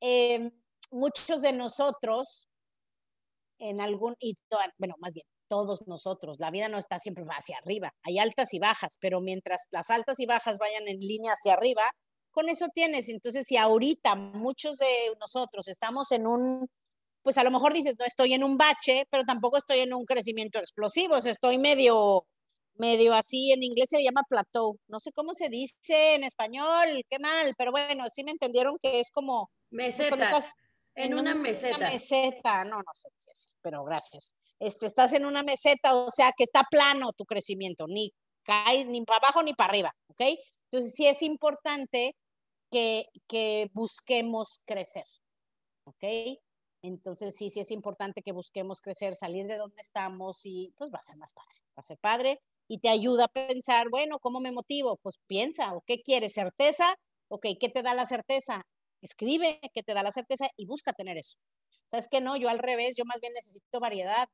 eh, 0.00 0.50
muchos 0.90 1.42
de 1.42 1.52
nosotros, 1.52 2.48
en 3.58 3.80
algún, 3.80 4.16
y 4.18 4.36
bueno, 4.78 4.94
más 4.98 5.14
bien, 5.14 5.26
todos 5.48 5.86
nosotros, 5.86 6.38
la 6.40 6.50
vida 6.50 6.68
no 6.68 6.78
está 6.78 6.98
siempre 6.98 7.24
hacia 7.28 7.58
arriba, 7.58 7.92
hay 8.02 8.18
altas 8.18 8.52
y 8.54 8.58
bajas, 8.58 8.96
pero 9.00 9.20
mientras 9.20 9.68
las 9.70 9.90
altas 9.90 10.18
y 10.18 10.26
bajas 10.26 10.58
vayan 10.58 10.88
en 10.88 10.98
línea 10.98 11.32
hacia 11.32 11.54
arriba, 11.54 11.82
con 12.34 12.48
eso 12.48 12.66
tienes. 12.74 13.08
Entonces, 13.08 13.46
si 13.46 13.56
ahorita 13.56 14.14
muchos 14.14 14.76
de 14.76 15.14
nosotros 15.20 15.68
estamos 15.68 16.12
en 16.12 16.26
un, 16.26 16.68
pues 17.22 17.38
a 17.38 17.44
lo 17.44 17.50
mejor 17.50 17.72
dices, 17.72 17.94
no 17.98 18.04
estoy 18.04 18.34
en 18.34 18.44
un 18.44 18.58
bache, 18.58 19.06
pero 19.10 19.24
tampoco 19.24 19.56
estoy 19.56 19.80
en 19.80 19.94
un 19.94 20.04
crecimiento 20.04 20.58
explosivo, 20.58 21.16
estoy 21.16 21.58
medio 21.58 22.26
medio 22.76 23.14
así, 23.14 23.52
en 23.52 23.62
inglés 23.62 23.88
se 23.90 24.02
llama 24.02 24.22
plateau, 24.28 24.78
no 24.88 25.00
sé 25.00 25.12
cómo 25.12 25.32
se 25.32 25.48
dice 25.48 26.14
en 26.14 26.24
español, 26.24 27.04
qué 27.08 27.18
mal, 27.18 27.54
pero 27.56 27.70
bueno, 27.70 28.08
sí 28.08 28.24
me 28.24 28.32
entendieron 28.32 28.78
que 28.82 29.00
es 29.00 29.10
como... 29.10 29.50
Meseta, 29.70 30.40
en, 30.94 31.14
una 31.14 31.34
meseta. 31.34 31.76
Una 31.76 31.90
meseta, 31.90 32.64
no, 32.64 32.78
no 32.78 32.92
sé 32.94 33.08
si 33.16 33.30
es, 33.30 33.48
pero 33.60 33.84
gracias. 33.84 34.34
Este, 34.58 34.86
estás 34.86 35.12
en 35.12 35.24
una 35.24 35.42
meseta, 35.42 35.94
o 35.94 36.10
sea 36.10 36.32
que 36.36 36.44
está 36.44 36.64
plano 36.70 37.12
tu 37.12 37.24
crecimiento, 37.24 37.86
ni 37.86 38.12
caes 38.42 38.86
ni 38.86 39.02
para 39.02 39.18
abajo 39.18 39.42
ni 39.42 39.54
para 39.54 39.70
arriba, 39.70 39.94
¿ok? 40.08 40.38
Entonces 40.70 40.94
sí 40.94 41.06
es 41.06 41.22
importante 41.22 42.16
que, 42.74 43.08
que 43.28 43.70
busquemos 43.72 44.60
crecer, 44.66 45.04
¿ok? 45.84 46.40
Entonces 46.82 47.36
sí, 47.36 47.48
sí 47.48 47.60
es 47.60 47.70
importante 47.70 48.20
que 48.20 48.32
busquemos 48.32 48.80
crecer, 48.80 49.14
salir 49.14 49.46
de 49.46 49.58
donde 49.58 49.80
estamos 49.80 50.44
y 50.44 50.74
pues 50.76 50.90
va 50.92 50.98
a 50.98 51.02
ser 51.02 51.16
más 51.16 51.32
padre, 51.32 51.54
va 51.68 51.80
a 51.80 51.82
ser 51.84 51.98
padre 51.98 52.40
y 52.66 52.80
te 52.80 52.88
ayuda 52.88 53.26
a 53.26 53.28
pensar, 53.28 53.90
bueno, 53.90 54.18
¿cómo 54.18 54.40
me 54.40 54.50
motivo? 54.50 54.96
Pues 54.96 55.20
piensa, 55.28 55.72
¿o 55.72 55.82
qué 55.86 56.02
quieres? 56.02 56.32
¿Certeza? 56.32 56.96
Ok, 57.28 57.46
¿qué 57.60 57.68
te 57.68 57.82
da 57.82 57.94
la 57.94 58.06
certeza? 58.06 58.66
Escribe 59.02 59.60
qué 59.72 59.84
te 59.84 59.94
da 59.94 60.02
la 60.02 60.10
certeza 60.10 60.48
y 60.56 60.66
busca 60.66 60.92
tener 60.92 61.16
eso. 61.16 61.38
¿Sabes 61.92 62.08
que 62.08 62.20
no? 62.20 62.36
Yo 62.36 62.48
al 62.48 62.58
revés, 62.58 62.96
yo 62.96 63.04
más 63.04 63.20
bien 63.20 63.34
necesito 63.34 63.78
variedad. 63.78 64.28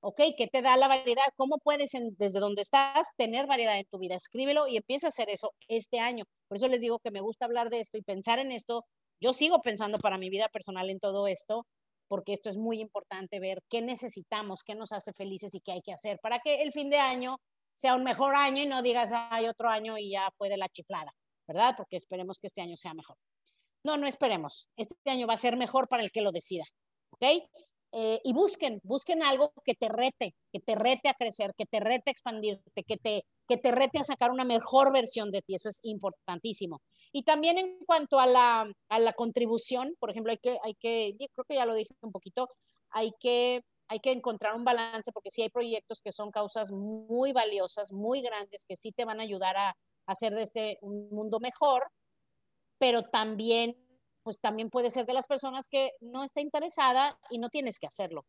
Ok, 0.00 0.20
¿qué 0.36 0.46
te 0.46 0.62
da 0.62 0.76
la 0.76 0.86
variedad? 0.86 1.24
¿Cómo 1.36 1.58
puedes 1.58 1.90
desde 1.92 2.38
donde 2.38 2.62
estás 2.62 3.08
tener 3.16 3.46
variedad 3.46 3.78
en 3.78 3.86
tu 3.90 3.98
vida? 3.98 4.14
Escríbelo 4.14 4.68
y 4.68 4.76
empieza 4.76 5.08
a 5.08 5.10
hacer 5.10 5.28
eso 5.28 5.52
este 5.66 5.98
año. 5.98 6.24
Por 6.46 6.56
eso 6.56 6.68
les 6.68 6.80
digo 6.80 7.00
que 7.00 7.10
me 7.10 7.20
gusta 7.20 7.46
hablar 7.46 7.68
de 7.68 7.80
esto 7.80 7.98
y 7.98 8.02
pensar 8.02 8.38
en 8.38 8.52
esto, 8.52 8.84
Yo 9.20 9.32
sigo 9.32 9.60
pensando 9.62 9.98
para 9.98 10.16
mi 10.18 10.30
vida 10.30 10.48
personal 10.48 10.90
en 10.90 11.00
todo 11.00 11.26
esto, 11.26 11.66
porque 12.08 12.32
esto 12.32 12.48
es 12.48 12.56
muy 12.56 12.80
importante 12.80 13.40
ver 13.40 13.62
qué 13.68 13.82
necesitamos, 13.82 14.62
qué 14.64 14.76
nos 14.76 14.92
hace 14.92 15.12
felices 15.12 15.54
y 15.54 15.60
qué 15.60 15.72
hay 15.72 15.82
que 15.82 15.92
hacer 15.92 16.18
para 16.22 16.38
que 16.40 16.62
el 16.62 16.72
fin 16.72 16.90
de 16.90 16.98
año 16.98 17.38
sea 17.74 17.96
un 17.96 18.04
mejor 18.04 18.34
año 18.36 18.62
y 18.62 18.66
no 18.66 18.82
digas, 18.82 19.10
hay 19.12 19.46
otro 19.46 19.68
año 19.68 19.98
y 19.98 20.10
ya 20.10 20.30
fue 20.38 20.48
de 20.48 20.56
la 20.56 20.68
chiflada, 20.68 21.12
¿verdad? 21.48 21.74
Porque 21.76 21.96
esperemos 21.96 22.38
que 22.38 22.46
este 22.48 22.62
año 22.62 22.76
sea 22.76 22.94
mejor. 22.94 23.16
No, 23.84 23.96
no 23.96 24.06
esperemos. 24.06 24.68
Este 24.76 25.10
año 25.10 25.26
va 25.26 25.34
a 25.34 25.38
ser 25.38 25.56
mejor 25.56 25.88
para 25.88 26.02
el 26.02 26.10
que 26.12 26.22
lo 26.22 26.32
decida, 26.32 26.64
¿ok? 27.10 27.24
Eh, 27.90 28.20
y 28.22 28.34
busquen, 28.34 28.80
busquen 28.84 29.22
algo 29.22 29.52
que 29.64 29.74
te 29.74 29.88
rete, 29.88 30.34
que 30.52 30.60
te 30.60 30.74
rete 30.74 31.08
a 31.08 31.14
crecer, 31.14 31.54
que 31.56 31.64
te 31.64 31.80
rete 31.80 32.10
a 32.10 32.12
expandirte, 32.12 32.84
que 32.84 32.98
te, 32.98 33.24
que 33.48 33.56
te 33.56 33.70
rete 33.70 33.98
a 33.98 34.04
sacar 34.04 34.30
una 34.30 34.44
mejor 34.44 34.92
versión 34.92 35.30
de 35.30 35.40
ti. 35.40 35.54
Eso 35.54 35.68
es 35.68 35.80
importantísimo. 35.82 36.82
Y 37.12 37.22
también 37.22 37.56
en 37.56 37.78
cuanto 37.86 38.20
a 38.20 38.26
la, 38.26 38.70
a 38.90 38.98
la 38.98 39.12
contribución, 39.14 39.94
por 39.98 40.10
ejemplo, 40.10 40.32
hay 40.32 40.38
que, 40.38 40.58
hay 40.62 40.74
que, 40.74 41.16
creo 41.34 41.44
que 41.48 41.54
ya 41.54 41.64
lo 41.64 41.74
dije 41.74 41.94
un 42.02 42.12
poquito, 42.12 42.50
hay 42.90 43.12
que, 43.18 43.62
hay 43.88 44.00
que 44.00 44.12
encontrar 44.12 44.54
un 44.54 44.64
balance 44.64 45.10
porque 45.12 45.30
sí 45.30 45.40
hay 45.40 45.48
proyectos 45.48 46.02
que 46.02 46.12
son 46.12 46.30
causas 46.30 46.70
muy 46.70 47.32
valiosas, 47.32 47.90
muy 47.90 48.20
grandes, 48.20 48.66
que 48.68 48.76
sí 48.76 48.92
te 48.92 49.06
van 49.06 49.20
a 49.20 49.22
ayudar 49.22 49.56
a, 49.56 49.70
a 49.70 49.74
hacer 50.06 50.34
de 50.34 50.42
este 50.42 50.78
un 50.82 51.08
mundo 51.08 51.40
mejor, 51.40 51.86
pero 52.78 53.04
también 53.04 53.76
pues 54.28 54.42
también 54.42 54.68
puede 54.68 54.90
ser 54.90 55.06
de 55.06 55.14
las 55.14 55.26
personas 55.26 55.68
que 55.68 55.92
no 56.02 56.22
está 56.22 56.42
interesada 56.42 57.18
y 57.30 57.38
no 57.38 57.48
tienes 57.48 57.78
que 57.78 57.86
hacerlo. 57.86 58.26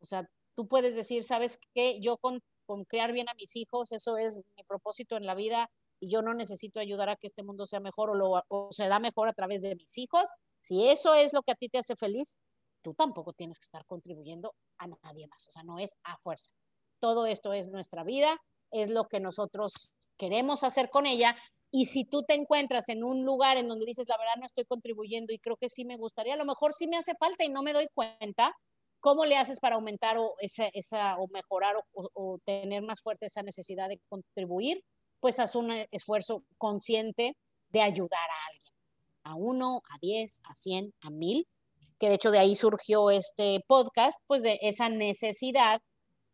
O 0.00 0.06
sea, 0.06 0.26
tú 0.54 0.66
puedes 0.66 0.96
decir, 0.96 1.24
sabes 1.24 1.58
que 1.74 2.00
yo 2.00 2.16
con, 2.16 2.40
con 2.64 2.86
criar 2.86 3.12
bien 3.12 3.28
a 3.28 3.34
mis 3.34 3.54
hijos, 3.54 3.92
eso 3.92 4.16
es 4.16 4.38
mi 4.56 4.64
propósito 4.66 5.18
en 5.18 5.26
la 5.26 5.34
vida 5.34 5.68
y 6.00 6.08
yo 6.10 6.22
no 6.22 6.32
necesito 6.32 6.80
ayudar 6.80 7.10
a 7.10 7.16
que 7.16 7.26
este 7.26 7.42
mundo 7.42 7.66
sea 7.66 7.80
mejor 7.80 8.08
o, 8.08 8.14
lo, 8.14 8.42
o 8.48 8.72
se 8.72 8.88
da 8.88 8.98
mejor 8.98 9.28
a 9.28 9.34
través 9.34 9.60
de 9.60 9.76
mis 9.76 9.98
hijos. 9.98 10.26
Si 10.58 10.88
eso 10.88 11.12
es 11.12 11.34
lo 11.34 11.42
que 11.42 11.52
a 11.52 11.56
ti 11.56 11.68
te 11.68 11.76
hace 11.76 11.96
feliz, 11.96 12.38
tú 12.80 12.94
tampoco 12.94 13.34
tienes 13.34 13.58
que 13.58 13.64
estar 13.64 13.84
contribuyendo 13.84 14.54
a 14.78 14.86
nadie 14.86 15.26
más. 15.26 15.46
O 15.48 15.52
sea, 15.52 15.64
no 15.64 15.78
es 15.78 15.98
a 16.02 16.16
fuerza. 16.16 16.50
Todo 16.98 17.26
esto 17.26 17.52
es 17.52 17.68
nuestra 17.68 18.04
vida, 18.04 18.38
es 18.70 18.88
lo 18.88 19.06
que 19.06 19.20
nosotros 19.20 19.92
queremos 20.16 20.64
hacer 20.64 20.88
con 20.88 21.04
ella 21.04 21.36
y 21.74 21.86
si 21.86 22.04
tú 22.04 22.22
te 22.22 22.34
encuentras 22.34 22.90
en 22.90 23.02
un 23.02 23.24
lugar 23.24 23.56
en 23.56 23.66
donde 23.66 23.86
dices, 23.86 24.06
la 24.06 24.18
verdad 24.18 24.34
no 24.38 24.44
estoy 24.44 24.66
contribuyendo 24.66 25.32
y 25.32 25.38
creo 25.38 25.56
que 25.56 25.70
sí 25.70 25.86
me 25.86 25.96
gustaría, 25.96 26.34
a 26.34 26.36
lo 26.36 26.44
mejor 26.44 26.74
sí 26.74 26.86
me 26.86 26.98
hace 26.98 27.14
falta 27.14 27.44
y 27.44 27.48
no 27.48 27.62
me 27.62 27.72
doy 27.72 27.88
cuenta, 27.94 28.54
¿cómo 29.00 29.24
le 29.24 29.38
haces 29.38 29.58
para 29.58 29.76
aumentar 29.76 30.18
o, 30.18 30.34
esa, 30.38 30.66
esa, 30.74 31.16
o 31.16 31.28
mejorar 31.28 31.76
o, 31.76 32.10
o, 32.12 32.38
tener 32.44 32.82
más 32.82 33.00
fuerte 33.00 33.24
esa 33.24 33.42
necesidad 33.42 33.88
de 33.88 33.98
contribuir? 34.10 34.84
Pues 35.18 35.40
haz 35.40 35.56
un 35.56 35.72
esfuerzo 35.90 36.44
consciente 36.58 37.38
de 37.70 37.80
ayudar 37.80 38.20
a 38.20 38.46
alguien, 38.50 38.74
a 39.24 39.34
uno, 39.34 39.82
a 39.88 39.98
diez, 39.98 40.40
a 40.44 40.54
cien, 40.54 40.92
a 41.00 41.08
mil, 41.08 41.48
que 41.98 42.10
de 42.10 42.16
hecho 42.16 42.30
de 42.30 42.38
ahí 42.38 42.54
surgió 42.54 43.10
este 43.10 43.64
podcast, 43.66 44.20
pues 44.26 44.42
de 44.42 44.58
esa 44.60 44.90
necesidad 44.90 45.80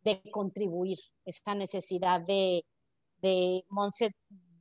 de 0.02 0.20
contribuir, 0.32 0.98
esa 1.24 1.54
necesidad 1.54 2.20
de, 2.22 2.64
de 3.22 3.64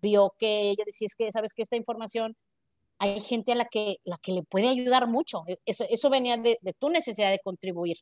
vio 0.02 0.34
que 0.38 0.70
ella 0.72 0.84
decía, 0.86 1.06
es 1.08 1.16
que, 1.16 1.32
sabes 1.32 1.54
que 1.54 1.62
esta 1.62 1.76
información 1.76 2.36
hay 3.00 3.20
gente 3.22 3.52
a 3.52 3.56
la 3.56 3.66
que, 3.66 3.98
la 4.04 4.18
que 4.18 4.32
le 4.32 4.44
puede 4.44 4.68
ayudar 4.68 5.08
mucho. 5.08 5.44
E, 5.48 5.58
eso, 5.66 5.86
eso 5.90 6.10
venía 6.10 6.38
de, 6.38 6.58
de, 6.62 6.74
tu 6.74 6.90
necesidad 6.90 7.32
de 7.32 7.40
contribuir 7.44 7.98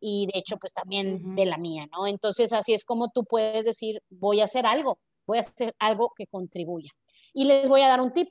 y 0.00 0.26
de 0.32 0.38
hecho 0.38 0.56
pues 0.58 0.72
también 0.72 1.14
uh 1.14 1.18
-huh. 1.18 1.34
de 1.34 1.46
la 1.46 1.58
mía, 1.58 1.86
¿no? 1.90 2.06
Entonces 2.06 2.52
así 2.52 2.74
es 2.74 2.84
como 2.84 3.08
tú 3.10 3.24
puedes 3.24 3.64
decir, 3.64 4.00
voy 4.10 4.40
a 4.40 4.44
hacer 4.44 4.66
algo, 4.66 4.98
voy 5.26 5.38
a 5.38 5.40
hacer 5.40 5.74
algo 5.78 6.12
que 6.16 6.26
contribuya. 6.26 6.90
Y 7.32 7.44
les 7.44 7.68
voy 7.68 7.82
a 7.82 7.88
dar 7.88 8.00
un 8.00 8.12
tip, 8.12 8.28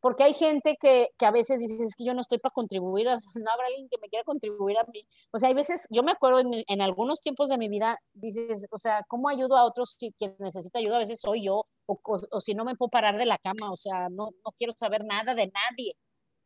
porque 0.00 0.24
hay 0.24 0.34
gente 0.34 0.76
que, 0.80 1.08
que 1.18 1.26
a 1.26 1.30
veces 1.30 1.58
dice, 1.58 1.82
es 1.82 1.94
que 1.96 2.04
yo 2.04 2.14
no 2.14 2.20
estoy 2.20 2.38
para 2.38 2.52
contribuir, 2.52 3.06
no 3.34 3.50
habrá 3.50 3.66
alguien 3.66 3.88
que 3.88 3.98
me 4.00 4.08
quiera 4.08 4.24
contribuir 4.24 4.78
a 4.78 4.84
mí. 4.92 5.06
O 5.32 5.38
sea, 5.38 5.48
hay 5.48 5.54
veces, 5.54 5.86
yo 5.90 6.02
me 6.02 6.12
acuerdo 6.12 6.40
en, 6.40 6.64
en 6.66 6.82
algunos 6.82 7.20
tiempos 7.20 7.48
de 7.48 7.58
mi 7.58 7.68
vida, 7.68 7.98
dices, 8.14 8.66
o 8.70 8.78
sea, 8.78 9.04
¿cómo 9.08 9.28
ayudo 9.28 9.56
a 9.56 9.64
otros 9.64 9.96
si 9.98 10.12
quien 10.12 10.36
necesita 10.38 10.78
ayuda? 10.78 10.96
A 10.96 11.00
veces 11.00 11.20
soy 11.20 11.44
yo, 11.44 11.66
o, 11.86 12.00
o, 12.02 12.20
o, 12.30 12.40
si 12.40 12.54
no 12.54 12.64
me 12.64 12.76
puedo 12.76 12.90
parar 12.90 13.18
de 13.18 13.26
la 13.26 13.38
cama, 13.38 13.72
o 13.72 13.76
sea, 13.76 14.08
no, 14.08 14.30
no 14.44 14.52
quiero 14.56 14.72
saber 14.76 15.04
nada 15.04 15.34
de 15.34 15.46
nadie. 15.46 15.94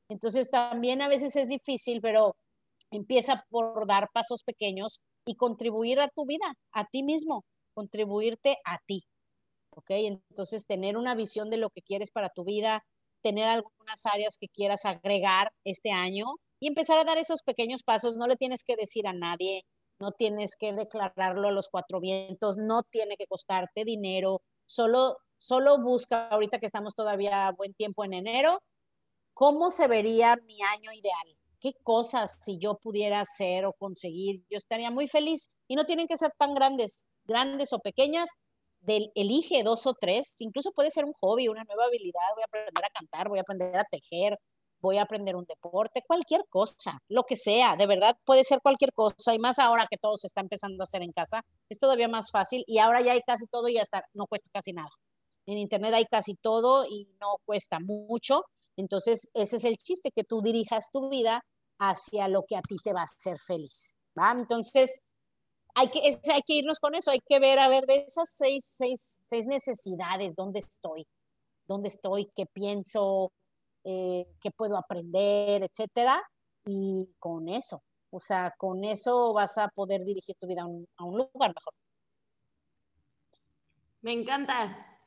Entonces 0.08 0.50
también 0.50 1.02
a 1.02 1.08
veces 1.08 1.36
es 1.36 1.48
difícil, 1.48 2.00
pero 2.00 2.36
empieza 2.90 3.46
por 3.50 3.86
dar 3.86 4.10
pasos 4.12 4.42
pequeños 4.42 5.00
y 5.24 5.36
contribuir 5.36 6.00
a 6.00 6.08
tu 6.08 6.26
vida, 6.26 6.54
a 6.72 6.86
ti 6.86 7.02
mismo, 7.02 7.44
contribuirte 7.74 8.58
a 8.64 8.78
ti. 8.86 9.04
¿Ok? 9.70 9.90
Entonces 9.90 10.66
tener 10.66 10.96
una 10.96 11.14
visión 11.14 11.48
de 11.48 11.58
lo 11.58 11.70
que 11.70 11.82
quieres 11.82 12.10
para 12.10 12.30
tu 12.30 12.44
vida, 12.44 12.84
tener 13.22 13.48
algunas 13.48 14.06
áreas 14.06 14.36
que 14.38 14.48
quieras 14.48 14.84
agregar 14.84 15.52
este 15.64 15.90
año 15.90 16.26
y 16.60 16.68
empezar 16.68 16.98
a 16.98 17.04
dar 17.04 17.18
esos 17.18 17.42
pequeños 17.42 17.82
pasos. 17.82 18.16
No 18.16 18.26
le 18.26 18.36
tienes 18.36 18.64
que 18.64 18.76
decir 18.76 19.06
a 19.06 19.12
nadie, 19.12 19.64
no 19.98 20.12
tienes 20.12 20.56
que 20.56 20.72
declararlo 20.72 21.48
a 21.48 21.52
los 21.52 21.68
cuatro 21.68 22.00
vientos, 22.00 22.56
no 22.56 22.82
tiene 22.82 23.16
que 23.16 23.26
costarte 23.26 23.84
dinero, 23.84 24.42
solo, 24.66 25.18
solo 25.38 25.80
busca, 25.80 26.28
ahorita 26.28 26.58
que 26.58 26.66
estamos 26.66 26.94
todavía 26.94 27.46
a 27.46 27.52
buen 27.52 27.74
tiempo 27.74 28.04
en 28.04 28.14
enero, 28.14 28.62
cómo 29.34 29.70
se 29.70 29.86
vería 29.88 30.36
mi 30.36 30.60
año 30.62 30.92
ideal. 30.92 31.36
¿Qué 31.60 31.74
cosas 31.82 32.38
si 32.40 32.58
yo 32.58 32.78
pudiera 32.78 33.20
hacer 33.20 33.66
o 33.66 33.74
conseguir? 33.74 34.42
Yo 34.48 34.56
estaría 34.56 34.90
muy 34.90 35.08
feliz 35.08 35.50
y 35.68 35.76
no 35.76 35.84
tienen 35.84 36.06
que 36.06 36.16
ser 36.16 36.32
tan 36.38 36.54
grandes, 36.54 37.04
grandes 37.24 37.72
o 37.74 37.80
pequeñas, 37.80 38.30
del, 38.80 39.10
elige 39.14 39.62
dos 39.62 39.86
o 39.86 39.94
tres, 39.94 40.34
incluso 40.40 40.72
puede 40.72 40.90
ser 40.90 41.04
un 41.04 41.12
hobby, 41.20 41.48
una 41.48 41.64
nueva 41.64 41.84
habilidad, 41.86 42.20
voy 42.34 42.42
a 42.42 42.46
aprender 42.46 42.84
a 42.84 42.90
cantar, 42.90 43.28
voy 43.28 43.38
a 43.38 43.42
aprender 43.42 43.76
a 43.76 43.84
tejer, 43.84 44.38
voy 44.80 44.96
a 44.96 45.02
aprender 45.02 45.36
un 45.36 45.44
deporte, 45.44 46.02
cualquier 46.06 46.46
cosa, 46.48 46.98
lo 47.08 47.24
que 47.24 47.36
sea, 47.36 47.76
de 47.76 47.86
verdad 47.86 48.16
puede 48.24 48.44
ser 48.44 48.60
cualquier 48.62 48.92
cosa 48.92 49.34
y 49.34 49.38
más 49.38 49.58
ahora 49.58 49.86
que 49.90 49.98
todo 49.98 50.16
se 50.16 50.26
está 50.26 50.40
empezando 50.40 50.82
a 50.82 50.84
hacer 50.84 51.02
en 51.02 51.12
casa, 51.12 51.42
es 51.68 51.78
todavía 51.78 52.08
más 52.08 52.30
fácil 52.30 52.64
y 52.66 52.78
ahora 52.78 53.02
ya 53.02 53.12
hay 53.12 53.20
casi 53.22 53.46
todo 53.46 53.68
y 53.68 53.78
hasta 53.78 54.04
no 54.14 54.26
cuesta 54.26 54.48
casi 54.52 54.72
nada. 54.72 54.90
En 55.46 55.58
internet 55.58 55.94
hay 55.94 56.06
casi 56.06 56.34
todo 56.34 56.86
y 56.86 57.08
no 57.20 57.36
cuesta 57.44 57.78
mucho, 57.80 58.44
entonces 58.76 59.30
ese 59.34 59.56
es 59.56 59.64
el 59.64 59.76
chiste, 59.76 60.10
que 60.14 60.24
tú 60.24 60.40
dirijas 60.42 60.90
tu 60.90 61.10
vida 61.10 61.44
hacia 61.78 62.28
lo 62.28 62.44
que 62.46 62.56
a 62.56 62.62
ti 62.62 62.76
te 62.82 62.92
va 62.92 63.02
a 63.02 63.04
hacer 63.04 63.38
feliz. 63.38 63.96
Entonces, 64.16 65.00
hay 65.74 65.88
que, 65.88 66.08
es, 66.08 66.20
hay 66.28 66.42
que 66.42 66.54
irnos 66.54 66.78
con 66.78 66.94
eso, 66.94 67.10
hay 67.10 67.20
que 67.20 67.38
ver, 67.38 67.58
a 67.58 67.68
ver, 67.68 67.86
de 67.86 68.04
esas 68.06 68.28
seis, 68.30 68.64
seis, 68.64 69.22
seis 69.26 69.46
necesidades, 69.46 70.34
¿dónde 70.34 70.60
estoy? 70.60 71.06
¿Dónde 71.66 71.88
estoy? 71.88 72.30
¿Qué 72.34 72.46
pienso? 72.46 73.32
Eh, 73.84 74.26
¿Qué 74.40 74.50
puedo 74.50 74.76
aprender? 74.76 75.62
Etcétera. 75.62 76.22
Y 76.64 77.10
con 77.18 77.48
eso, 77.48 77.82
o 78.10 78.20
sea, 78.20 78.54
con 78.58 78.84
eso 78.84 79.32
vas 79.32 79.56
a 79.58 79.68
poder 79.68 80.04
dirigir 80.04 80.36
tu 80.38 80.46
vida 80.46 80.62
a 80.62 80.66
un, 80.66 80.86
a 80.96 81.04
un 81.04 81.18
lugar 81.18 81.54
mejor. 81.54 81.74
Me 84.02 84.12
encanta. 84.12 84.98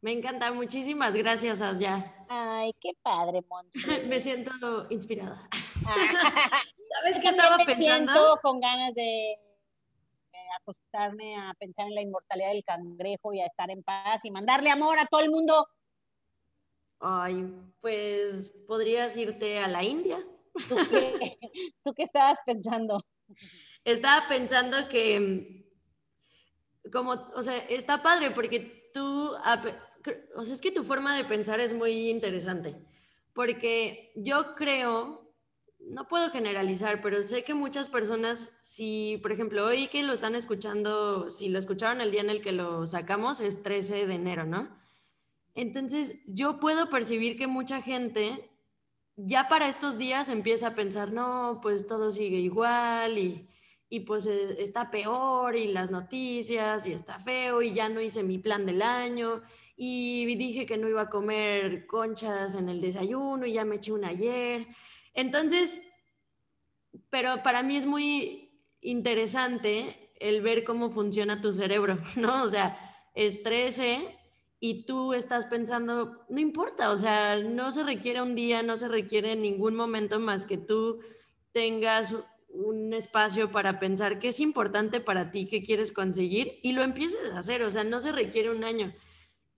Me 0.00 0.12
encanta. 0.12 0.52
Muchísimas 0.52 1.14
gracias, 1.16 1.60
Asya. 1.60 2.26
Ay, 2.28 2.72
qué 2.80 2.92
padre, 3.02 3.42
Monse. 3.48 4.04
me 4.06 4.20
siento 4.20 4.86
inspirada. 4.90 5.48
¿Sabes 5.82 7.20
qué 7.20 7.28
estaba 7.28 7.58
me 7.58 7.66
pensando? 7.66 8.12
Siento 8.12 8.38
con 8.42 8.60
ganas 8.60 8.94
de 8.94 9.38
acostarme 10.68 11.36
a 11.36 11.54
pensar 11.58 11.86
en 11.88 11.94
la 11.94 12.02
inmortalidad 12.02 12.50
del 12.50 12.62
cangrejo 12.62 13.32
y 13.32 13.40
a 13.40 13.46
estar 13.46 13.70
en 13.70 13.82
paz 13.82 14.24
y 14.24 14.30
mandarle 14.30 14.70
amor 14.70 14.98
a 14.98 15.06
todo 15.06 15.20
el 15.22 15.30
mundo. 15.30 15.66
Ay, 17.00 17.54
pues 17.80 18.52
podrías 18.66 19.16
irte 19.16 19.58
a 19.58 19.68
la 19.68 19.82
India. 19.82 20.22
¿Tú 20.68 20.76
qué, 20.90 21.38
¿Tú 21.84 21.94
qué 21.94 22.02
estabas 22.02 22.38
pensando? 22.44 23.02
Estaba 23.84 24.28
pensando 24.28 24.88
que, 24.88 25.64
como, 26.92 27.12
o 27.34 27.42
sea, 27.42 27.56
está 27.68 28.02
padre 28.02 28.30
porque 28.32 28.90
tú, 28.92 29.32
o 30.34 30.44
sea, 30.44 30.54
es 30.54 30.60
que 30.60 30.72
tu 30.72 30.84
forma 30.84 31.16
de 31.16 31.24
pensar 31.24 31.60
es 31.60 31.72
muy 31.72 32.10
interesante. 32.10 32.76
Porque 33.32 34.12
yo 34.16 34.54
creo 34.54 35.27
no 35.90 36.08
puedo 36.08 36.30
generalizar, 36.30 37.00
pero 37.02 37.22
sé 37.22 37.44
que 37.44 37.54
muchas 37.54 37.88
personas, 37.88 38.56
si, 38.60 39.18
por 39.22 39.32
ejemplo, 39.32 39.64
hoy 39.64 39.88
que 39.88 40.02
lo 40.02 40.12
están 40.12 40.34
escuchando, 40.34 41.30
si 41.30 41.48
lo 41.48 41.58
escucharon 41.58 42.00
el 42.00 42.10
día 42.10 42.20
en 42.20 42.30
el 42.30 42.42
que 42.42 42.52
lo 42.52 42.86
sacamos, 42.86 43.40
es 43.40 43.62
13 43.62 44.06
de 44.06 44.14
enero, 44.14 44.44
¿no? 44.44 44.68
Entonces, 45.54 46.16
yo 46.26 46.60
puedo 46.60 46.88
percibir 46.90 47.36
que 47.36 47.46
mucha 47.46 47.82
gente 47.82 48.50
ya 49.16 49.48
para 49.48 49.68
estos 49.68 49.98
días 49.98 50.28
empieza 50.28 50.68
a 50.68 50.74
pensar, 50.74 51.12
no, 51.12 51.58
pues 51.62 51.86
todo 51.86 52.10
sigue 52.10 52.38
igual 52.38 53.18
y, 53.18 53.48
y 53.90 54.00
pues 54.00 54.26
está 54.26 54.90
peor 54.90 55.56
y 55.56 55.68
las 55.68 55.90
noticias 55.90 56.86
y 56.86 56.92
está 56.92 57.18
feo 57.18 57.62
y 57.62 57.72
ya 57.72 57.88
no 57.88 58.00
hice 58.00 58.22
mi 58.22 58.38
plan 58.38 58.66
del 58.66 58.82
año 58.82 59.42
y 59.76 60.36
dije 60.36 60.66
que 60.66 60.76
no 60.76 60.88
iba 60.88 61.02
a 61.02 61.10
comer 61.10 61.86
conchas 61.86 62.54
en 62.54 62.68
el 62.68 62.80
desayuno 62.80 63.46
y 63.46 63.52
ya 63.54 63.64
me 63.64 63.76
eché 63.76 63.92
una 63.92 64.08
ayer. 64.08 64.66
Entonces, 65.18 65.80
pero 67.10 67.42
para 67.42 67.64
mí 67.64 67.76
es 67.76 67.86
muy 67.86 68.52
interesante 68.80 70.12
el 70.20 70.42
ver 70.42 70.62
cómo 70.62 70.92
funciona 70.92 71.40
tu 71.40 71.52
cerebro, 71.52 71.98
¿no? 72.16 72.44
O 72.44 72.48
sea, 72.48 72.78
es 73.16 73.42
13 73.42 74.16
y 74.60 74.84
tú 74.86 75.14
estás 75.14 75.46
pensando, 75.46 76.24
no 76.28 76.38
importa, 76.38 76.92
o 76.92 76.96
sea, 76.96 77.36
no 77.40 77.72
se 77.72 77.82
requiere 77.82 78.22
un 78.22 78.36
día, 78.36 78.62
no 78.62 78.76
se 78.76 78.86
requiere 78.86 79.34
ningún 79.34 79.74
momento 79.74 80.20
más 80.20 80.46
que 80.46 80.56
tú 80.56 81.00
tengas 81.50 82.14
un 82.48 82.94
espacio 82.94 83.50
para 83.50 83.80
pensar 83.80 84.20
qué 84.20 84.28
es 84.28 84.38
importante 84.38 85.00
para 85.00 85.32
ti, 85.32 85.46
qué 85.46 85.62
quieres 85.62 85.90
conseguir 85.90 86.60
y 86.62 86.74
lo 86.74 86.82
empieces 86.82 87.32
a 87.32 87.40
hacer, 87.40 87.62
o 87.62 87.72
sea, 87.72 87.82
no 87.82 87.98
se 87.98 88.12
requiere 88.12 88.52
un 88.52 88.62
año. 88.62 88.94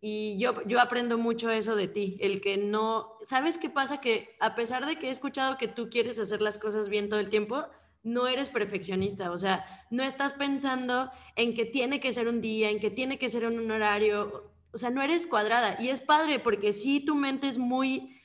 Y 0.02 0.38
yo, 0.38 0.66
yo 0.66 0.80
aprendo 0.80 1.18
mucho 1.18 1.50
eso 1.50 1.76
de 1.76 1.86
ti, 1.86 2.16
el 2.20 2.40
que 2.40 2.56
no, 2.56 3.18
¿sabes 3.26 3.58
qué 3.58 3.68
pasa? 3.68 4.00
Que 4.00 4.34
a 4.40 4.54
pesar 4.54 4.86
de 4.86 4.96
que 4.96 5.08
he 5.08 5.10
escuchado 5.10 5.58
que 5.58 5.68
tú 5.68 5.90
quieres 5.90 6.18
hacer 6.18 6.40
las 6.40 6.56
cosas 6.56 6.88
bien 6.88 7.10
todo 7.10 7.20
el 7.20 7.28
tiempo, 7.28 7.66
no 8.02 8.26
eres 8.26 8.48
perfeccionista, 8.48 9.30
o 9.30 9.38
sea, 9.38 9.64
no 9.90 10.02
estás 10.02 10.32
pensando 10.32 11.10
en 11.36 11.54
que 11.54 11.66
tiene 11.66 12.00
que 12.00 12.14
ser 12.14 12.28
un 12.28 12.40
día, 12.40 12.70
en 12.70 12.80
que 12.80 12.90
tiene 12.90 13.18
que 13.18 13.28
ser 13.28 13.44
un 13.44 13.70
horario, 13.70 14.50
o 14.72 14.78
sea, 14.78 14.88
no 14.88 15.02
eres 15.02 15.26
cuadrada. 15.26 15.76
Y 15.80 15.90
es 15.90 16.00
padre 16.00 16.38
porque 16.38 16.72
sí, 16.72 17.04
tu 17.04 17.14
mente 17.14 17.48
es 17.48 17.58
muy 17.58 18.16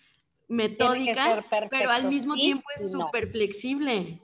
metódica, 0.47 1.45
pero 1.69 1.89
al 1.89 2.05
mismo 2.05 2.35
tiempo 2.35 2.63
es 2.75 2.89
súper 2.89 3.29
flexible. 3.31 4.21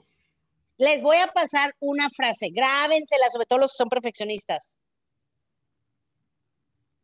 Les 0.78 1.02
voy 1.02 1.18
a 1.18 1.28
pasar 1.28 1.74
una 1.80 2.08
frase, 2.08 2.48
grábensela, 2.48 3.28
sobre 3.30 3.46
todo 3.46 3.58
los 3.58 3.72
que 3.72 3.76
son 3.76 3.88
perfeccionistas. 3.90 4.78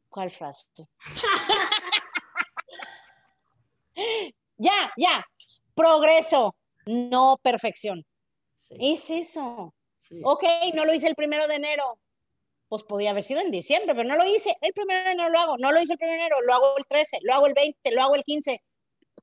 ¿Cuál 0.08 0.30
frase? 0.30 0.66
ya, 4.56 4.92
ya. 4.96 5.24
Progreso, 5.74 6.56
no 6.86 7.38
perfección. 7.42 8.04
Es 8.70 9.10
eso. 9.10 9.74
Ok, 10.24 10.44
no 10.74 10.84
lo 10.84 10.94
hice 10.94 11.08
el 11.08 11.14
primero 11.14 11.46
de 11.46 11.56
enero. 11.56 11.98
Pues 12.68 12.82
podía 12.82 13.10
haber 13.10 13.22
sido 13.22 13.40
en 13.40 13.50
diciembre, 13.50 13.94
pero 13.94 14.08
no 14.08 14.16
lo 14.16 14.26
hice. 14.26 14.54
El 14.60 14.72
primero 14.72 15.04
de 15.04 15.12
enero 15.12 15.30
lo 15.30 15.38
hago. 15.38 15.58
No 15.58 15.72
lo 15.72 15.80
hice 15.80 15.94
el 15.94 15.98
primero 15.98 16.20
de 16.20 16.26
enero, 16.26 16.40
lo 16.42 16.54
hago 16.54 16.76
el 16.76 16.86
13, 16.86 17.18
lo 17.22 17.34
hago 17.34 17.46
el 17.46 17.54
20, 17.54 17.90
lo 17.92 18.02
hago 18.02 18.14
el 18.14 18.24
15. 18.24 18.62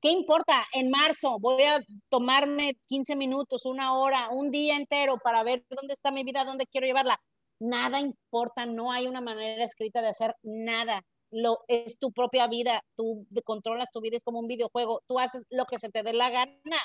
¿Qué 0.02 0.10
importa? 0.10 0.66
En 0.74 0.90
marzo 0.90 1.38
voy 1.40 1.64
a 1.64 1.82
tomarme 2.10 2.76
15 2.88 3.16
minutos, 3.16 3.66
una 3.66 3.98
hora, 3.98 4.30
un 4.30 4.52
día 4.52 4.76
entero 4.76 5.18
para 5.24 5.44
ver 5.44 5.64
dónde 5.70 5.94
está 5.94 6.12
mi 6.12 6.24
vida, 6.24 6.44
dónde 6.44 6.68
quiero 6.68 6.88
llevarla. 6.88 7.20
Nada 7.60 8.00
importa, 8.00 8.66
no 8.66 8.92
hay 8.92 9.08
una 9.08 9.22
manera 9.22 9.64
escrita 9.64 10.02
de 10.02 10.10
hacer 10.10 10.36
nada. 10.44 11.02
Lo, 11.32 11.60
es 11.68 11.98
tu 11.98 12.12
propia 12.12 12.48
vida, 12.48 12.82
tú 12.96 13.26
controlas 13.44 13.90
tu 13.92 14.02
vida, 14.02 14.16
es 14.16 14.24
como 14.24 14.40
un 14.40 14.48
videojuego, 14.48 15.02
tú 15.08 15.20
haces 15.20 15.46
lo 15.50 15.66
que 15.66 15.78
se 15.78 15.90
te 15.90 16.04
dé 16.04 16.14
la 16.14 16.30
gana. 16.30 16.78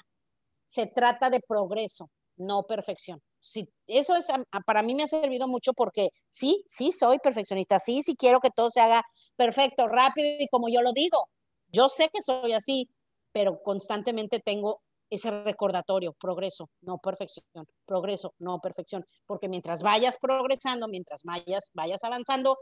Se 0.65 0.87
trata 0.87 1.31
de 1.31 1.41
progreso, 1.41 2.11
no 2.37 2.65
perfección. 2.65 3.21
Sí, 3.41 3.69
eso 3.87 4.15
es, 4.17 4.29
para 4.67 4.83
mí 4.83 4.95
me 4.95 5.05
ha 5.05 5.07
servido 5.07 5.49
mucho 5.49 5.73
porque 5.73 6.11
sí, 6.29 6.63
sí 6.69 6.93
soy 6.93 7.19
perfeccionista, 7.19 7.79
sí, 7.79 8.03
sí 8.03 8.15
quiero 8.15 8.41
que 8.41 8.51
todo 8.51 8.69
se 8.69 8.81
haga 8.81 9.03
perfecto, 9.37 9.89
rápido 9.89 10.29
y 10.39 10.47
como 10.49 10.69
yo 10.69 10.83
lo 10.83 10.93
digo. 10.93 11.29
Yo 11.69 11.89
sé 11.89 12.11
que 12.13 12.21
soy 12.21 12.53
así, 12.53 12.89
pero 13.33 13.63
constantemente 13.63 14.41
tengo 14.41 14.83
ese 15.11 15.31
recordatorio, 15.43 16.13
progreso, 16.15 16.71
no 16.81 16.99
perfección, 16.99 17.67
progreso, 17.85 18.35
no 18.39 18.61
perfección, 18.61 19.05
porque 19.27 19.49
mientras 19.49 19.83
vayas 19.83 20.19
progresando, 20.19 20.89
mientras 20.89 21.25
vayas, 21.25 21.71
vayas 21.75 22.05
avanzando, 22.05 22.57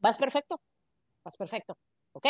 vas 0.00 0.16
perfecto, 0.16 0.60
vas 1.24 1.36
perfecto, 1.36 1.76
¿ok? 2.12 2.26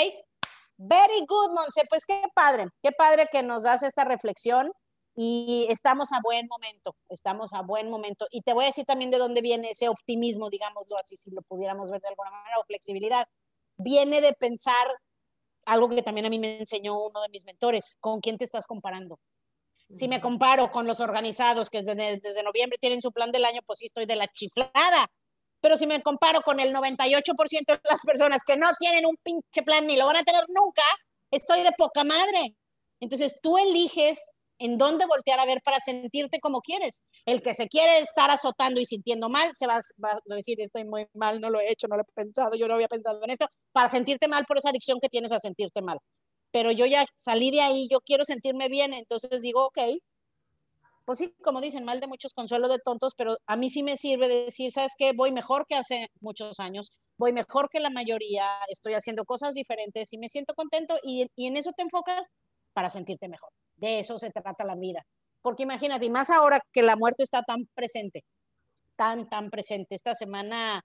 Very 0.76 1.24
good, 1.26 1.52
Monse, 1.54 1.82
pues 1.88 2.04
qué 2.04 2.22
padre, 2.34 2.68
qué 2.82 2.92
padre 2.92 3.28
que 3.32 3.42
nos 3.42 3.62
das 3.62 3.82
esta 3.82 4.04
reflexión 4.04 4.70
y 5.14 5.66
estamos 5.70 6.12
a 6.12 6.20
buen 6.22 6.46
momento, 6.46 6.94
estamos 7.08 7.54
a 7.54 7.62
buen 7.62 7.88
momento. 7.88 8.26
Y 8.30 8.42
te 8.42 8.52
voy 8.52 8.64
a 8.64 8.66
decir 8.66 8.84
también 8.84 9.10
de 9.10 9.16
dónde 9.16 9.40
viene 9.40 9.70
ese 9.70 9.88
optimismo, 9.88 10.50
digámoslo 10.50 10.98
así, 10.98 11.16
si 11.16 11.30
lo 11.30 11.40
pudiéramos 11.40 11.90
ver 11.90 12.02
de 12.02 12.08
alguna 12.08 12.30
manera, 12.30 12.58
o 12.60 12.64
flexibilidad. 12.64 13.26
Viene 13.78 14.20
de 14.20 14.34
pensar 14.34 14.86
algo 15.64 15.88
que 15.88 16.02
también 16.02 16.26
a 16.26 16.30
mí 16.30 16.38
me 16.38 16.58
enseñó 16.60 16.98
uno 17.06 17.22
de 17.22 17.30
mis 17.30 17.44
mentores, 17.46 17.96
¿con 17.98 18.20
quién 18.20 18.36
te 18.36 18.44
estás 18.44 18.66
comparando? 18.66 19.18
Si 19.90 20.08
me 20.08 20.20
comparo 20.20 20.70
con 20.70 20.86
los 20.86 21.00
organizados 21.00 21.70
que 21.70 21.82
desde, 21.82 22.18
desde 22.20 22.42
noviembre 22.42 22.78
tienen 22.80 23.00
su 23.00 23.12
plan 23.12 23.30
del 23.30 23.44
año, 23.44 23.60
pues 23.64 23.78
sí 23.78 23.86
estoy 23.86 24.06
de 24.06 24.16
la 24.16 24.28
chiflada. 24.28 25.10
Pero 25.60 25.76
si 25.76 25.86
me 25.86 26.02
comparo 26.02 26.42
con 26.42 26.60
el 26.60 26.74
98% 26.74 27.66
de 27.66 27.80
las 27.84 28.02
personas 28.02 28.42
que 28.44 28.56
no 28.56 28.68
tienen 28.78 29.06
un 29.06 29.16
pinche 29.22 29.62
plan 29.64 29.86
ni 29.86 29.96
lo 29.96 30.06
van 30.06 30.16
a 30.16 30.22
tener 30.22 30.44
nunca, 30.48 30.82
estoy 31.30 31.62
de 31.62 31.72
poca 31.72 32.04
madre. 32.04 32.56
Entonces 33.00 33.40
tú 33.40 33.58
eliges 33.58 34.32
en 34.58 34.78
dónde 34.78 35.06
voltear 35.06 35.38
a 35.38 35.46
ver 35.46 35.60
para 35.62 35.80
sentirte 35.80 36.40
como 36.40 36.60
quieres. 36.60 37.02
El 37.24 37.42
que 37.42 37.54
se 37.54 37.68
quiere 37.68 37.98
estar 37.98 38.30
azotando 38.30 38.80
y 38.80 38.84
sintiendo 38.84 39.28
mal, 39.28 39.52
se 39.54 39.66
va, 39.66 39.76
a 39.76 40.34
decir, 40.34 40.60
estoy 40.60 40.84
muy 40.84 41.06
mal, 41.14 41.40
no 41.40 41.50
lo 41.50 41.60
he 41.60 41.70
hecho, 41.70 41.88
no 41.88 41.96
lo 41.96 42.02
he 42.02 42.12
pensado, 42.14 42.54
yo 42.56 42.66
no 42.68 42.74
había 42.74 42.88
pensado 42.88 43.22
en 43.22 43.30
esto, 43.30 43.48
para 43.72 43.90
sentirte 43.90 44.28
mal 44.28 44.44
por 44.46 44.58
esa 44.58 44.70
adicción 44.70 44.98
que 45.00 45.08
tienes 45.08 45.32
a 45.32 45.38
sentirte 45.38 45.82
mal. 45.82 45.98
Pero 46.50 46.70
yo 46.72 46.86
ya 46.86 47.04
salí 47.16 47.50
de 47.50 47.60
ahí, 47.60 47.88
yo 47.90 48.00
quiero 48.00 48.24
sentirme 48.24 48.68
bien, 48.68 48.94
entonces 48.94 49.42
digo, 49.42 49.66
ok, 49.66 49.78
pues 51.06 51.20
sí, 51.20 51.34
como 51.42 51.60
dicen, 51.60 51.84
mal 51.84 52.00
de 52.00 52.08
muchos 52.08 52.34
consuelo 52.34 52.68
de 52.68 52.80
tontos, 52.80 53.14
pero 53.16 53.38
a 53.46 53.56
mí 53.56 53.70
sí 53.70 53.84
me 53.84 53.96
sirve 53.96 54.28
decir, 54.28 54.72
¿sabes 54.72 54.92
qué? 54.98 55.12
Voy 55.12 55.30
mejor 55.30 55.64
que 55.68 55.76
hace 55.76 56.08
muchos 56.20 56.58
años, 56.58 56.90
voy 57.16 57.32
mejor 57.32 57.68
que 57.70 57.78
la 57.78 57.90
mayoría, 57.90 58.44
estoy 58.68 58.94
haciendo 58.94 59.24
cosas 59.24 59.54
diferentes 59.54 60.12
y 60.12 60.18
me 60.18 60.28
siento 60.28 60.54
contento 60.54 60.98
y, 61.04 61.28
en 61.36 61.56
eso 61.56 61.70
te 61.76 61.82
enfocas 61.82 62.26
para 62.72 62.90
sentirte 62.90 63.28
mejor. 63.28 63.50
De 63.76 64.00
eso 64.00 64.18
se 64.18 64.30
trata 64.30 64.64
la 64.64 64.74
vida. 64.74 65.06
Porque 65.42 65.62
imagínate, 65.62 66.06
y 66.06 66.10
más 66.10 66.28
ahora 66.28 66.60
que 66.72 66.82
la 66.82 66.96
muerte 66.96 67.22
está 67.22 67.42
tan 67.42 67.66
presente, 67.72 68.24
tan, 68.96 69.28
tan 69.28 69.48
presente. 69.50 69.94
Esta 69.94 70.14
semana 70.14 70.82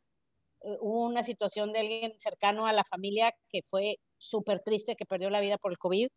eh, 0.62 0.78
hubo 0.82 1.06
una 1.08 1.24
situación 1.24 1.74
de 1.74 1.80
alguien 1.80 2.14
cercano 2.20 2.68
a 2.68 2.74
la 2.74 2.84
familia 2.84 3.34
que 3.50 3.62
fue 3.68 3.98
súper 4.22 4.62
triste, 4.62 4.96
que 4.96 5.06
perdió 5.06 5.30
la 5.30 5.42
vida 5.42 5.58
por 5.58 5.72
el 5.72 5.78
COVID. 5.78 6.08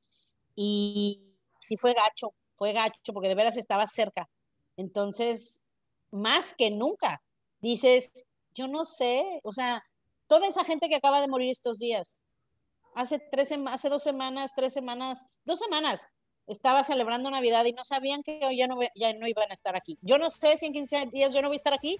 Y 0.55 1.35
sí 1.61 1.77
fue 1.77 1.95
gacho, 1.95 2.35
fue 2.57 2.73
gacho, 2.73 3.13
porque 3.13 3.29
de 3.29 3.35
veras 3.35 3.57
estaba 3.57 3.87
cerca. 3.87 4.29
Entonces, 4.77 5.63
más 6.11 6.55
que 6.55 6.71
nunca, 6.71 7.23
dices, 7.61 8.25
yo 8.55 8.69
no 8.69 8.85
sé, 8.85 9.41
o 9.43 9.53
sea, 9.53 9.83
toda 10.27 10.47
esa 10.47 10.65
gente 10.65 10.89
que 10.89 10.97
acaba 10.97 11.21
de 11.21 11.29
morir 11.29 11.51
estos 11.51 11.79
días, 11.79 12.21
hace, 12.95 13.19
tres, 13.31 13.53
hace 13.67 13.89
dos 13.89 14.03
semanas, 14.03 14.53
tres 14.55 14.73
semanas, 14.73 15.27
dos 15.45 15.59
semanas, 15.59 16.09
estaba 16.47 16.85
celebrando 16.85 17.31
Navidad 17.31 17.65
y 17.65 17.73
no 17.73 17.85
sabían 17.85 18.23
que 18.23 18.41
hoy 18.45 18.59
ya 18.59 18.67
no, 18.67 18.79
ya 18.95 19.15
no 19.15 19.27
iban 19.27 19.51
a 19.51 19.55
estar 19.55 19.77
aquí. 19.77 19.99
Yo 20.03 20.19
no 20.19 20.31
sé 20.31 20.57
si 20.57 20.67
en 20.67 20.73
15 20.73 21.07
días 21.07 21.33
yo 21.33 21.41
no 21.41 21.49
voy 21.49 21.55
a 21.55 21.57
estar 21.57 21.73
aquí. 21.73 21.99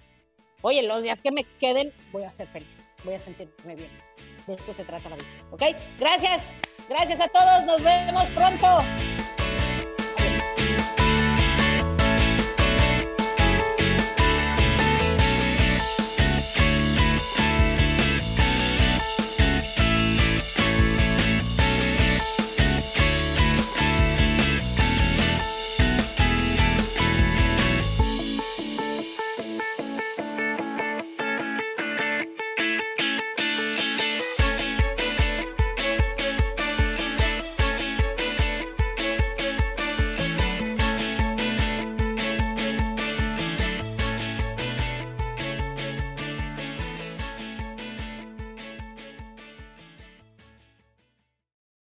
Oye, 0.67 0.81
los 0.81 1.03
días 1.03 1.21
que 1.21 1.31
me 1.31 1.43
queden 1.43 1.93
voy 2.11 2.23
a 2.23 2.31
ser 2.31 2.47
feliz, 2.47 2.89
voy 3.03 3.13
a 3.13 3.19
sentirme 3.19 3.75
bien. 3.75 3.91
De 4.47 4.55
eso 4.55 4.73
se 4.73 4.83
trata 4.83 5.09
la 5.09 5.15
vida, 5.15 5.27
¿ok? 5.51 5.61
Gracias, 5.99 6.55
gracias 6.89 7.21
a 7.21 7.27
todos, 7.27 7.65
nos 7.67 7.83
vemos 7.83 8.27
pronto. 8.31 9.44